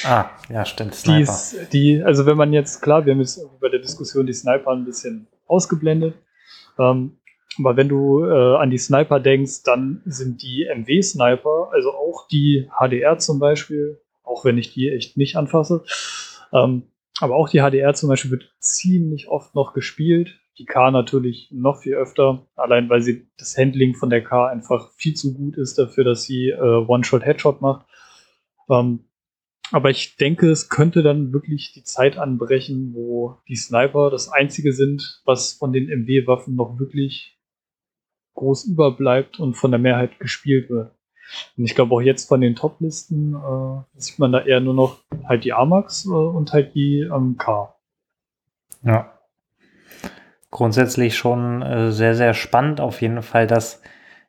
Ah, 0.04 0.30
ja, 0.48 0.64
stimmt. 0.64 0.94
Sniper. 0.94 1.16
Die, 1.16 1.22
ist, 1.22 1.72
die, 1.72 2.02
also 2.02 2.26
wenn 2.26 2.36
man 2.36 2.52
jetzt, 2.52 2.82
klar, 2.82 3.04
wir 3.04 3.12
haben 3.12 3.20
jetzt 3.20 3.40
bei 3.60 3.68
der 3.68 3.80
Diskussion 3.80 4.26
die 4.26 4.32
Sniper 4.32 4.72
ein 4.72 4.84
bisschen 4.84 5.28
ausgeblendet. 5.46 6.14
Ähm, 6.78 7.18
aber 7.58 7.76
wenn 7.76 7.88
du 7.88 8.24
äh, 8.24 8.56
an 8.56 8.70
die 8.70 8.78
Sniper 8.78 9.20
denkst, 9.20 9.62
dann 9.64 10.02
sind 10.04 10.42
die 10.42 10.66
MW-Sniper, 10.74 11.70
also 11.72 11.92
auch 11.92 12.26
die 12.26 12.68
HDR 12.80 13.18
zum 13.18 13.38
Beispiel, 13.38 14.00
auch 14.24 14.44
wenn 14.44 14.58
ich 14.58 14.72
die 14.72 14.90
echt 14.90 15.16
nicht 15.16 15.36
anfasse, 15.36 15.84
ähm, 16.52 16.82
aber 17.20 17.36
auch 17.36 17.48
die 17.48 17.60
HDR 17.60 17.94
zum 17.94 18.08
Beispiel 18.08 18.32
wird 18.32 18.52
ziemlich 18.58 19.28
oft 19.28 19.54
noch 19.54 19.72
gespielt 19.72 20.40
die 20.58 20.66
K 20.66 20.90
natürlich 20.90 21.48
noch 21.50 21.82
viel 21.82 21.94
öfter, 21.94 22.46
allein 22.54 22.88
weil 22.88 23.02
sie 23.02 23.26
das 23.38 23.56
Handling 23.58 23.94
von 23.94 24.10
der 24.10 24.22
K 24.22 24.46
einfach 24.46 24.90
viel 24.96 25.14
zu 25.14 25.34
gut 25.34 25.56
ist 25.56 25.78
dafür, 25.78 26.04
dass 26.04 26.22
sie 26.24 26.50
äh, 26.50 26.84
One-Shot-Headshot 26.86 27.60
macht. 27.60 27.86
Ähm, 28.70 29.04
aber 29.72 29.90
ich 29.90 30.16
denke, 30.16 30.50
es 30.50 30.68
könnte 30.68 31.02
dann 31.02 31.32
wirklich 31.32 31.72
die 31.72 31.82
Zeit 31.82 32.18
anbrechen, 32.18 32.92
wo 32.94 33.38
die 33.48 33.56
Sniper 33.56 34.10
das 34.10 34.28
einzige 34.28 34.72
sind, 34.72 35.22
was 35.24 35.54
von 35.54 35.72
den 35.72 35.86
MW-Waffen 35.88 36.54
noch 36.54 36.78
wirklich 36.78 37.38
groß 38.34 38.64
überbleibt 38.64 39.40
und 39.40 39.54
von 39.54 39.70
der 39.70 39.80
Mehrheit 39.80 40.18
gespielt 40.18 40.68
wird. 40.68 40.92
Und 41.56 41.64
ich 41.64 41.74
glaube 41.74 41.94
auch 41.94 42.00
jetzt 42.00 42.28
von 42.28 42.40
den 42.40 42.54
Top-Listen 42.54 43.34
äh, 43.34 43.98
sieht 43.98 44.18
man 44.18 44.32
da 44.32 44.40
eher 44.44 44.60
nur 44.60 44.74
noch 44.74 44.98
halt 45.24 45.44
die 45.44 45.52
Amax 45.52 46.04
äh, 46.04 46.10
und 46.10 46.52
halt 46.52 46.74
die 46.74 47.00
ähm, 47.00 47.36
K. 47.38 47.74
Ja, 48.82 49.18
grundsätzlich 50.50 51.16
schon 51.16 51.62
äh, 51.62 51.90
sehr, 51.90 52.14
sehr 52.14 52.34
spannend 52.34 52.80
auf 52.80 53.00
jeden 53.00 53.22
Fall, 53.22 53.46
dass 53.46 53.80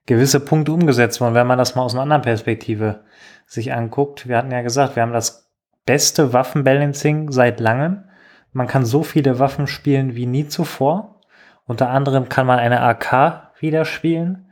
gewisse 0.05 0.39
Punkte 0.39 0.71
umgesetzt 0.71 1.19
wurden, 1.19 1.35
wenn 1.35 1.47
man 1.47 1.57
das 1.57 1.75
mal 1.75 1.83
aus 1.83 1.93
einer 1.93 2.03
anderen 2.03 2.21
Perspektive 2.21 3.03
sich 3.45 3.73
anguckt. 3.73 4.27
Wir 4.27 4.37
hatten 4.37 4.51
ja 4.51 4.61
gesagt, 4.61 4.95
wir 4.95 5.03
haben 5.03 5.13
das 5.13 5.51
beste 5.85 6.33
Waffenbalancing 6.33 7.31
seit 7.31 7.59
langem. 7.59 8.05
Man 8.51 8.67
kann 8.67 8.85
so 8.85 9.03
viele 9.03 9.39
Waffen 9.39 9.67
spielen 9.67 10.15
wie 10.15 10.25
nie 10.25 10.47
zuvor. 10.47 11.21
Unter 11.65 11.89
anderem 11.89 12.29
kann 12.29 12.47
man 12.47 12.59
eine 12.59 12.81
AK 12.81 13.51
wieder 13.59 13.85
spielen. 13.85 14.45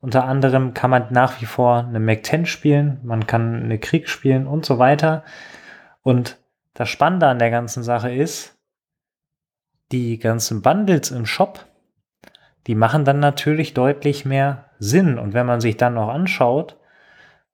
Unter 0.00 0.24
anderem 0.24 0.74
kann 0.74 0.90
man 0.90 1.06
nach 1.10 1.40
wie 1.40 1.46
vor 1.46 1.78
eine 1.78 1.98
Mac-10 1.98 2.46
spielen, 2.46 3.00
man 3.02 3.26
kann 3.26 3.64
eine 3.64 3.78
Krieg 3.78 4.08
spielen 4.08 4.46
und 4.46 4.64
so 4.64 4.78
weiter. 4.78 5.24
Und 6.02 6.38
das 6.74 6.88
Spannende 6.88 7.26
an 7.26 7.40
der 7.40 7.50
ganzen 7.50 7.82
Sache 7.82 8.14
ist, 8.14 8.56
die 9.90 10.18
ganzen 10.18 10.62
Bundles 10.62 11.10
im 11.10 11.26
Shop, 11.26 11.64
die 12.66 12.76
machen 12.76 13.04
dann 13.04 13.18
natürlich 13.18 13.74
deutlich 13.74 14.24
mehr 14.24 14.66
Sinn. 14.78 15.18
Und 15.18 15.34
wenn 15.34 15.46
man 15.46 15.60
sich 15.60 15.76
dann 15.76 15.94
noch 15.94 16.08
anschaut, 16.08 16.76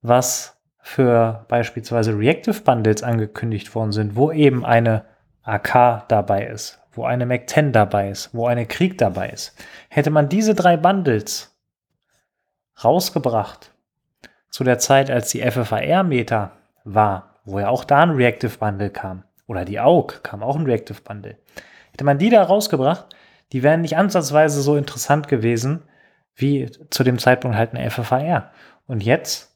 was 0.02 0.60
für 0.86 1.46
beispielsweise 1.48 2.16
Reactive 2.16 2.60
Bundles 2.60 3.02
angekündigt 3.02 3.74
worden 3.74 3.90
sind, 3.90 4.16
wo 4.16 4.30
eben 4.30 4.66
eine 4.66 5.06
AK 5.42 6.06
dabei 6.08 6.46
ist, 6.46 6.78
wo 6.92 7.06
eine 7.06 7.24
Mac 7.24 7.48
10 7.48 7.72
dabei 7.72 8.10
ist, 8.10 8.34
wo 8.34 8.46
eine 8.46 8.66
Krieg 8.66 8.98
dabei 8.98 9.30
ist, 9.30 9.56
hätte 9.88 10.10
man 10.10 10.28
diese 10.28 10.54
drei 10.54 10.76
Bundles 10.76 11.56
rausgebracht 12.84 13.72
zu 14.50 14.62
der 14.62 14.78
Zeit, 14.78 15.10
als 15.10 15.30
die 15.30 15.40
FFAR-Meter 15.40 16.52
war, 16.84 17.40
wo 17.46 17.58
ja 17.58 17.70
auch 17.70 17.84
da 17.84 18.02
ein 18.02 18.10
Reactive 18.10 18.58
Bundle 18.58 18.90
kam, 18.90 19.24
oder 19.46 19.64
die 19.64 19.80
AUG 19.80 20.22
kam 20.22 20.42
auch 20.42 20.54
ein 20.54 20.66
Reactive 20.66 21.00
Bundle, 21.02 21.38
Hätte 21.92 22.04
man 22.04 22.18
die 22.18 22.28
da 22.28 22.42
rausgebracht, 22.42 23.06
die 23.52 23.62
wären 23.62 23.80
nicht 23.80 23.96
ansatzweise 23.96 24.60
so 24.60 24.76
interessant 24.76 25.28
gewesen 25.28 25.82
wie 26.34 26.68
zu 26.90 27.04
dem 27.04 27.18
Zeitpunkt 27.18 27.56
halt 27.56 27.72
eine 27.72 27.88
FFAR. 27.90 28.50
Und 28.86 29.02
jetzt 29.02 29.53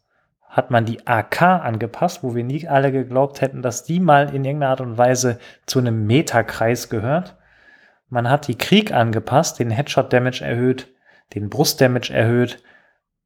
hat 0.59 0.71
man 0.71 0.85
die 0.85 1.07
AK 1.07 1.41
angepasst, 1.41 2.23
wo 2.23 2.35
wir 2.35 2.45
nie 2.45 2.69
alle 2.69 2.93
geglaubt 2.93 3.41
hätten, 3.41 3.63
dass 3.63 3.85
die 3.85 4.01
mal 4.01 4.35
in 4.35 4.45
irgendeiner 4.45 4.73
Art 4.73 4.81
und 4.83 4.99
Weise 4.99 5.39
zu 5.65 5.79
einem 5.79 6.07
Metakreis 6.07 6.91
gehört. 6.91 7.37
Man 8.11 8.29
hat 8.29 8.49
die 8.49 8.59
Krieg 8.59 8.93
angepasst, 8.93 9.59
den 9.59 9.71
Headshot 9.71 10.13
Damage 10.13 10.45
erhöht, 10.45 10.89
den 11.35 11.49
Brust 11.49 11.81
Damage 11.81 12.13
erhöht 12.13 12.63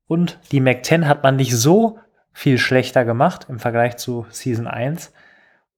und 0.06 0.38
die 0.52 0.60
Mac 0.60 0.84
10 0.84 1.08
hat 1.08 1.22
man 1.22 1.36
nicht 1.36 1.56
so 1.56 1.98
viel 2.32 2.58
schlechter 2.58 3.04
gemacht 3.04 3.46
im 3.48 3.58
Vergleich 3.58 3.96
zu 3.96 4.26
Season 4.28 4.66
1. 4.66 5.12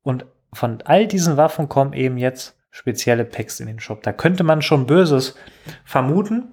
Und 0.03 0.27
von 0.53 0.83
all 0.85 1.07
diesen 1.07 1.37
Waffen 1.37 1.69
kommen 1.69 1.93
eben 1.93 2.19
jetzt 2.19 2.59
spezielle 2.71 3.25
Packs 3.25 3.61
in 3.61 3.69
den 3.69 3.79
Shop. 3.79 4.03
Da 4.03 4.13
könnte 4.13 4.43
man 4.43 4.61
schon 4.61 4.87
Böses 4.87 5.37
vermuten. 5.85 6.53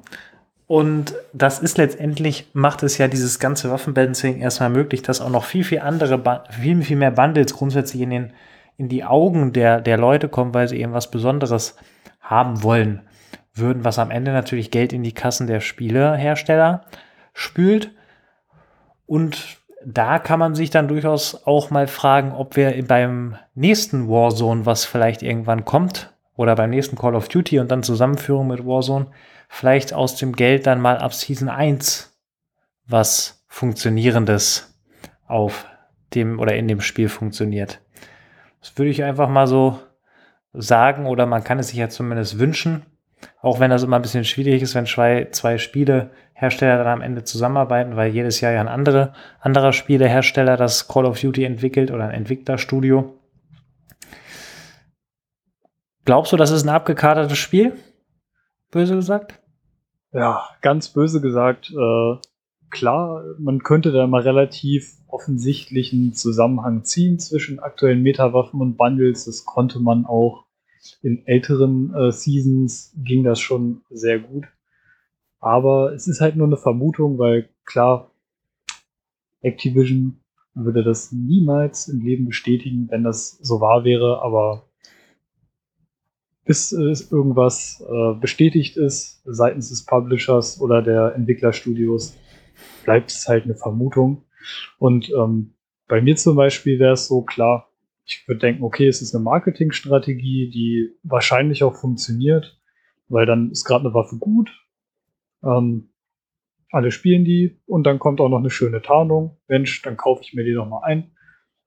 Und 0.71 1.15
das 1.33 1.59
ist 1.59 1.77
letztendlich, 1.77 2.47
macht 2.53 2.81
es 2.81 2.97
ja 2.97 3.09
dieses 3.09 3.39
ganze 3.39 3.69
Waffenbalancing 3.69 4.39
erstmal 4.39 4.69
möglich, 4.69 5.01
dass 5.01 5.19
auch 5.19 5.29
noch 5.29 5.43
viel, 5.43 5.65
viel 5.65 5.79
andere, 5.79 6.45
viel, 6.49 6.81
viel 6.81 6.95
mehr 6.95 7.11
Bundles 7.11 7.53
grundsätzlich 7.53 8.01
in, 8.01 8.09
den, 8.09 8.33
in 8.77 8.87
die 8.87 9.03
Augen 9.03 9.51
der, 9.51 9.81
der 9.81 9.97
Leute 9.97 10.29
kommen, 10.29 10.53
weil 10.53 10.69
sie 10.69 10.79
eben 10.79 10.93
was 10.93 11.11
Besonderes 11.11 11.75
haben 12.21 12.63
wollen 12.63 13.01
würden, 13.53 13.83
was 13.83 13.99
am 13.99 14.11
Ende 14.11 14.31
natürlich 14.31 14.71
Geld 14.71 14.93
in 14.93 15.03
die 15.03 15.11
Kassen 15.11 15.45
der 15.45 15.59
Spielehersteller 15.59 16.85
spült. 17.33 17.91
Und 19.05 19.57
da 19.85 20.19
kann 20.19 20.39
man 20.39 20.55
sich 20.55 20.69
dann 20.69 20.87
durchaus 20.87 21.45
auch 21.45 21.69
mal 21.69 21.87
fragen, 21.87 22.31
ob 22.31 22.55
wir 22.55 22.81
beim 22.87 23.35
nächsten 23.55 24.07
Warzone, 24.07 24.65
was 24.65 24.85
vielleicht 24.85 25.21
irgendwann 25.21 25.65
kommt, 25.65 26.13
oder 26.37 26.55
beim 26.55 26.69
nächsten 26.69 26.95
Call 26.95 27.15
of 27.15 27.27
Duty 27.27 27.59
und 27.59 27.69
dann 27.69 27.83
Zusammenführung 27.83 28.47
mit 28.47 28.65
Warzone, 28.65 29.07
vielleicht 29.51 29.93
aus 29.93 30.15
dem 30.15 30.31
Geld 30.33 30.65
dann 30.65 30.79
mal 30.79 30.97
ab 30.97 31.13
Season 31.13 31.49
1 31.49 32.17
was 32.87 33.45
Funktionierendes 33.47 34.73
auf 35.27 35.67
dem 36.15 36.39
oder 36.39 36.55
in 36.55 36.69
dem 36.69 36.79
Spiel 36.79 37.09
funktioniert. 37.09 37.81
Das 38.61 38.77
würde 38.77 38.89
ich 38.89 39.03
einfach 39.03 39.27
mal 39.27 39.47
so 39.47 39.77
sagen 40.53 41.05
oder 41.05 41.25
man 41.25 41.43
kann 41.43 41.59
es 41.59 41.67
sich 41.67 41.77
ja 41.77 41.89
zumindest 41.89 42.39
wünschen. 42.39 42.85
Auch 43.41 43.59
wenn 43.59 43.69
das 43.69 43.83
immer 43.83 43.97
ein 43.97 44.01
bisschen 44.01 44.23
schwierig 44.23 44.61
ist, 44.61 44.73
wenn 44.73 44.85
zwei, 44.85 45.27
zwei 45.31 45.57
Spielehersteller 45.57 46.77
dann 46.77 46.87
am 46.87 47.01
Ende 47.01 47.23
zusammenarbeiten, 47.23 47.97
weil 47.97 48.11
jedes 48.11 48.39
Jahr 48.39 48.53
ja 48.53 48.61
ein 48.61 48.67
andere, 48.67 49.13
anderer 49.41 49.73
Spielehersteller 49.73 50.55
das 50.55 50.87
Call 50.87 51.05
of 51.05 51.19
Duty 51.19 51.43
entwickelt 51.43 51.91
oder 51.91 52.05
ein 52.05 52.11
Entwicklerstudio. 52.11 53.19
Glaubst 56.05 56.31
du, 56.31 56.37
das 56.37 56.51
ist 56.51 56.63
ein 56.63 56.69
abgekatertes 56.69 57.37
Spiel? 57.37 57.73
Böse 58.71 58.95
gesagt? 58.95 59.40
Ja, 60.13 60.49
ganz 60.61 60.89
böse 60.89 61.21
gesagt. 61.21 61.71
Äh, 61.71 62.17
klar, 62.69 63.23
man 63.39 63.63
könnte 63.63 63.91
da 63.91 64.07
mal 64.07 64.21
relativ 64.21 64.97
offensichtlichen 65.07 66.13
Zusammenhang 66.13 66.83
ziehen 66.83 67.19
zwischen 67.19 67.59
aktuellen 67.59 68.01
Metawaffen 68.01 68.61
und 68.61 68.77
Bundles. 68.77 69.25
Das 69.25 69.45
konnte 69.45 69.79
man 69.79 70.05
auch 70.05 70.45
in 71.01 71.25
älteren 71.27 71.93
äh, 71.93 72.11
Seasons 72.11 72.93
ging 72.97 73.23
das 73.23 73.39
schon 73.39 73.81
sehr 73.89 74.19
gut. 74.19 74.45
Aber 75.39 75.93
es 75.93 76.07
ist 76.07 76.21
halt 76.21 76.35
nur 76.35 76.47
eine 76.47 76.57
Vermutung, 76.57 77.17
weil 77.17 77.49
klar, 77.65 78.11
Activision 79.41 80.19
würde 80.53 80.83
das 80.83 81.11
niemals 81.11 81.87
im 81.87 82.01
Leben 82.01 82.25
bestätigen, 82.25 82.87
wenn 82.89 83.03
das 83.03 83.37
so 83.41 83.61
wahr 83.61 83.83
wäre, 83.83 84.21
aber 84.21 84.65
bis 86.51 86.73
äh, 86.73 87.15
irgendwas 87.15 87.81
äh, 87.89 88.13
bestätigt 88.19 88.75
ist 88.75 89.21
seitens 89.23 89.69
des 89.69 89.85
Publishers 89.85 90.59
oder 90.59 90.81
der 90.81 91.15
Entwicklerstudios, 91.15 92.17
bleibt 92.83 93.09
es 93.09 93.25
halt 93.25 93.45
eine 93.45 93.55
Vermutung. 93.55 94.25
Und 94.77 95.09
ähm, 95.17 95.53
bei 95.87 96.01
mir 96.01 96.17
zum 96.17 96.35
Beispiel 96.35 96.77
wäre 96.77 96.91
es 96.91 97.07
so 97.07 97.21
klar, 97.21 97.69
ich 98.03 98.27
würde 98.27 98.39
denken, 98.39 98.63
okay, 98.63 98.85
es 98.85 99.01
ist 99.01 99.15
eine 99.15 99.23
Marketingstrategie, 99.23 100.49
die 100.49 100.89
wahrscheinlich 101.03 101.63
auch 101.63 101.77
funktioniert, 101.77 102.59
weil 103.07 103.25
dann 103.25 103.51
ist 103.51 103.63
gerade 103.63 103.85
eine 103.85 103.93
Waffe 103.93 104.17
gut. 104.17 104.51
Ähm, 105.45 105.93
alle 106.69 106.91
spielen 106.91 107.23
die 107.23 107.61
und 107.65 107.83
dann 107.83 107.97
kommt 107.97 108.19
auch 108.19 108.27
noch 108.27 108.39
eine 108.39 108.49
schöne 108.49 108.81
Tarnung. 108.81 109.37
Mensch, 109.47 109.81
dann 109.83 109.95
kaufe 109.95 110.23
ich 110.25 110.33
mir 110.33 110.43
die 110.43 110.53
nochmal 110.53 110.81
ein. 110.83 111.15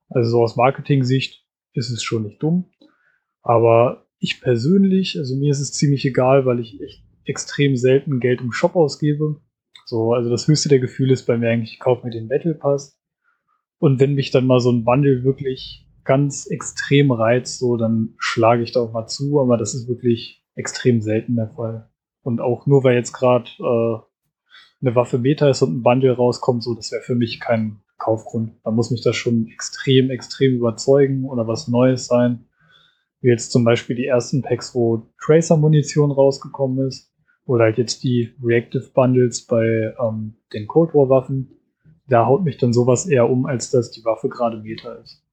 Also 0.09 0.29
so 0.29 0.43
aus 0.43 0.55
Marketing-Sicht 0.55 1.43
ist 1.73 1.89
es 1.89 2.03
schon 2.03 2.21
nicht 2.21 2.43
dumm. 2.43 2.69
Aber 3.41 4.04
ich 4.25 4.41
persönlich, 4.41 5.17
also 5.17 5.35
mir 5.35 5.51
ist 5.51 5.61
es 5.61 5.71
ziemlich 5.71 6.05
egal, 6.05 6.45
weil 6.45 6.59
ich 6.59 6.81
echt 6.81 7.03
extrem 7.23 7.75
selten 7.75 8.19
Geld 8.19 8.41
im 8.41 8.51
Shop 8.51 8.75
ausgebe. 8.75 9.41
So, 9.85 10.13
also 10.13 10.29
das 10.29 10.47
höchste 10.47 10.69
der 10.69 10.79
Gefühle 10.79 11.13
ist 11.13 11.25
bei 11.25 11.37
mir 11.37 11.49
eigentlich, 11.49 11.73
ich 11.73 11.79
kaufe 11.79 12.05
mir 12.05 12.11
den 12.11 12.27
Battle 12.27 12.55
Pass. 12.55 12.99
Und 13.77 13.99
wenn 13.99 14.15
mich 14.15 14.31
dann 14.31 14.47
mal 14.47 14.59
so 14.59 14.71
ein 14.71 14.83
Bundle 14.83 15.23
wirklich 15.23 15.87
ganz 16.03 16.47
extrem 16.47 17.11
reizt, 17.11 17.59
so, 17.59 17.77
dann 17.77 18.15
schlage 18.17 18.63
ich 18.63 18.71
da 18.71 18.81
auch 18.81 18.93
mal 18.93 19.07
zu, 19.07 19.39
aber 19.39 19.57
das 19.57 19.73
ist 19.73 19.87
wirklich 19.87 20.43
extrem 20.55 21.01
selten 21.01 21.35
der 21.35 21.49
Fall. 21.49 21.89
Und 22.21 22.41
auch 22.41 22.65
nur 22.65 22.83
weil 22.83 22.95
jetzt 22.95 23.13
gerade 23.13 23.49
äh, 23.59 23.99
eine 24.81 24.95
Waffe 24.95 25.17
Meta 25.17 25.49
ist 25.49 25.61
und 25.61 25.77
ein 25.77 25.83
Bundle 25.83 26.13
rauskommt, 26.13 26.63
so, 26.63 26.73
das 26.73 26.91
wäre 26.91 27.01
für 27.01 27.15
mich 27.15 27.39
kein 27.39 27.81
Kaufgrund. 27.97 28.53
Da 28.63 28.71
muss 28.71 28.91
mich 28.91 29.01
das 29.01 29.15
schon 29.15 29.47
extrem, 29.47 30.09
extrem 30.09 30.55
überzeugen 30.55 31.25
oder 31.25 31.47
was 31.47 31.67
Neues 31.67 32.07
sein. 32.07 32.45
Wie 33.25 33.31
jetzt 33.31 33.51
zum 33.51 33.63
Beispiel 33.63 33.95
die 33.95 34.05
ersten 34.05 34.43
Packs, 34.43 34.75
wo 34.75 35.07
Tracer-Munition 35.25 36.11
rausgekommen 36.11 36.87
ist. 36.87 37.11
Oder 37.45 37.65
halt 37.65 37.77
jetzt 37.77 38.03
die 38.03 38.33
Reactive 38.43 38.91
Bundles 38.93 39.45
bei 39.45 39.93
ähm, 39.99 40.35
den 40.53 40.67
Cold 40.67 40.93
War-Waffen. 40.93 41.51
Da 42.07 42.25
haut 42.27 42.43
mich 42.43 42.57
dann 42.57 42.73
sowas 42.73 43.07
eher 43.07 43.29
um, 43.29 43.45
als 43.45 43.71
dass 43.71 43.91
die 43.91 44.05
Waffe 44.05 44.29
gerade 44.29 44.57
Meta 44.57 44.93
ist 44.93 45.25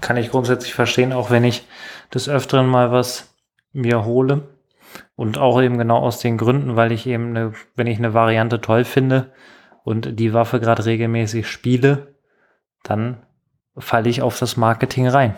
kann 0.00 0.16
ich 0.16 0.30
grundsätzlich 0.30 0.74
verstehen, 0.74 1.12
auch 1.12 1.30
wenn 1.30 1.44
ich 1.44 1.66
des 2.14 2.28
Öfteren 2.28 2.66
mal 2.66 2.92
was 2.92 3.34
mir 3.72 4.04
hole. 4.04 4.48
Und 5.14 5.36
auch 5.36 5.60
eben 5.60 5.78
genau 5.78 5.98
aus 5.98 6.20
den 6.20 6.38
Gründen, 6.38 6.76
weil 6.76 6.92
ich 6.92 7.06
eben, 7.06 7.30
eine, 7.30 7.52
wenn 7.74 7.86
ich 7.86 7.98
eine 7.98 8.14
Variante 8.14 8.60
toll 8.60 8.84
finde 8.84 9.32
und 9.82 10.18
die 10.18 10.32
Waffe 10.32 10.60
gerade 10.60 10.84
regelmäßig 10.84 11.48
spiele, 11.48 12.14
dann 12.82 13.25
falle 13.78 14.08
ich 14.08 14.22
auf 14.22 14.38
das 14.38 14.56
Marketing 14.56 15.08
rein. 15.08 15.34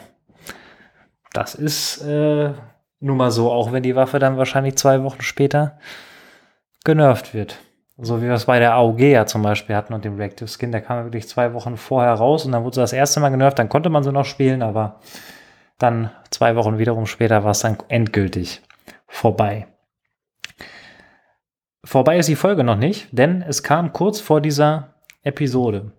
Das 1.33 1.55
ist 1.55 2.03
äh, 2.03 2.53
nun 3.01 3.17
mal 3.17 3.31
so, 3.31 3.51
auch 3.51 3.73
wenn 3.73 3.83
die 3.83 3.97
Waffe 3.97 4.19
dann 4.19 4.39
wahrscheinlich 4.39 4.77
zwei 4.77 5.03
Wochen 5.03 5.23
später 5.23 5.79
genervt 6.85 7.35
wird. 7.35 7.59
So 7.97 8.21
wie 8.23 8.27
wir 8.27 8.35
es 8.35 8.47
bei 8.47 8.61
der 8.61 8.75
AOG 8.75 9.01
ja 9.01 9.27
zum 9.27 9.43
Beispiel 9.43 9.75
hatten 9.75 9.93
und 9.93 10.05
dem 10.05 10.17
Reactive 10.17 10.49
Skin, 10.49 10.71
der 10.71 10.81
kam 10.81 11.05
wirklich 11.05 11.29
zwei 11.29 11.53
Wochen 11.53 11.77
vorher 11.77 12.15
raus 12.15 12.45
und 12.45 12.53
dann 12.53 12.63
wurde 12.63 12.77
sie 12.77 12.81
das 12.81 12.93
erste 12.93 13.19
Mal 13.19 13.31
genervt, 13.31 13.59
dann 13.59 13.69
konnte 13.69 13.91
man 13.91 14.05
sie 14.05 14.13
noch 14.13 14.25
spielen, 14.25 14.63
aber 14.63 15.01
dann 15.79 16.11
zwei 16.31 16.55
Wochen 16.55 16.79
wiederum 16.79 17.07
später 17.07 17.43
war 17.43 17.51
es 17.51 17.61
dann 17.61 17.79
endgültig 17.89 18.63
vorbei. 19.07 19.67
Vorbei 21.85 22.19
ist 22.19 22.29
die 22.29 22.37
Folge 22.37 22.65
noch 22.65 22.77
nicht, 22.77 23.09
denn 23.13 23.43
es 23.43 23.63
kam 23.63 23.93
kurz 23.93 24.21
vor 24.21 24.41
dieser 24.41 24.95
Episode 25.23 25.93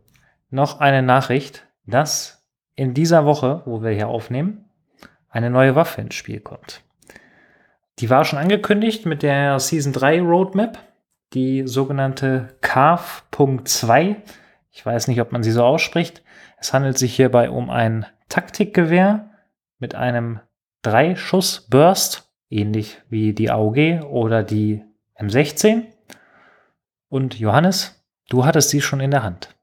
noch 0.49 0.79
eine 0.79 1.01
Nachricht, 1.01 1.65
dass 1.89 2.45
in 2.75 2.93
dieser 2.93 3.25
Woche, 3.25 3.61
wo 3.65 3.81
wir 3.83 3.91
hier 3.91 4.07
aufnehmen, 4.07 4.69
eine 5.29 5.49
neue 5.49 5.75
Waffe 5.75 6.01
ins 6.01 6.15
Spiel 6.15 6.39
kommt. 6.39 6.81
Die 7.99 8.09
war 8.09 8.23
schon 8.23 8.39
angekündigt 8.39 9.05
mit 9.05 9.23
der 9.23 9.59
Season 9.59 9.91
3 9.93 10.21
Roadmap, 10.21 10.79
die 11.33 11.67
sogenannte 11.67 12.57
CARF.2. 12.61 14.15
Ich 14.71 14.85
weiß 14.85 15.07
nicht, 15.07 15.21
ob 15.21 15.31
man 15.31 15.43
sie 15.43 15.51
so 15.51 15.63
ausspricht. 15.63 16.23
Es 16.57 16.73
handelt 16.73 16.97
sich 16.97 17.15
hierbei 17.15 17.49
um 17.49 17.69
ein 17.69 18.05
Taktikgewehr 18.29 19.29
mit 19.77 19.95
einem 19.95 20.39
Drei-Schuss-Burst, 20.81 22.31
ähnlich 22.49 23.01
wie 23.09 23.33
die 23.33 23.51
AOG 23.51 24.03
oder 24.09 24.43
die 24.43 24.83
M16. 25.19 25.83
Und 27.09 27.37
Johannes, 27.37 28.03
du 28.29 28.45
hattest 28.45 28.69
sie 28.69 28.81
schon 28.81 29.01
in 29.01 29.11
der 29.11 29.23
Hand. 29.23 29.58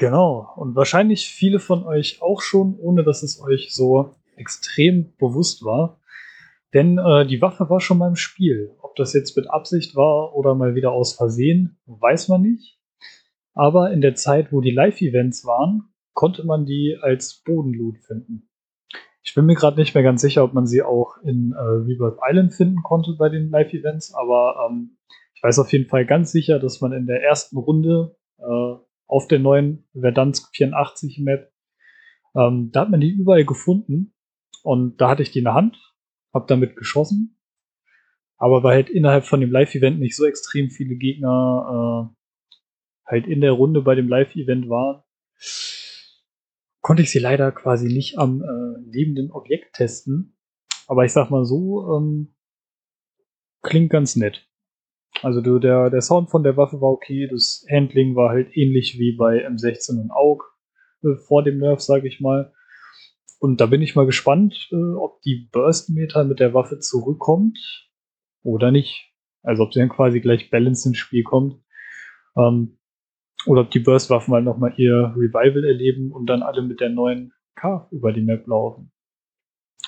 Genau. 0.00 0.48
Und 0.56 0.76
wahrscheinlich 0.76 1.28
viele 1.28 1.58
von 1.58 1.84
euch 1.84 2.22
auch 2.22 2.40
schon, 2.40 2.74
ohne 2.78 3.04
dass 3.04 3.22
es 3.22 3.38
euch 3.38 3.74
so 3.74 4.14
extrem 4.34 5.12
bewusst 5.18 5.62
war. 5.62 6.00
Denn 6.72 6.96
äh, 6.96 7.26
die 7.26 7.42
Waffe 7.42 7.68
war 7.68 7.80
schon 7.80 7.98
mal 7.98 8.08
im 8.08 8.16
Spiel. 8.16 8.74
Ob 8.80 8.96
das 8.96 9.12
jetzt 9.12 9.36
mit 9.36 9.50
Absicht 9.50 9.94
war 9.94 10.34
oder 10.34 10.54
mal 10.54 10.74
wieder 10.74 10.92
aus 10.92 11.12
Versehen, 11.12 11.78
weiß 11.84 12.28
man 12.28 12.40
nicht. 12.40 12.78
Aber 13.52 13.92
in 13.92 14.00
der 14.00 14.14
Zeit, 14.14 14.54
wo 14.54 14.62
die 14.62 14.70
Live-Events 14.70 15.44
waren, 15.44 15.90
konnte 16.14 16.46
man 16.46 16.64
die 16.64 16.96
als 16.98 17.42
Bodenloot 17.44 17.98
finden. 17.98 18.48
Ich 19.22 19.34
bin 19.34 19.44
mir 19.44 19.54
gerade 19.54 19.78
nicht 19.78 19.94
mehr 19.94 20.02
ganz 20.02 20.22
sicher, 20.22 20.42
ob 20.44 20.54
man 20.54 20.66
sie 20.66 20.80
auch 20.80 21.18
in 21.22 21.52
äh, 21.52 21.60
Rebirth 21.60 22.20
Island 22.26 22.54
finden 22.54 22.82
konnte 22.82 23.16
bei 23.18 23.28
den 23.28 23.50
Live-Events, 23.50 24.14
aber 24.14 24.66
ähm, 24.66 24.96
ich 25.34 25.42
weiß 25.42 25.58
auf 25.58 25.70
jeden 25.72 25.90
Fall 25.90 26.06
ganz 26.06 26.32
sicher, 26.32 26.58
dass 26.58 26.80
man 26.80 26.92
in 26.92 27.04
der 27.04 27.22
ersten 27.22 27.58
Runde 27.58 28.16
äh, 28.38 28.76
auf 29.10 29.26
der 29.28 29.40
neuen 29.40 29.88
Verdansk 29.92 30.54
84 30.54 31.18
Map, 31.18 31.52
ähm, 32.36 32.70
da 32.72 32.82
hat 32.82 32.90
man 32.90 33.00
die 33.00 33.10
überall 33.10 33.44
gefunden 33.44 34.14
und 34.62 35.00
da 35.00 35.10
hatte 35.10 35.22
ich 35.22 35.32
die 35.32 35.40
in 35.40 35.46
der 35.46 35.54
Hand, 35.54 35.76
hab 36.32 36.46
damit 36.46 36.76
geschossen, 36.76 37.40
aber 38.36 38.62
weil 38.62 38.76
halt 38.76 38.90
innerhalb 38.90 39.24
von 39.24 39.40
dem 39.40 39.50
Live-Event 39.50 39.98
nicht 39.98 40.16
so 40.16 40.24
extrem 40.24 40.70
viele 40.70 40.96
Gegner 40.96 42.10
äh, 42.10 42.16
halt 43.04 43.26
in 43.26 43.40
der 43.40 43.52
Runde 43.52 43.82
bei 43.82 43.94
dem 43.94 44.08
Live-Event 44.08 44.68
waren, 44.68 45.02
konnte 46.80 47.02
ich 47.02 47.10
sie 47.10 47.18
leider 47.18 47.52
quasi 47.52 47.88
nicht 47.88 48.18
am 48.18 48.42
äh, 48.42 48.90
lebenden 48.90 49.30
Objekt 49.30 49.74
testen. 49.74 50.36
Aber 50.86 51.04
ich 51.04 51.12
sag 51.12 51.30
mal 51.30 51.44
so, 51.44 51.96
ähm, 51.96 52.34
klingt 53.62 53.90
ganz 53.90 54.16
nett. 54.16 54.49
Also 55.22 55.40
du, 55.40 55.58
der, 55.58 55.90
der 55.90 56.00
Sound 56.00 56.30
von 56.30 56.42
der 56.42 56.56
Waffe 56.56 56.80
war 56.80 56.90
okay, 56.90 57.28
das 57.30 57.64
Handling 57.70 58.16
war 58.16 58.30
halt 58.30 58.56
ähnlich 58.56 58.98
wie 58.98 59.12
bei 59.12 59.46
M16 59.46 60.00
und 60.00 60.10
AUG 60.10 60.42
äh, 61.02 61.16
vor 61.26 61.42
dem 61.42 61.58
Nerf, 61.58 61.80
sage 61.80 62.08
ich 62.08 62.20
mal. 62.20 62.52
Und 63.38 63.60
da 63.60 63.66
bin 63.66 63.82
ich 63.82 63.96
mal 63.96 64.06
gespannt, 64.06 64.68
äh, 64.70 64.94
ob 64.94 65.20
die 65.22 65.48
Burst-Meter 65.52 66.24
mit 66.24 66.40
der 66.40 66.54
Waffe 66.54 66.78
zurückkommt 66.78 67.58
oder 68.42 68.70
nicht. 68.70 69.12
Also 69.42 69.64
ob 69.64 69.72
sie 69.72 69.80
dann 69.80 69.88
quasi 69.88 70.20
gleich 70.20 70.50
Balance 70.50 70.88
ins 70.88 70.98
Spiel 70.98 71.22
kommt. 71.22 71.56
Ähm, 72.36 72.78
oder 73.46 73.62
ob 73.62 73.70
die 73.70 73.80
Burst-Waffen 73.80 74.34
halt 74.34 74.44
nochmal 74.44 74.74
ihr 74.76 75.14
Revival 75.16 75.64
erleben 75.64 76.12
und 76.12 76.26
dann 76.26 76.42
alle 76.42 76.62
mit 76.62 76.80
der 76.80 76.90
neuen 76.90 77.32
K 77.54 77.88
über 77.90 78.12
die 78.12 78.22
Map 78.22 78.46
laufen. 78.46 78.92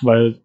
Weil 0.00 0.42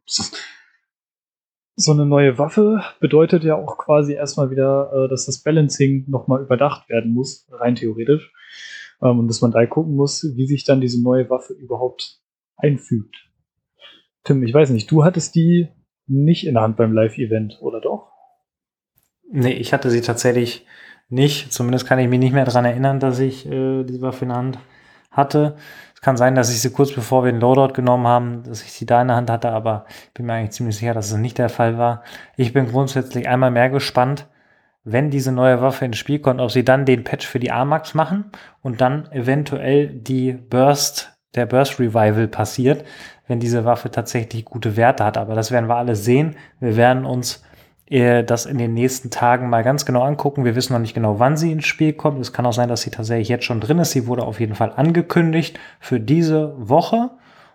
so 1.79 1.91
eine 1.91 2.07
neue 2.07 2.39
Waffe 2.39 2.81
bedeutet 2.99 3.43
ja 3.43 3.55
auch 3.55 3.77
quasi 3.77 4.13
erstmal 4.13 4.49
wieder, 4.49 4.91
äh, 4.91 5.07
dass 5.09 5.27
das 5.27 5.43
Balancing 5.43 6.05
nochmal 6.09 6.41
überdacht 6.41 6.89
werden 6.89 7.13
muss, 7.13 7.47
rein 7.51 7.75
theoretisch. 7.75 8.33
Ähm, 9.01 9.19
und 9.19 9.27
dass 9.27 9.41
man 9.41 9.51
da 9.51 9.63
gucken 9.67 9.95
muss, 9.95 10.23
wie 10.35 10.47
sich 10.47 10.65
dann 10.65 10.81
diese 10.81 11.01
neue 11.01 11.29
Waffe 11.29 11.53
überhaupt 11.53 12.19
einfügt. 12.57 13.15
Tim, 14.23 14.43
ich 14.43 14.53
weiß 14.53 14.71
nicht, 14.71 14.89
du 14.89 15.03
hattest 15.03 15.35
die 15.35 15.67
nicht 16.07 16.47
in 16.47 16.55
der 16.55 16.63
Hand 16.63 16.77
beim 16.77 16.93
Live-Event, 16.93 17.59
oder 17.61 17.79
doch? 17.79 18.11
Nee, 19.29 19.53
ich 19.53 19.71
hatte 19.71 19.91
sie 19.91 20.01
tatsächlich 20.01 20.65
nicht. 21.09 21.53
Zumindest 21.53 21.85
kann 21.85 21.99
ich 21.99 22.07
mich 22.07 22.19
nicht 22.19 22.33
mehr 22.33 22.45
daran 22.45 22.65
erinnern, 22.65 22.99
dass 22.99 23.19
ich 23.19 23.45
äh, 23.45 23.83
diese 23.83 24.01
Waffe 24.01 24.25
in 24.25 24.29
der 24.29 24.37
Hand. 24.37 24.59
Es 25.17 26.01
kann 26.01 26.15
sein, 26.15 26.35
dass 26.35 26.51
ich 26.51 26.61
sie 26.61 26.71
kurz 26.71 26.93
bevor 26.93 27.23
wir 27.25 27.31
den 27.31 27.41
Loadout 27.41 27.73
genommen 27.73 28.07
haben, 28.07 28.43
dass 28.43 28.61
ich 28.61 28.71
sie 28.71 28.85
da 28.85 29.01
in 29.01 29.07
der 29.07 29.17
Hand 29.17 29.29
hatte, 29.29 29.49
aber 29.49 29.85
ich 30.05 30.13
bin 30.13 30.27
mir 30.27 30.33
eigentlich 30.33 30.51
ziemlich 30.51 30.77
sicher, 30.77 30.93
dass 30.93 31.11
es 31.11 31.17
nicht 31.17 31.37
der 31.37 31.49
Fall 31.49 31.77
war. 31.77 32.03
Ich 32.35 32.53
bin 32.53 32.67
grundsätzlich 32.67 33.27
einmal 33.27 33.51
mehr 33.51 33.69
gespannt, 33.69 34.27
wenn 34.83 35.09
diese 35.09 35.31
neue 35.31 35.61
Waffe 35.61 35.85
ins 35.85 35.97
Spiel 35.97 36.19
kommt, 36.19 36.39
ob 36.39 36.51
sie 36.51 36.63
dann 36.63 36.85
den 36.85 37.03
Patch 37.03 37.27
für 37.27 37.39
die 37.39 37.51
AMAX 37.51 37.93
machen 37.93 38.31
und 38.61 38.79
dann 38.79 39.11
eventuell 39.11 39.87
die 39.87 40.31
Burst, 40.31 41.17
der 41.35 41.45
Burst 41.45 41.79
Revival 41.79 42.27
passiert, 42.27 42.85
wenn 43.27 43.39
diese 43.39 43.65
Waffe 43.65 43.91
tatsächlich 43.91 44.45
gute 44.45 44.77
Werte 44.77 45.03
hat. 45.03 45.17
Aber 45.17 45.35
das 45.35 45.51
werden 45.51 45.67
wir 45.67 45.75
alle 45.75 45.95
sehen. 45.95 46.35
Wir 46.61 46.77
werden 46.77 47.05
uns 47.05 47.43
das 47.89 48.45
in 48.45 48.57
den 48.57 48.73
nächsten 48.73 49.11
Tagen 49.11 49.49
mal 49.49 49.63
ganz 49.63 49.85
genau 49.85 50.01
angucken. 50.01 50.43
Wir 50.43 50.55
wissen 50.55 50.73
noch 50.73 50.79
nicht 50.79 50.93
genau, 50.93 51.19
wann 51.19 51.37
sie 51.37 51.53
ins 51.53 51.65
Spiel 51.65 51.93
kommt. 51.93 52.19
Es 52.19 52.33
kann 52.33 52.45
auch 52.45 52.53
sein, 52.53 52.67
dass 52.67 52.81
sie 52.81 52.89
tatsächlich 52.89 53.29
jetzt 53.29 53.45
schon 53.45 53.61
drin 53.61 53.79
ist. 53.79 53.91
Sie 53.91 54.07
wurde 54.07 54.23
auf 54.23 54.41
jeden 54.41 54.55
Fall 54.55 54.73
angekündigt 54.75 55.57
für 55.79 55.99
diese 55.99 56.53
Woche 56.57 57.11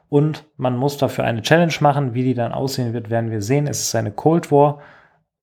und 0.09 0.45
man 0.57 0.77
muss 0.77 0.97
dafür 0.97 1.25
eine 1.25 1.43
Challenge 1.43 1.75
machen. 1.81 2.15
Wie 2.15 2.23
die 2.23 2.35
dann 2.35 2.53
aussehen 2.53 2.95
wird, 2.95 3.11
werden 3.11 3.31
wir 3.31 3.43
sehen. 3.43 3.67
Es 3.67 3.81
ist 3.83 3.95
eine 3.95 4.11
Cold 4.11 4.51
War 4.51 4.81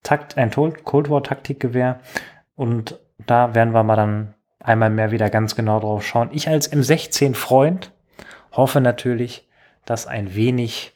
Takt, 0.02 0.38
ein 0.38 0.50
Cold 0.50 1.10
War 1.10 1.22
Taktikgewehr 1.22 2.00
und 2.56 3.00
da 3.28 3.54
werden 3.54 3.74
wir 3.76 3.84
mal 3.84 3.96
dann 3.96 4.34
einmal 4.60 4.90
mehr 4.90 5.12
wieder 5.12 5.30
ganz 5.30 5.56
genau 5.56 5.80
drauf 5.80 6.06
schauen. 6.06 6.30
Ich 6.32 6.48
als 6.48 6.72
M16 6.72 7.36
Freund 7.36 7.92
hoffe 8.54 8.82
natürlich, 8.82 9.48
dass 9.86 10.08
ein 10.08 10.34
wenig 10.36 10.94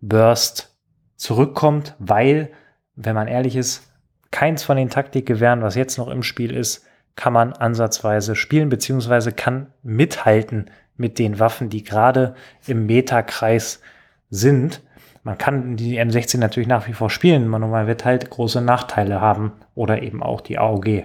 Burst 0.00 0.76
zurückkommt, 1.16 1.94
weil 1.98 2.50
wenn 2.96 3.14
man 3.14 3.28
ehrlich 3.28 3.56
ist, 3.56 3.92
keins 4.30 4.64
von 4.64 4.76
den 4.76 4.90
Taktikgewehren, 4.90 5.62
was 5.62 5.74
jetzt 5.74 5.98
noch 5.98 6.08
im 6.08 6.22
Spiel 6.22 6.54
ist, 6.54 6.84
kann 7.14 7.32
man 7.32 7.52
ansatzweise 7.52 8.34
spielen, 8.34 8.68
beziehungsweise 8.68 9.32
kann 9.32 9.68
mithalten 9.82 10.70
mit 10.96 11.18
den 11.18 11.38
Waffen, 11.38 11.70
die 11.70 11.84
gerade 11.84 12.34
im 12.66 12.86
Metakreis 12.86 13.80
sind. 14.28 14.82
Man 15.22 15.38
kann 15.38 15.76
die 15.76 16.00
M16 16.00 16.38
natürlich 16.38 16.68
nach 16.68 16.86
wie 16.88 16.92
vor 16.92 17.10
spielen, 17.10 17.48
man 17.48 17.86
wird 17.86 18.04
halt 18.04 18.30
große 18.30 18.60
Nachteile 18.60 19.20
haben 19.20 19.52
oder 19.74 20.02
eben 20.02 20.22
auch 20.22 20.40
die 20.40 20.58
AOG. 20.58 21.04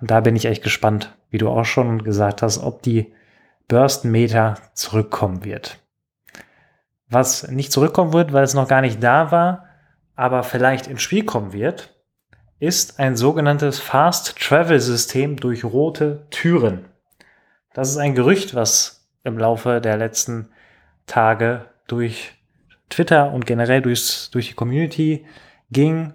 Und 0.00 0.10
da 0.10 0.20
bin 0.20 0.36
ich 0.36 0.46
echt 0.46 0.62
gespannt, 0.62 1.14
wie 1.30 1.38
du 1.38 1.48
auch 1.48 1.64
schon 1.64 2.04
gesagt 2.04 2.42
hast, 2.42 2.58
ob 2.58 2.82
die 2.82 3.12
Burst-Meter 3.68 4.54
zurückkommen 4.74 5.44
wird. 5.44 5.78
Was 7.08 7.48
nicht 7.48 7.72
zurückkommen 7.72 8.12
wird, 8.12 8.32
weil 8.32 8.44
es 8.44 8.54
noch 8.54 8.68
gar 8.68 8.80
nicht 8.80 9.02
da 9.02 9.30
war, 9.30 9.65
aber 10.16 10.42
vielleicht 10.42 10.86
ins 10.86 11.02
Spiel 11.02 11.24
kommen 11.24 11.52
wird, 11.52 11.94
ist 12.58 12.98
ein 12.98 13.16
sogenanntes 13.16 13.78
Fast 13.78 14.38
Travel 14.40 14.80
System 14.80 15.36
durch 15.36 15.62
rote 15.62 16.26
Türen. 16.30 16.86
Das 17.74 17.90
ist 17.90 17.98
ein 17.98 18.14
Gerücht, 18.14 18.54
was 18.54 19.06
im 19.24 19.38
Laufe 19.38 19.80
der 19.82 19.98
letzten 19.98 20.48
Tage 21.06 21.66
durch 21.86 22.34
Twitter 22.88 23.32
und 23.32 23.46
generell 23.46 23.82
durchs, 23.82 24.30
durch 24.30 24.48
die 24.48 24.54
Community 24.54 25.26
ging, 25.70 26.14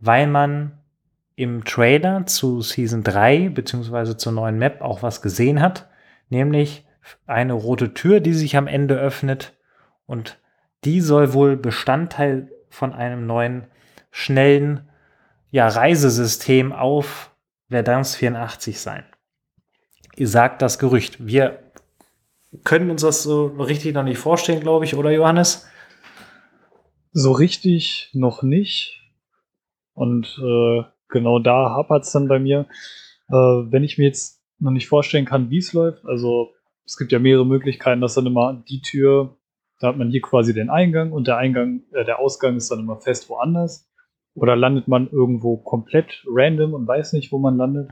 weil 0.00 0.26
man 0.26 0.78
im 1.36 1.64
Trailer 1.64 2.26
zu 2.26 2.60
Season 2.60 3.02
3 3.02 3.48
beziehungsweise 3.48 4.18
zur 4.18 4.32
neuen 4.32 4.58
Map 4.58 4.82
auch 4.82 5.02
was 5.02 5.22
gesehen 5.22 5.62
hat, 5.62 5.88
nämlich 6.28 6.84
eine 7.26 7.54
rote 7.54 7.94
Tür, 7.94 8.20
die 8.20 8.34
sich 8.34 8.56
am 8.58 8.66
Ende 8.66 8.96
öffnet 8.96 9.54
und 10.04 10.38
die 10.84 11.00
soll 11.00 11.32
wohl 11.32 11.56
Bestandteil 11.56 12.50
von 12.70 12.92
einem 12.92 13.26
neuen, 13.26 13.66
schnellen 14.10 14.88
ja, 15.50 15.68
Reisesystem 15.68 16.72
auf 16.72 17.34
Verdance 17.68 18.16
84 18.16 18.80
sein. 18.80 19.04
Ihr 20.16 20.28
sagt 20.28 20.62
das 20.62 20.78
Gerücht. 20.78 21.24
Wir 21.24 21.60
können 22.64 22.90
uns 22.90 23.02
das 23.02 23.22
so 23.22 23.46
richtig 23.46 23.94
noch 23.94 24.02
nicht 24.02 24.18
vorstellen, 24.18 24.60
glaube 24.60 24.84
ich, 24.84 24.96
oder 24.96 25.10
Johannes? 25.10 25.68
So 27.12 27.32
richtig 27.32 28.10
noch 28.12 28.42
nicht. 28.42 29.00
Und 29.94 30.38
äh, 30.42 30.82
genau 31.08 31.38
da 31.38 31.70
hapert 31.70 32.04
es 32.04 32.12
dann 32.12 32.28
bei 32.28 32.38
mir. 32.38 32.66
Äh, 33.28 33.34
wenn 33.34 33.84
ich 33.84 33.98
mir 33.98 34.06
jetzt 34.06 34.40
noch 34.58 34.70
nicht 34.70 34.88
vorstellen 34.88 35.24
kann, 35.24 35.50
wie 35.50 35.58
es 35.58 35.72
läuft, 35.72 36.04
also 36.04 36.52
es 36.84 36.96
gibt 36.96 37.12
ja 37.12 37.18
mehrere 37.18 37.46
Möglichkeiten, 37.46 38.00
dass 38.00 38.14
dann 38.14 38.26
immer 38.26 38.64
die 38.68 38.82
Tür 38.82 39.36
da 39.80 39.88
hat 39.88 39.96
man 39.96 40.10
hier 40.10 40.20
quasi 40.20 40.54
den 40.54 40.70
Eingang 40.70 41.10
und 41.10 41.26
der 41.26 41.38
Eingang, 41.38 41.82
äh, 41.92 42.04
der 42.04 42.20
Ausgang 42.20 42.56
ist 42.56 42.70
dann 42.70 42.80
immer 42.80 43.00
fest 43.00 43.28
woanders. 43.28 43.88
Oder 44.34 44.54
landet 44.54 44.86
man 44.86 45.10
irgendwo 45.10 45.56
komplett 45.56 46.22
random 46.28 46.74
und 46.74 46.86
weiß 46.86 47.14
nicht, 47.14 47.32
wo 47.32 47.38
man 47.38 47.56
landet. 47.56 47.90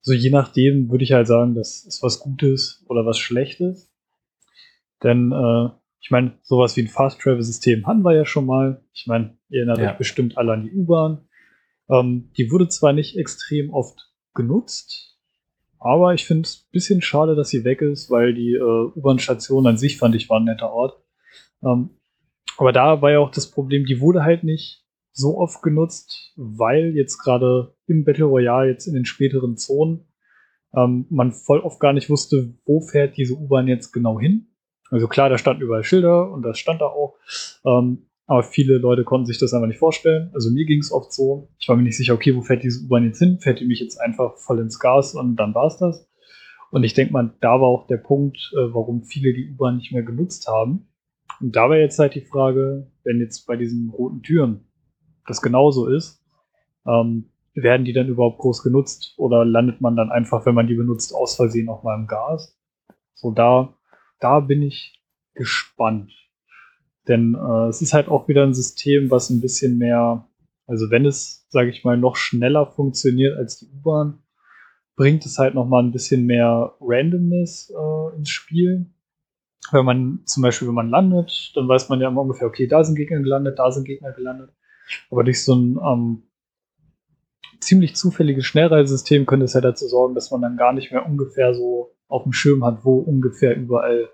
So 0.00 0.12
je 0.12 0.30
nachdem 0.30 0.90
würde 0.90 1.04
ich 1.04 1.12
halt 1.12 1.28
sagen, 1.28 1.54
das 1.54 1.84
ist 1.84 2.02
was 2.02 2.18
Gutes 2.18 2.84
oder 2.88 3.06
was 3.06 3.18
Schlechtes. 3.18 3.92
Denn 5.04 5.30
äh, 5.30 5.68
ich 6.00 6.10
meine, 6.10 6.38
sowas 6.42 6.76
wie 6.76 6.82
ein 6.82 6.88
Fast-Travel-System 6.88 7.86
hatten 7.86 8.02
wir 8.02 8.14
ja 8.14 8.24
schon 8.24 8.46
mal. 8.46 8.82
Ich 8.92 9.06
meine, 9.06 9.36
ihr 9.50 9.58
erinnert 9.58 9.78
ja. 9.78 9.90
euch 9.90 9.98
bestimmt 9.98 10.36
alle 10.36 10.52
an 10.52 10.64
die 10.64 10.72
U-Bahn. 10.72 11.28
Ähm, 11.88 12.30
die 12.36 12.50
wurde 12.50 12.68
zwar 12.68 12.92
nicht 12.92 13.16
extrem 13.16 13.70
oft 13.70 14.10
genutzt, 14.34 15.18
aber 15.78 16.14
ich 16.14 16.24
finde 16.24 16.42
es 16.42 16.64
ein 16.64 16.72
bisschen 16.72 17.02
schade, 17.02 17.36
dass 17.36 17.50
sie 17.50 17.64
weg 17.64 17.82
ist, 17.82 18.10
weil 18.10 18.34
die 18.34 18.54
äh, 18.54 18.92
U-Bahn-Station 18.96 19.66
an 19.66 19.76
sich 19.76 19.98
fand 19.98 20.14
ich 20.14 20.28
war 20.28 20.40
ein 20.40 20.44
netter 20.44 20.72
Ort. 20.72 21.02
Ähm, 21.62 21.90
aber 22.56 22.72
da 22.72 23.02
war 23.02 23.10
ja 23.10 23.18
auch 23.20 23.30
das 23.30 23.50
Problem, 23.50 23.86
die 23.86 24.00
wurde 24.00 24.24
halt 24.24 24.44
nicht 24.44 24.84
so 25.12 25.38
oft 25.38 25.62
genutzt, 25.62 26.32
weil 26.36 26.96
jetzt 26.96 27.18
gerade 27.18 27.74
im 27.86 28.04
Battle 28.04 28.26
Royale, 28.26 28.70
jetzt 28.70 28.86
in 28.86 28.94
den 28.94 29.04
späteren 29.04 29.56
Zonen, 29.56 30.08
ähm, 30.74 31.06
man 31.10 31.32
voll 31.32 31.60
oft 31.60 31.80
gar 31.80 31.92
nicht 31.92 32.10
wusste, 32.10 32.54
wo 32.66 32.80
fährt 32.80 33.16
diese 33.16 33.34
U-Bahn 33.34 33.68
jetzt 33.68 33.92
genau 33.92 34.20
hin. 34.20 34.48
Also 34.90 35.06
klar, 35.08 35.28
da 35.28 35.38
standen 35.38 35.62
überall 35.62 35.84
Schilder 35.84 36.30
und 36.30 36.42
das 36.42 36.58
stand 36.58 36.80
da 36.80 36.86
auch. 36.86 37.16
Ähm, 37.64 38.08
aber 38.26 38.42
viele 38.42 38.76
Leute 38.76 39.04
konnten 39.04 39.26
sich 39.26 39.38
das 39.38 39.54
einfach 39.54 39.66
nicht 39.66 39.78
vorstellen. 39.78 40.30
Also 40.34 40.50
mir 40.50 40.66
ging 40.66 40.80
es 40.80 40.92
oft 40.92 41.12
so. 41.12 41.48
Ich 41.58 41.68
war 41.68 41.76
mir 41.76 41.82
nicht 41.82 41.96
sicher, 41.96 42.14
okay, 42.14 42.36
wo 42.36 42.42
fährt 42.42 42.62
diese 42.62 42.84
U-Bahn 42.84 43.04
jetzt 43.04 43.18
hin? 43.18 43.38
Fährt 43.40 43.60
die 43.60 43.66
mich 43.66 43.80
jetzt 43.80 43.98
einfach 43.98 44.36
voll 44.36 44.60
ins 44.60 44.78
Gas 44.78 45.14
und 45.14 45.36
dann 45.36 45.54
war 45.54 45.66
es 45.66 45.78
das? 45.78 46.06
Und 46.70 46.84
ich 46.84 46.92
denke 46.92 47.14
mal, 47.14 47.34
da 47.40 47.60
war 47.60 47.68
auch 47.68 47.86
der 47.86 47.96
Punkt, 47.96 48.52
äh, 48.52 48.74
warum 48.74 49.02
viele 49.02 49.32
die 49.32 49.50
U-Bahn 49.50 49.78
nicht 49.78 49.92
mehr 49.92 50.02
genutzt 50.02 50.46
haben. 50.46 50.88
Und 51.40 51.54
da 51.54 51.70
wäre 51.70 51.80
jetzt 51.80 51.98
halt 51.98 52.14
die 52.14 52.24
Frage, 52.24 52.90
wenn 53.04 53.20
jetzt 53.20 53.46
bei 53.46 53.56
diesen 53.56 53.90
roten 53.90 54.22
Türen 54.22 54.66
das 55.26 55.42
genauso 55.42 55.86
ist, 55.86 56.24
ähm, 56.86 57.30
werden 57.54 57.84
die 57.84 57.92
dann 57.92 58.08
überhaupt 58.08 58.38
groß 58.38 58.62
genutzt 58.62 59.14
oder 59.16 59.44
landet 59.44 59.80
man 59.80 59.96
dann 59.96 60.10
einfach, 60.10 60.46
wenn 60.46 60.54
man 60.54 60.66
die 60.66 60.74
benutzt, 60.74 61.14
aus 61.14 61.36
Versehen 61.36 61.68
auch 61.68 61.82
mal 61.82 61.98
im 61.98 62.06
Gas? 62.06 62.56
So, 63.14 63.30
da, 63.30 63.74
da 64.20 64.40
bin 64.40 64.62
ich 64.62 65.02
gespannt. 65.34 66.12
Denn 67.08 67.34
äh, 67.34 67.68
es 67.68 67.82
ist 67.82 67.94
halt 67.94 68.08
auch 68.08 68.28
wieder 68.28 68.44
ein 68.44 68.54
System, 68.54 69.10
was 69.10 69.30
ein 69.30 69.40
bisschen 69.40 69.78
mehr, 69.78 70.28
also 70.66 70.90
wenn 70.90 71.06
es, 71.06 71.46
sage 71.48 71.70
ich 71.70 71.84
mal, 71.84 71.96
noch 71.96 72.16
schneller 72.16 72.66
funktioniert 72.66 73.36
als 73.36 73.58
die 73.58 73.66
U-Bahn, 73.66 74.22
bringt 74.96 75.24
es 75.24 75.38
halt 75.38 75.54
noch 75.54 75.66
mal 75.66 75.82
ein 75.82 75.92
bisschen 75.92 76.26
mehr 76.26 76.74
Randomness 76.80 77.70
äh, 77.70 78.16
ins 78.16 78.30
Spiel. 78.30 78.86
Wenn 79.70 79.84
man 79.84 80.20
zum 80.24 80.42
Beispiel, 80.42 80.68
wenn 80.68 80.74
man 80.74 80.90
landet, 80.90 81.52
dann 81.54 81.68
weiß 81.68 81.88
man 81.88 82.00
ja 82.00 82.08
immer 82.08 82.22
ungefähr, 82.22 82.48
okay, 82.48 82.66
da 82.66 82.84
sind 82.84 82.94
Gegner 82.94 83.20
gelandet, 83.20 83.58
da 83.58 83.70
sind 83.70 83.84
Gegner 83.84 84.12
gelandet. 84.12 84.50
Aber 85.10 85.24
durch 85.24 85.44
so 85.44 85.54
ein 85.54 85.78
ähm, 85.84 86.22
ziemlich 87.60 87.96
zufälliges 87.96 88.46
Schnellreisesystem 88.46 89.26
könnte 89.26 89.44
es 89.44 89.52
ja 89.52 89.60
dazu 89.60 89.86
sorgen, 89.86 90.14
dass 90.14 90.30
man 90.30 90.40
dann 90.40 90.56
gar 90.56 90.72
nicht 90.72 90.90
mehr 90.90 91.04
ungefähr 91.04 91.54
so 91.54 91.94
auf 92.08 92.22
dem 92.22 92.32
Schirm 92.32 92.64
hat, 92.64 92.84
wo 92.84 92.98
ungefähr 92.98 93.56
überall 93.56 94.08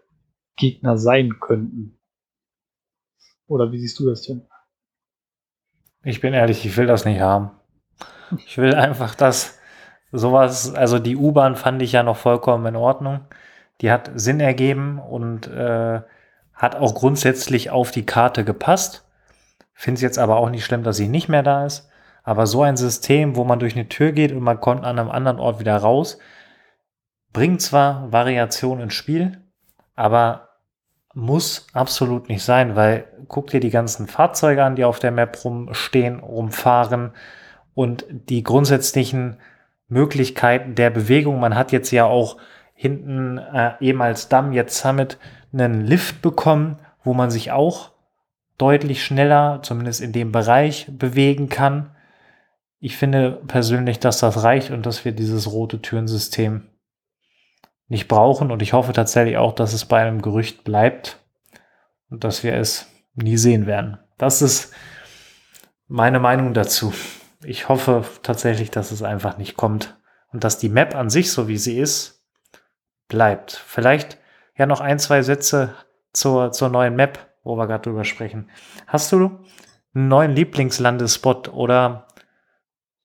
Gegner 0.56 0.98
sein 0.98 1.40
könnten. 1.40 1.98
Oder 3.46 3.70
wie 3.72 3.78
siehst 3.78 3.98
du 3.98 4.08
das, 4.08 4.22
Tim? 4.22 4.42
Ich 6.02 6.20
bin 6.20 6.34
ehrlich, 6.34 6.64
ich 6.64 6.76
will 6.76 6.86
das 6.86 7.04
nicht 7.04 7.20
haben. 7.20 7.50
Ich 8.46 8.58
will 8.58 8.74
einfach, 8.74 9.14
dass 9.14 9.58
sowas, 10.12 10.74
also 10.74 10.98
die 10.98 11.16
U-Bahn 11.16 11.56
fand 11.56 11.82
ich 11.82 11.92
ja 11.92 12.02
noch 12.02 12.16
vollkommen 12.16 12.66
in 12.66 12.76
Ordnung. 12.76 13.20
Die 13.80 13.90
hat 13.90 14.10
Sinn 14.14 14.40
ergeben 14.40 14.98
und 14.98 15.46
äh, 15.48 16.00
hat 16.54 16.76
auch 16.76 16.94
grundsätzlich 16.94 17.70
auf 17.70 17.90
die 17.90 18.06
Karte 18.06 18.44
gepasst. 18.44 19.04
Finde 19.72 19.96
es 19.96 20.02
jetzt 20.02 20.18
aber 20.18 20.36
auch 20.36 20.50
nicht 20.50 20.64
schlimm, 20.64 20.84
dass 20.84 20.96
sie 20.96 21.08
nicht 21.08 21.28
mehr 21.28 21.42
da 21.42 21.66
ist. 21.66 21.88
Aber 22.22 22.46
so 22.46 22.62
ein 22.62 22.76
System, 22.76 23.36
wo 23.36 23.44
man 23.44 23.58
durch 23.58 23.74
eine 23.74 23.88
Tür 23.88 24.12
geht 24.12 24.32
und 24.32 24.40
man 24.40 24.60
kommt 24.60 24.84
an 24.84 24.98
einem 24.98 25.10
anderen 25.10 25.38
Ort 25.38 25.60
wieder 25.60 25.76
raus, 25.76 26.18
bringt 27.32 27.60
zwar 27.60 28.10
Variation 28.12 28.80
ins 28.80 28.94
Spiel, 28.94 29.42
aber 29.94 30.48
muss 31.12 31.66
absolut 31.72 32.28
nicht 32.28 32.42
sein, 32.42 32.76
weil 32.76 33.04
guck 33.28 33.48
dir 33.48 33.60
die 33.60 33.70
ganzen 33.70 34.06
Fahrzeuge 34.06 34.64
an, 34.64 34.76
die 34.76 34.84
auf 34.84 34.98
der 34.98 35.10
Map 35.10 35.44
rumstehen, 35.44 36.20
rumfahren 36.20 37.12
und 37.74 38.06
die 38.08 38.42
grundsätzlichen 38.42 39.38
Möglichkeiten 39.88 40.74
der 40.74 40.90
Bewegung. 40.90 41.38
Man 41.40 41.54
hat 41.54 41.72
jetzt 41.72 41.90
ja 41.90 42.04
auch 42.04 42.38
hinten 42.84 43.38
äh, 43.38 43.72
eben 43.80 44.02
als 44.02 44.28
Damm 44.28 44.52
jetzt 44.52 44.76
Summit 44.76 45.18
einen 45.54 45.86
Lift 45.86 46.20
bekommen, 46.20 46.76
wo 47.02 47.14
man 47.14 47.30
sich 47.30 47.50
auch 47.50 47.92
deutlich 48.58 49.02
schneller, 49.02 49.60
zumindest 49.62 50.02
in 50.02 50.12
dem 50.12 50.32
Bereich, 50.32 50.86
bewegen 50.90 51.48
kann. 51.48 51.96
Ich 52.80 52.98
finde 52.98 53.40
persönlich, 53.46 54.00
dass 54.00 54.20
das 54.20 54.42
reicht 54.42 54.70
und 54.70 54.84
dass 54.84 55.06
wir 55.06 55.12
dieses 55.12 55.50
rote 55.50 55.80
Türensystem 55.80 56.68
nicht 57.88 58.06
brauchen. 58.06 58.50
Und 58.50 58.60
ich 58.60 58.74
hoffe 58.74 58.92
tatsächlich 58.92 59.38
auch, 59.38 59.54
dass 59.54 59.72
es 59.72 59.86
bei 59.86 60.02
einem 60.02 60.20
Gerücht 60.20 60.62
bleibt 60.62 61.24
und 62.10 62.22
dass 62.22 62.44
wir 62.44 62.52
es 62.54 62.86
nie 63.14 63.38
sehen 63.38 63.64
werden. 63.66 63.98
Das 64.18 64.42
ist 64.42 64.74
meine 65.88 66.20
Meinung 66.20 66.52
dazu. 66.52 66.92
Ich 67.42 67.70
hoffe 67.70 68.04
tatsächlich, 68.22 68.70
dass 68.70 68.90
es 68.90 69.02
einfach 69.02 69.38
nicht 69.38 69.56
kommt 69.56 69.96
und 70.34 70.44
dass 70.44 70.58
die 70.58 70.68
Map 70.68 70.94
an 70.94 71.08
sich, 71.08 71.32
so 71.32 71.48
wie 71.48 71.56
sie 71.56 71.78
ist, 71.78 72.23
bleibt. 73.14 73.52
Vielleicht 73.52 74.18
ja 74.58 74.66
noch 74.66 74.80
ein, 74.80 74.98
zwei 74.98 75.22
Sätze 75.22 75.74
zur, 76.12 76.50
zur 76.52 76.68
neuen 76.68 76.96
Map, 76.96 77.18
wo 77.44 77.56
wir 77.56 77.66
gerade 77.66 77.82
drüber 77.82 78.04
sprechen. 78.04 78.50
Hast 78.86 79.12
du 79.12 79.38
einen 79.94 80.08
neuen 80.08 80.32
Lieblingslandespot 80.32 81.52
oder 81.52 82.08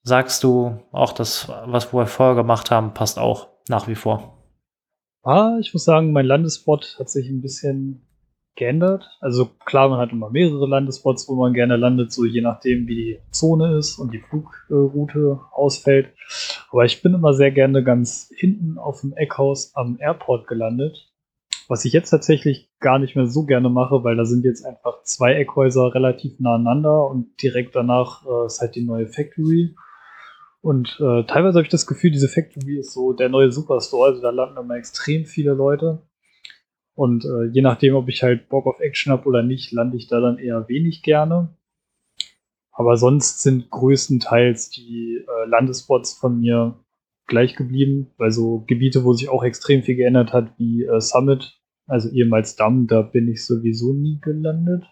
sagst 0.01 0.43
du 0.43 0.81
auch 0.91 1.13
das, 1.13 1.47
was 1.65 1.93
wir 1.93 2.07
vorher 2.07 2.35
gemacht 2.35 2.71
haben, 2.71 2.93
passt 2.95 3.19
auch 3.19 3.49
nach 3.67 3.87
wie 3.87 3.95
vor? 3.95 4.43
Ah, 5.21 5.57
ich 5.59 5.73
muss 5.73 5.83
sagen, 5.83 6.11
mein 6.11 6.25
Landespot 6.25 6.95
hat 6.97 7.09
sich 7.09 7.29
ein 7.29 7.41
bisschen 7.41 8.08
geändert. 8.55 9.09
Also 9.21 9.49
klar, 9.65 9.89
man 9.89 9.99
hat 9.99 10.11
immer 10.11 10.29
mehrere 10.29 10.67
Landespots, 10.67 11.27
wo 11.27 11.35
man 11.35 11.53
gerne 11.53 11.77
landet, 11.77 12.11
so 12.11 12.25
je 12.25 12.41
nachdem, 12.41 12.87
wie 12.87 12.95
die 12.95 13.19
Zone 13.31 13.77
ist 13.77 13.97
und 13.97 14.13
die 14.13 14.19
Flugroute 14.19 15.39
ausfällt. 15.51 16.13
Aber 16.71 16.85
ich 16.85 17.01
bin 17.01 17.13
immer 17.13 17.33
sehr 17.33 17.51
gerne 17.51 17.83
ganz 17.83 18.31
hinten 18.35 18.77
auf 18.77 19.01
dem 19.01 19.13
Eckhaus 19.13 19.75
am 19.75 19.97
Airport 19.99 20.47
gelandet. 20.47 21.09
Was 21.67 21.85
ich 21.85 21.93
jetzt 21.93 22.09
tatsächlich 22.09 22.69
gar 22.79 22.97
nicht 22.97 23.15
mehr 23.15 23.27
so 23.27 23.45
gerne 23.45 23.69
mache, 23.69 24.03
weil 24.03 24.15
da 24.15 24.25
sind 24.25 24.43
jetzt 24.43 24.65
einfach 24.65 25.03
zwei 25.03 25.33
Eckhäuser 25.33 25.93
relativ 25.93 26.39
nah 26.39 26.55
aneinander 26.55 27.07
und 27.07 27.41
direkt 27.41 27.75
danach 27.75 28.25
äh, 28.25 28.45
ist 28.47 28.59
halt 28.59 28.75
die 28.75 28.83
neue 28.83 29.07
Factory. 29.07 29.75
Und 30.61 30.99
äh, 30.99 31.23
teilweise 31.25 31.59
habe 31.59 31.63
ich 31.63 31.69
das 31.69 31.87
Gefühl, 31.87 32.11
diese 32.11 32.27
Factory 32.27 32.79
ist 32.79 32.93
so 32.93 33.13
der 33.13 33.29
neue 33.29 33.51
Superstore. 33.51 34.09
Also 34.09 34.21
da 34.21 34.31
landen 34.31 34.57
immer 34.57 34.75
extrem 34.75 35.25
viele 35.25 35.53
Leute. 35.53 36.01
Und 36.99 37.23
äh, 37.23 37.45
je 37.45 37.61
nachdem, 37.61 37.95
ob 37.95 38.09
ich 38.09 38.23
halt 38.23 38.49
Bock 38.49 38.67
auf 38.67 38.81
Action 38.81 39.13
habe 39.13 39.25
oder 39.25 39.41
nicht, 39.41 39.71
lande 39.71 39.95
ich 39.95 40.09
da 40.09 40.19
dann 40.19 40.37
eher 40.37 40.67
wenig 40.67 41.01
gerne. 41.01 41.55
Aber 42.73 42.97
sonst 42.97 43.41
sind 43.41 43.69
größtenteils 43.69 44.69
die 44.69 45.23
äh, 45.25 45.47
Landespots 45.47 46.15
von 46.15 46.41
mir 46.41 46.77
gleich 47.25 47.55
geblieben, 47.55 48.11
weil 48.17 48.31
so 48.31 48.65
Gebiete, 48.67 49.05
wo 49.05 49.13
sich 49.13 49.29
auch 49.29 49.45
extrem 49.45 49.81
viel 49.81 49.95
geändert 49.95 50.33
hat, 50.33 50.59
wie 50.59 50.83
äh, 50.83 50.99
Summit, 50.99 51.61
also 51.87 52.09
ehemals 52.09 52.57
Damm, 52.57 52.87
da 52.87 53.01
bin 53.01 53.29
ich 53.29 53.45
sowieso 53.45 53.93
nie 53.93 54.19
gelandet. 54.19 54.83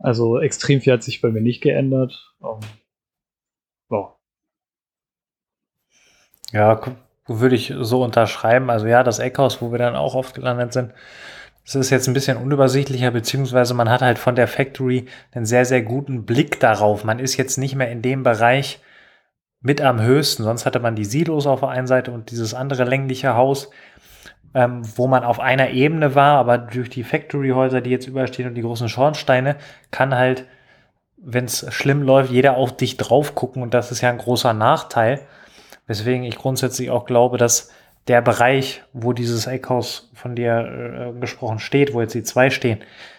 Also 0.00 0.40
extrem 0.40 0.80
viel 0.80 0.94
hat 0.94 1.04
sich 1.04 1.20
bei 1.20 1.30
mir 1.30 1.40
nicht 1.40 1.60
geändert. 1.60 2.34
Um, 2.40 2.58
ähm, 2.60 2.68
so. 3.88 4.12
Ja, 6.50 6.98
würde 7.28 7.54
ich 7.54 7.74
so 7.80 8.02
unterschreiben. 8.02 8.70
Also 8.70 8.86
ja, 8.86 9.02
das 9.02 9.18
Eckhaus, 9.18 9.60
wo 9.62 9.70
wir 9.70 9.78
dann 9.78 9.96
auch 9.96 10.14
oft 10.14 10.34
gelandet 10.34 10.72
sind, 10.72 10.92
das 11.64 11.74
ist 11.74 11.90
jetzt 11.90 12.08
ein 12.08 12.14
bisschen 12.14 12.38
unübersichtlicher, 12.38 13.10
beziehungsweise 13.10 13.74
man 13.74 13.90
hat 13.90 14.00
halt 14.00 14.18
von 14.18 14.34
der 14.34 14.48
Factory 14.48 15.06
einen 15.32 15.44
sehr, 15.44 15.66
sehr 15.66 15.82
guten 15.82 16.24
Blick 16.24 16.60
darauf. 16.60 17.04
Man 17.04 17.18
ist 17.18 17.36
jetzt 17.36 17.58
nicht 17.58 17.74
mehr 17.74 17.90
in 17.90 18.00
dem 18.00 18.22
Bereich 18.22 18.80
mit 19.60 19.82
am 19.82 20.00
höchsten. 20.00 20.44
Sonst 20.44 20.64
hatte 20.64 20.80
man 20.80 20.96
die 20.96 21.04
Silos 21.04 21.46
auf 21.46 21.60
der 21.60 21.68
einen 21.68 21.86
Seite 21.86 22.10
und 22.10 22.30
dieses 22.30 22.54
andere 22.54 22.84
längliche 22.84 23.34
Haus, 23.34 23.70
ähm, 24.54 24.80
wo 24.96 25.08
man 25.08 25.24
auf 25.24 25.40
einer 25.40 25.70
Ebene 25.70 26.14
war, 26.14 26.38
aber 26.38 26.56
durch 26.56 26.88
die 26.88 27.04
Factory-Häuser, 27.04 27.82
die 27.82 27.90
jetzt 27.90 28.06
überstehen 28.06 28.48
und 28.48 28.54
die 28.54 28.62
großen 28.62 28.88
Schornsteine, 28.88 29.56
kann 29.90 30.14
halt 30.14 30.46
wenn 31.22 31.44
es 31.44 31.66
schlimm 31.72 32.02
läuft, 32.02 32.30
jeder 32.30 32.56
auf 32.56 32.76
dich 32.76 32.96
drauf 32.96 33.34
gucken 33.34 33.62
und 33.62 33.74
das 33.74 33.90
ist 33.90 34.00
ja 34.00 34.10
ein 34.10 34.18
großer 34.18 34.52
Nachteil. 34.52 35.20
Weswegen 35.88 36.22
ich 36.22 36.36
grundsätzlich 36.36 36.90
auch 36.90 37.04
glaube, 37.04 37.38
dass 37.38 37.72
der 38.06 38.22
Bereich, 38.22 38.82
wo 38.92 39.12
dieses 39.12 39.46
Eckhaus 39.46 40.10
von 40.14 40.36
dir 40.36 41.12
äh, 41.16 41.20
gesprochen 41.20 41.58
steht, 41.58 41.92
wo 41.92 42.00
jetzt 42.00 42.14
die 42.14 42.22
zwei 42.22 42.50
stehen, 42.50 42.78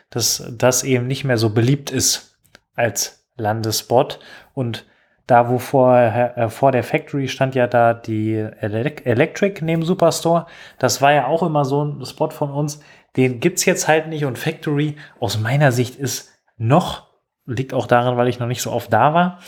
dass 0.09 0.49
das 0.57 0.83
eben 0.83 1.05
nicht 1.07 1.25
mehr 1.25 1.37
so 1.37 1.49
beliebt 1.49 1.91
ist 1.91 2.39
als 2.75 3.27
Landespot. 3.35 4.19
Und 4.53 4.85
da, 5.27 5.49
wo 5.49 5.59
vor, 5.59 5.95
äh, 5.95 6.49
vor 6.49 6.71
der 6.71 6.83
Factory 6.83 7.27
stand 7.27 7.53
ja 7.53 7.67
da 7.67 7.93
die 7.93 8.35
Electric 8.35 9.63
neben 9.63 9.83
Superstore. 9.83 10.47
Das 10.79 11.01
war 11.01 11.11
ja 11.11 11.27
auch 11.27 11.43
immer 11.43 11.65
so 11.65 11.83
ein 11.83 12.05
Spot 12.05 12.29
von 12.29 12.51
uns. 12.51 12.79
Den 13.17 13.39
gibt's 13.39 13.65
jetzt 13.65 13.87
halt 13.87 14.07
nicht 14.07 14.25
und 14.25 14.37
Factory 14.37 14.95
aus 15.19 15.39
meiner 15.39 15.71
Sicht 15.71 15.95
ist 15.97 16.31
noch 16.57 17.09
liegt 17.49 17.73
auch 17.73 17.87
daran, 17.87 18.15
weil 18.17 18.27
ich 18.27 18.39
noch 18.39 18.47
nicht 18.47 18.61
so 18.61 18.71
oft 18.71 18.93
da 18.93 19.13
war, 19.13 19.39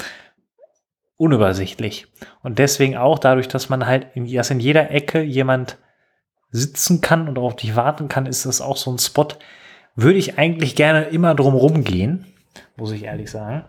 unübersichtlich. 1.21 2.07
Und 2.41 2.57
deswegen 2.57 2.97
auch 2.97 3.19
dadurch, 3.19 3.47
dass 3.47 3.69
man 3.69 3.85
halt, 3.85 4.07
in, 4.15 4.31
dass 4.33 4.49
in 4.49 4.59
jeder 4.59 4.89
Ecke 4.89 5.21
jemand 5.21 5.77
sitzen 6.49 6.99
kann 6.99 7.29
und 7.29 7.37
auf 7.37 7.55
dich 7.55 7.75
warten 7.75 8.07
kann, 8.07 8.25
ist 8.25 8.47
das 8.47 8.59
auch 8.59 8.75
so 8.75 8.91
ein 8.91 8.97
Spot, 8.97 9.27
würde 9.95 10.17
ich 10.17 10.39
eigentlich 10.39 10.75
gerne 10.75 11.03
immer 11.03 11.35
drum 11.35 11.83
gehen, 11.83 12.25
muss 12.75 12.91
ich 12.91 13.03
ehrlich 13.03 13.29
sagen. 13.29 13.65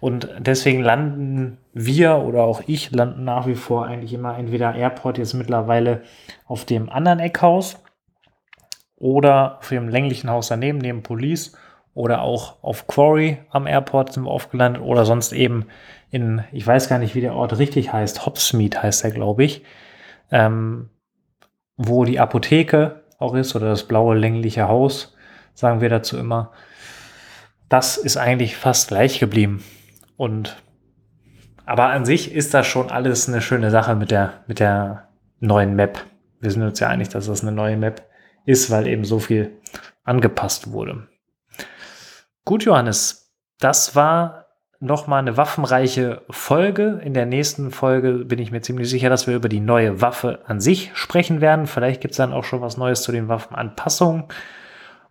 Und 0.00 0.28
deswegen 0.38 0.82
landen 0.82 1.56
wir 1.72 2.18
oder 2.18 2.42
auch 2.42 2.62
ich 2.66 2.90
landen 2.90 3.24
nach 3.24 3.46
wie 3.46 3.54
vor 3.54 3.86
eigentlich 3.86 4.12
immer 4.12 4.36
entweder 4.36 4.74
Airport 4.74 5.16
jetzt 5.16 5.32
mittlerweile 5.32 6.02
auf 6.44 6.66
dem 6.66 6.90
anderen 6.90 7.18
Eckhaus 7.18 7.82
oder 8.96 9.58
auf 9.58 9.70
dem 9.70 9.88
länglichen 9.88 10.28
Haus 10.28 10.48
daneben, 10.48 10.78
neben 10.78 11.02
Police 11.02 11.56
oder 12.00 12.22
auch 12.22 12.62
auf 12.62 12.86
Quarry 12.86 13.38
am 13.50 13.66
Airport 13.66 14.14
sind 14.14 14.24
wir 14.24 14.30
aufgelandet 14.30 14.82
oder 14.82 15.04
sonst 15.04 15.32
eben 15.32 15.66
in, 16.10 16.42
ich 16.50 16.66
weiß 16.66 16.88
gar 16.88 16.98
nicht, 16.98 17.14
wie 17.14 17.20
der 17.20 17.34
Ort 17.34 17.58
richtig 17.58 17.92
heißt, 17.92 18.24
Hopsmead 18.24 18.82
heißt 18.82 19.04
er, 19.04 19.10
glaube 19.10 19.44
ich, 19.44 19.62
ähm, 20.30 20.88
wo 21.76 22.04
die 22.04 22.18
Apotheke 22.18 23.04
auch 23.18 23.34
ist 23.34 23.54
oder 23.54 23.68
das 23.68 23.86
blaue 23.86 24.16
längliche 24.16 24.66
Haus, 24.66 25.14
sagen 25.52 25.82
wir 25.82 25.90
dazu 25.90 26.16
immer. 26.16 26.52
Das 27.68 27.98
ist 27.98 28.16
eigentlich 28.16 28.56
fast 28.56 28.88
gleich 28.88 29.20
geblieben. 29.20 29.62
Und 30.16 30.56
aber 31.66 31.88
an 31.88 32.06
sich 32.06 32.34
ist 32.34 32.54
das 32.54 32.66
schon 32.66 32.90
alles 32.90 33.28
eine 33.28 33.42
schöne 33.42 33.70
Sache 33.70 33.94
mit 33.94 34.10
der, 34.10 34.42
mit 34.46 34.58
der 34.58 35.08
neuen 35.38 35.76
Map. 35.76 36.02
Wir 36.40 36.50
sind 36.50 36.62
uns 36.62 36.80
ja 36.80 36.88
einig, 36.88 37.10
dass 37.10 37.26
das 37.26 37.42
eine 37.42 37.52
neue 37.52 37.76
Map 37.76 38.08
ist, 38.46 38.70
weil 38.70 38.86
eben 38.86 39.04
so 39.04 39.18
viel 39.18 39.52
angepasst 40.02 40.72
wurde. 40.72 41.09
Gut, 42.50 42.64
Johannes, 42.64 43.32
das 43.60 43.94
war 43.94 44.46
nochmal 44.80 45.20
eine 45.20 45.36
waffenreiche 45.36 46.22
Folge. 46.30 47.00
In 47.04 47.14
der 47.14 47.24
nächsten 47.24 47.70
Folge 47.70 48.24
bin 48.24 48.40
ich 48.40 48.50
mir 48.50 48.60
ziemlich 48.60 48.90
sicher, 48.90 49.08
dass 49.08 49.28
wir 49.28 49.36
über 49.36 49.48
die 49.48 49.60
neue 49.60 50.02
Waffe 50.02 50.40
an 50.48 50.58
sich 50.58 50.90
sprechen 50.94 51.40
werden. 51.40 51.68
Vielleicht 51.68 52.00
gibt 52.00 52.10
es 52.10 52.16
dann 52.18 52.32
auch 52.32 52.42
schon 52.42 52.60
was 52.60 52.76
Neues 52.76 53.02
zu 53.02 53.12
den 53.12 53.28
Waffenanpassungen. 53.28 54.24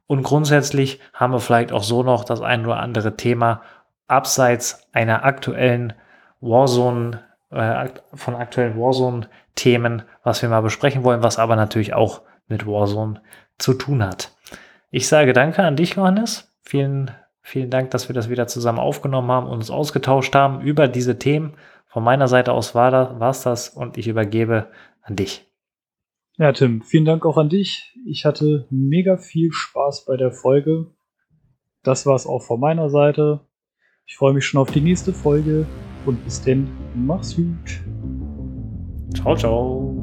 Und 0.05 0.23
grundsätzlich 0.23 0.99
haben 1.13 1.31
wir 1.31 1.39
vielleicht 1.39 1.71
auch 1.71 1.83
so 1.83 2.03
noch 2.03 2.25
das 2.25 2.41
ein 2.41 2.65
oder 2.65 2.81
andere 2.81 3.15
Thema 3.15 3.61
abseits 4.09 4.89
einer 4.91 5.23
aktuellen 5.23 5.93
Warzone, 6.41 7.23
äh, 7.51 7.87
von 8.15 8.35
aktuellen 8.35 8.77
Warzone-Themen, 8.77 10.01
was 10.23 10.41
wir 10.41 10.49
mal 10.49 10.59
besprechen 10.59 11.05
wollen, 11.05 11.23
was 11.23 11.39
aber 11.39 11.55
natürlich 11.55 11.93
auch 11.93 12.19
mit 12.49 12.67
Warzone 12.67 13.21
zu 13.57 13.75
tun 13.75 14.03
hat. 14.03 14.35
Ich 14.91 15.07
sage 15.07 15.31
danke 15.31 15.63
an 15.63 15.77
dich, 15.77 15.95
Johannes. 15.95 16.51
Vielen, 16.63 17.09
vielen 17.49 17.69
Dank, 17.69 17.91
dass 17.91 18.09
wir 18.09 18.13
das 18.13 18.29
wieder 18.29 18.47
zusammen 18.47 18.79
aufgenommen 18.79 19.29
haben 19.31 19.47
und 19.47 19.57
uns 19.57 19.71
ausgetauscht 19.71 20.33
haben 20.35 20.61
über 20.61 20.87
diese 20.87 21.19
Themen. 21.19 21.53
Von 21.87 22.03
meiner 22.03 22.27
Seite 22.27 22.53
aus 22.53 22.75
war 22.75 23.29
es 23.29 23.41
das 23.41 23.69
und 23.69 23.97
ich 23.97 24.07
übergebe 24.07 24.67
an 25.01 25.15
dich. 25.15 25.45
Ja, 26.37 26.53
Tim, 26.53 26.81
vielen 26.83 27.05
Dank 27.05 27.25
auch 27.25 27.37
an 27.37 27.49
dich. 27.49 27.97
Ich 28.05 28.23
hatte 28.23 28.65
mega 28.69 29.17
viel 29.17 29.51
Spaß 29.51 30.05
bei 30.05 30.15
der 30.15 30.31
Folge. 30.31 30.87
Das 31.83 32.05
war 32.05 32.15
es 32.15 32.27
auch 32.27 32.41
von 32.43 32.59
meiner 32.59 32.89
Seite. 32.89 33.41
Ich 34.05 34.15
freue 34.15 34.33
mich 34.33 34.45
schon 34.45 34.61
auf 34.61 34.71
die 34.71 34.81
nächste 34.81 35.11
Folge 35.11 35.65
und 36.05 36.23
bis 36.23 36.41
denn, 36.41 36.69
mach's 36.95 37.35
gut. 37.35 37.81
Ciao, 39.13 39.35
ciao. 39.35 39.98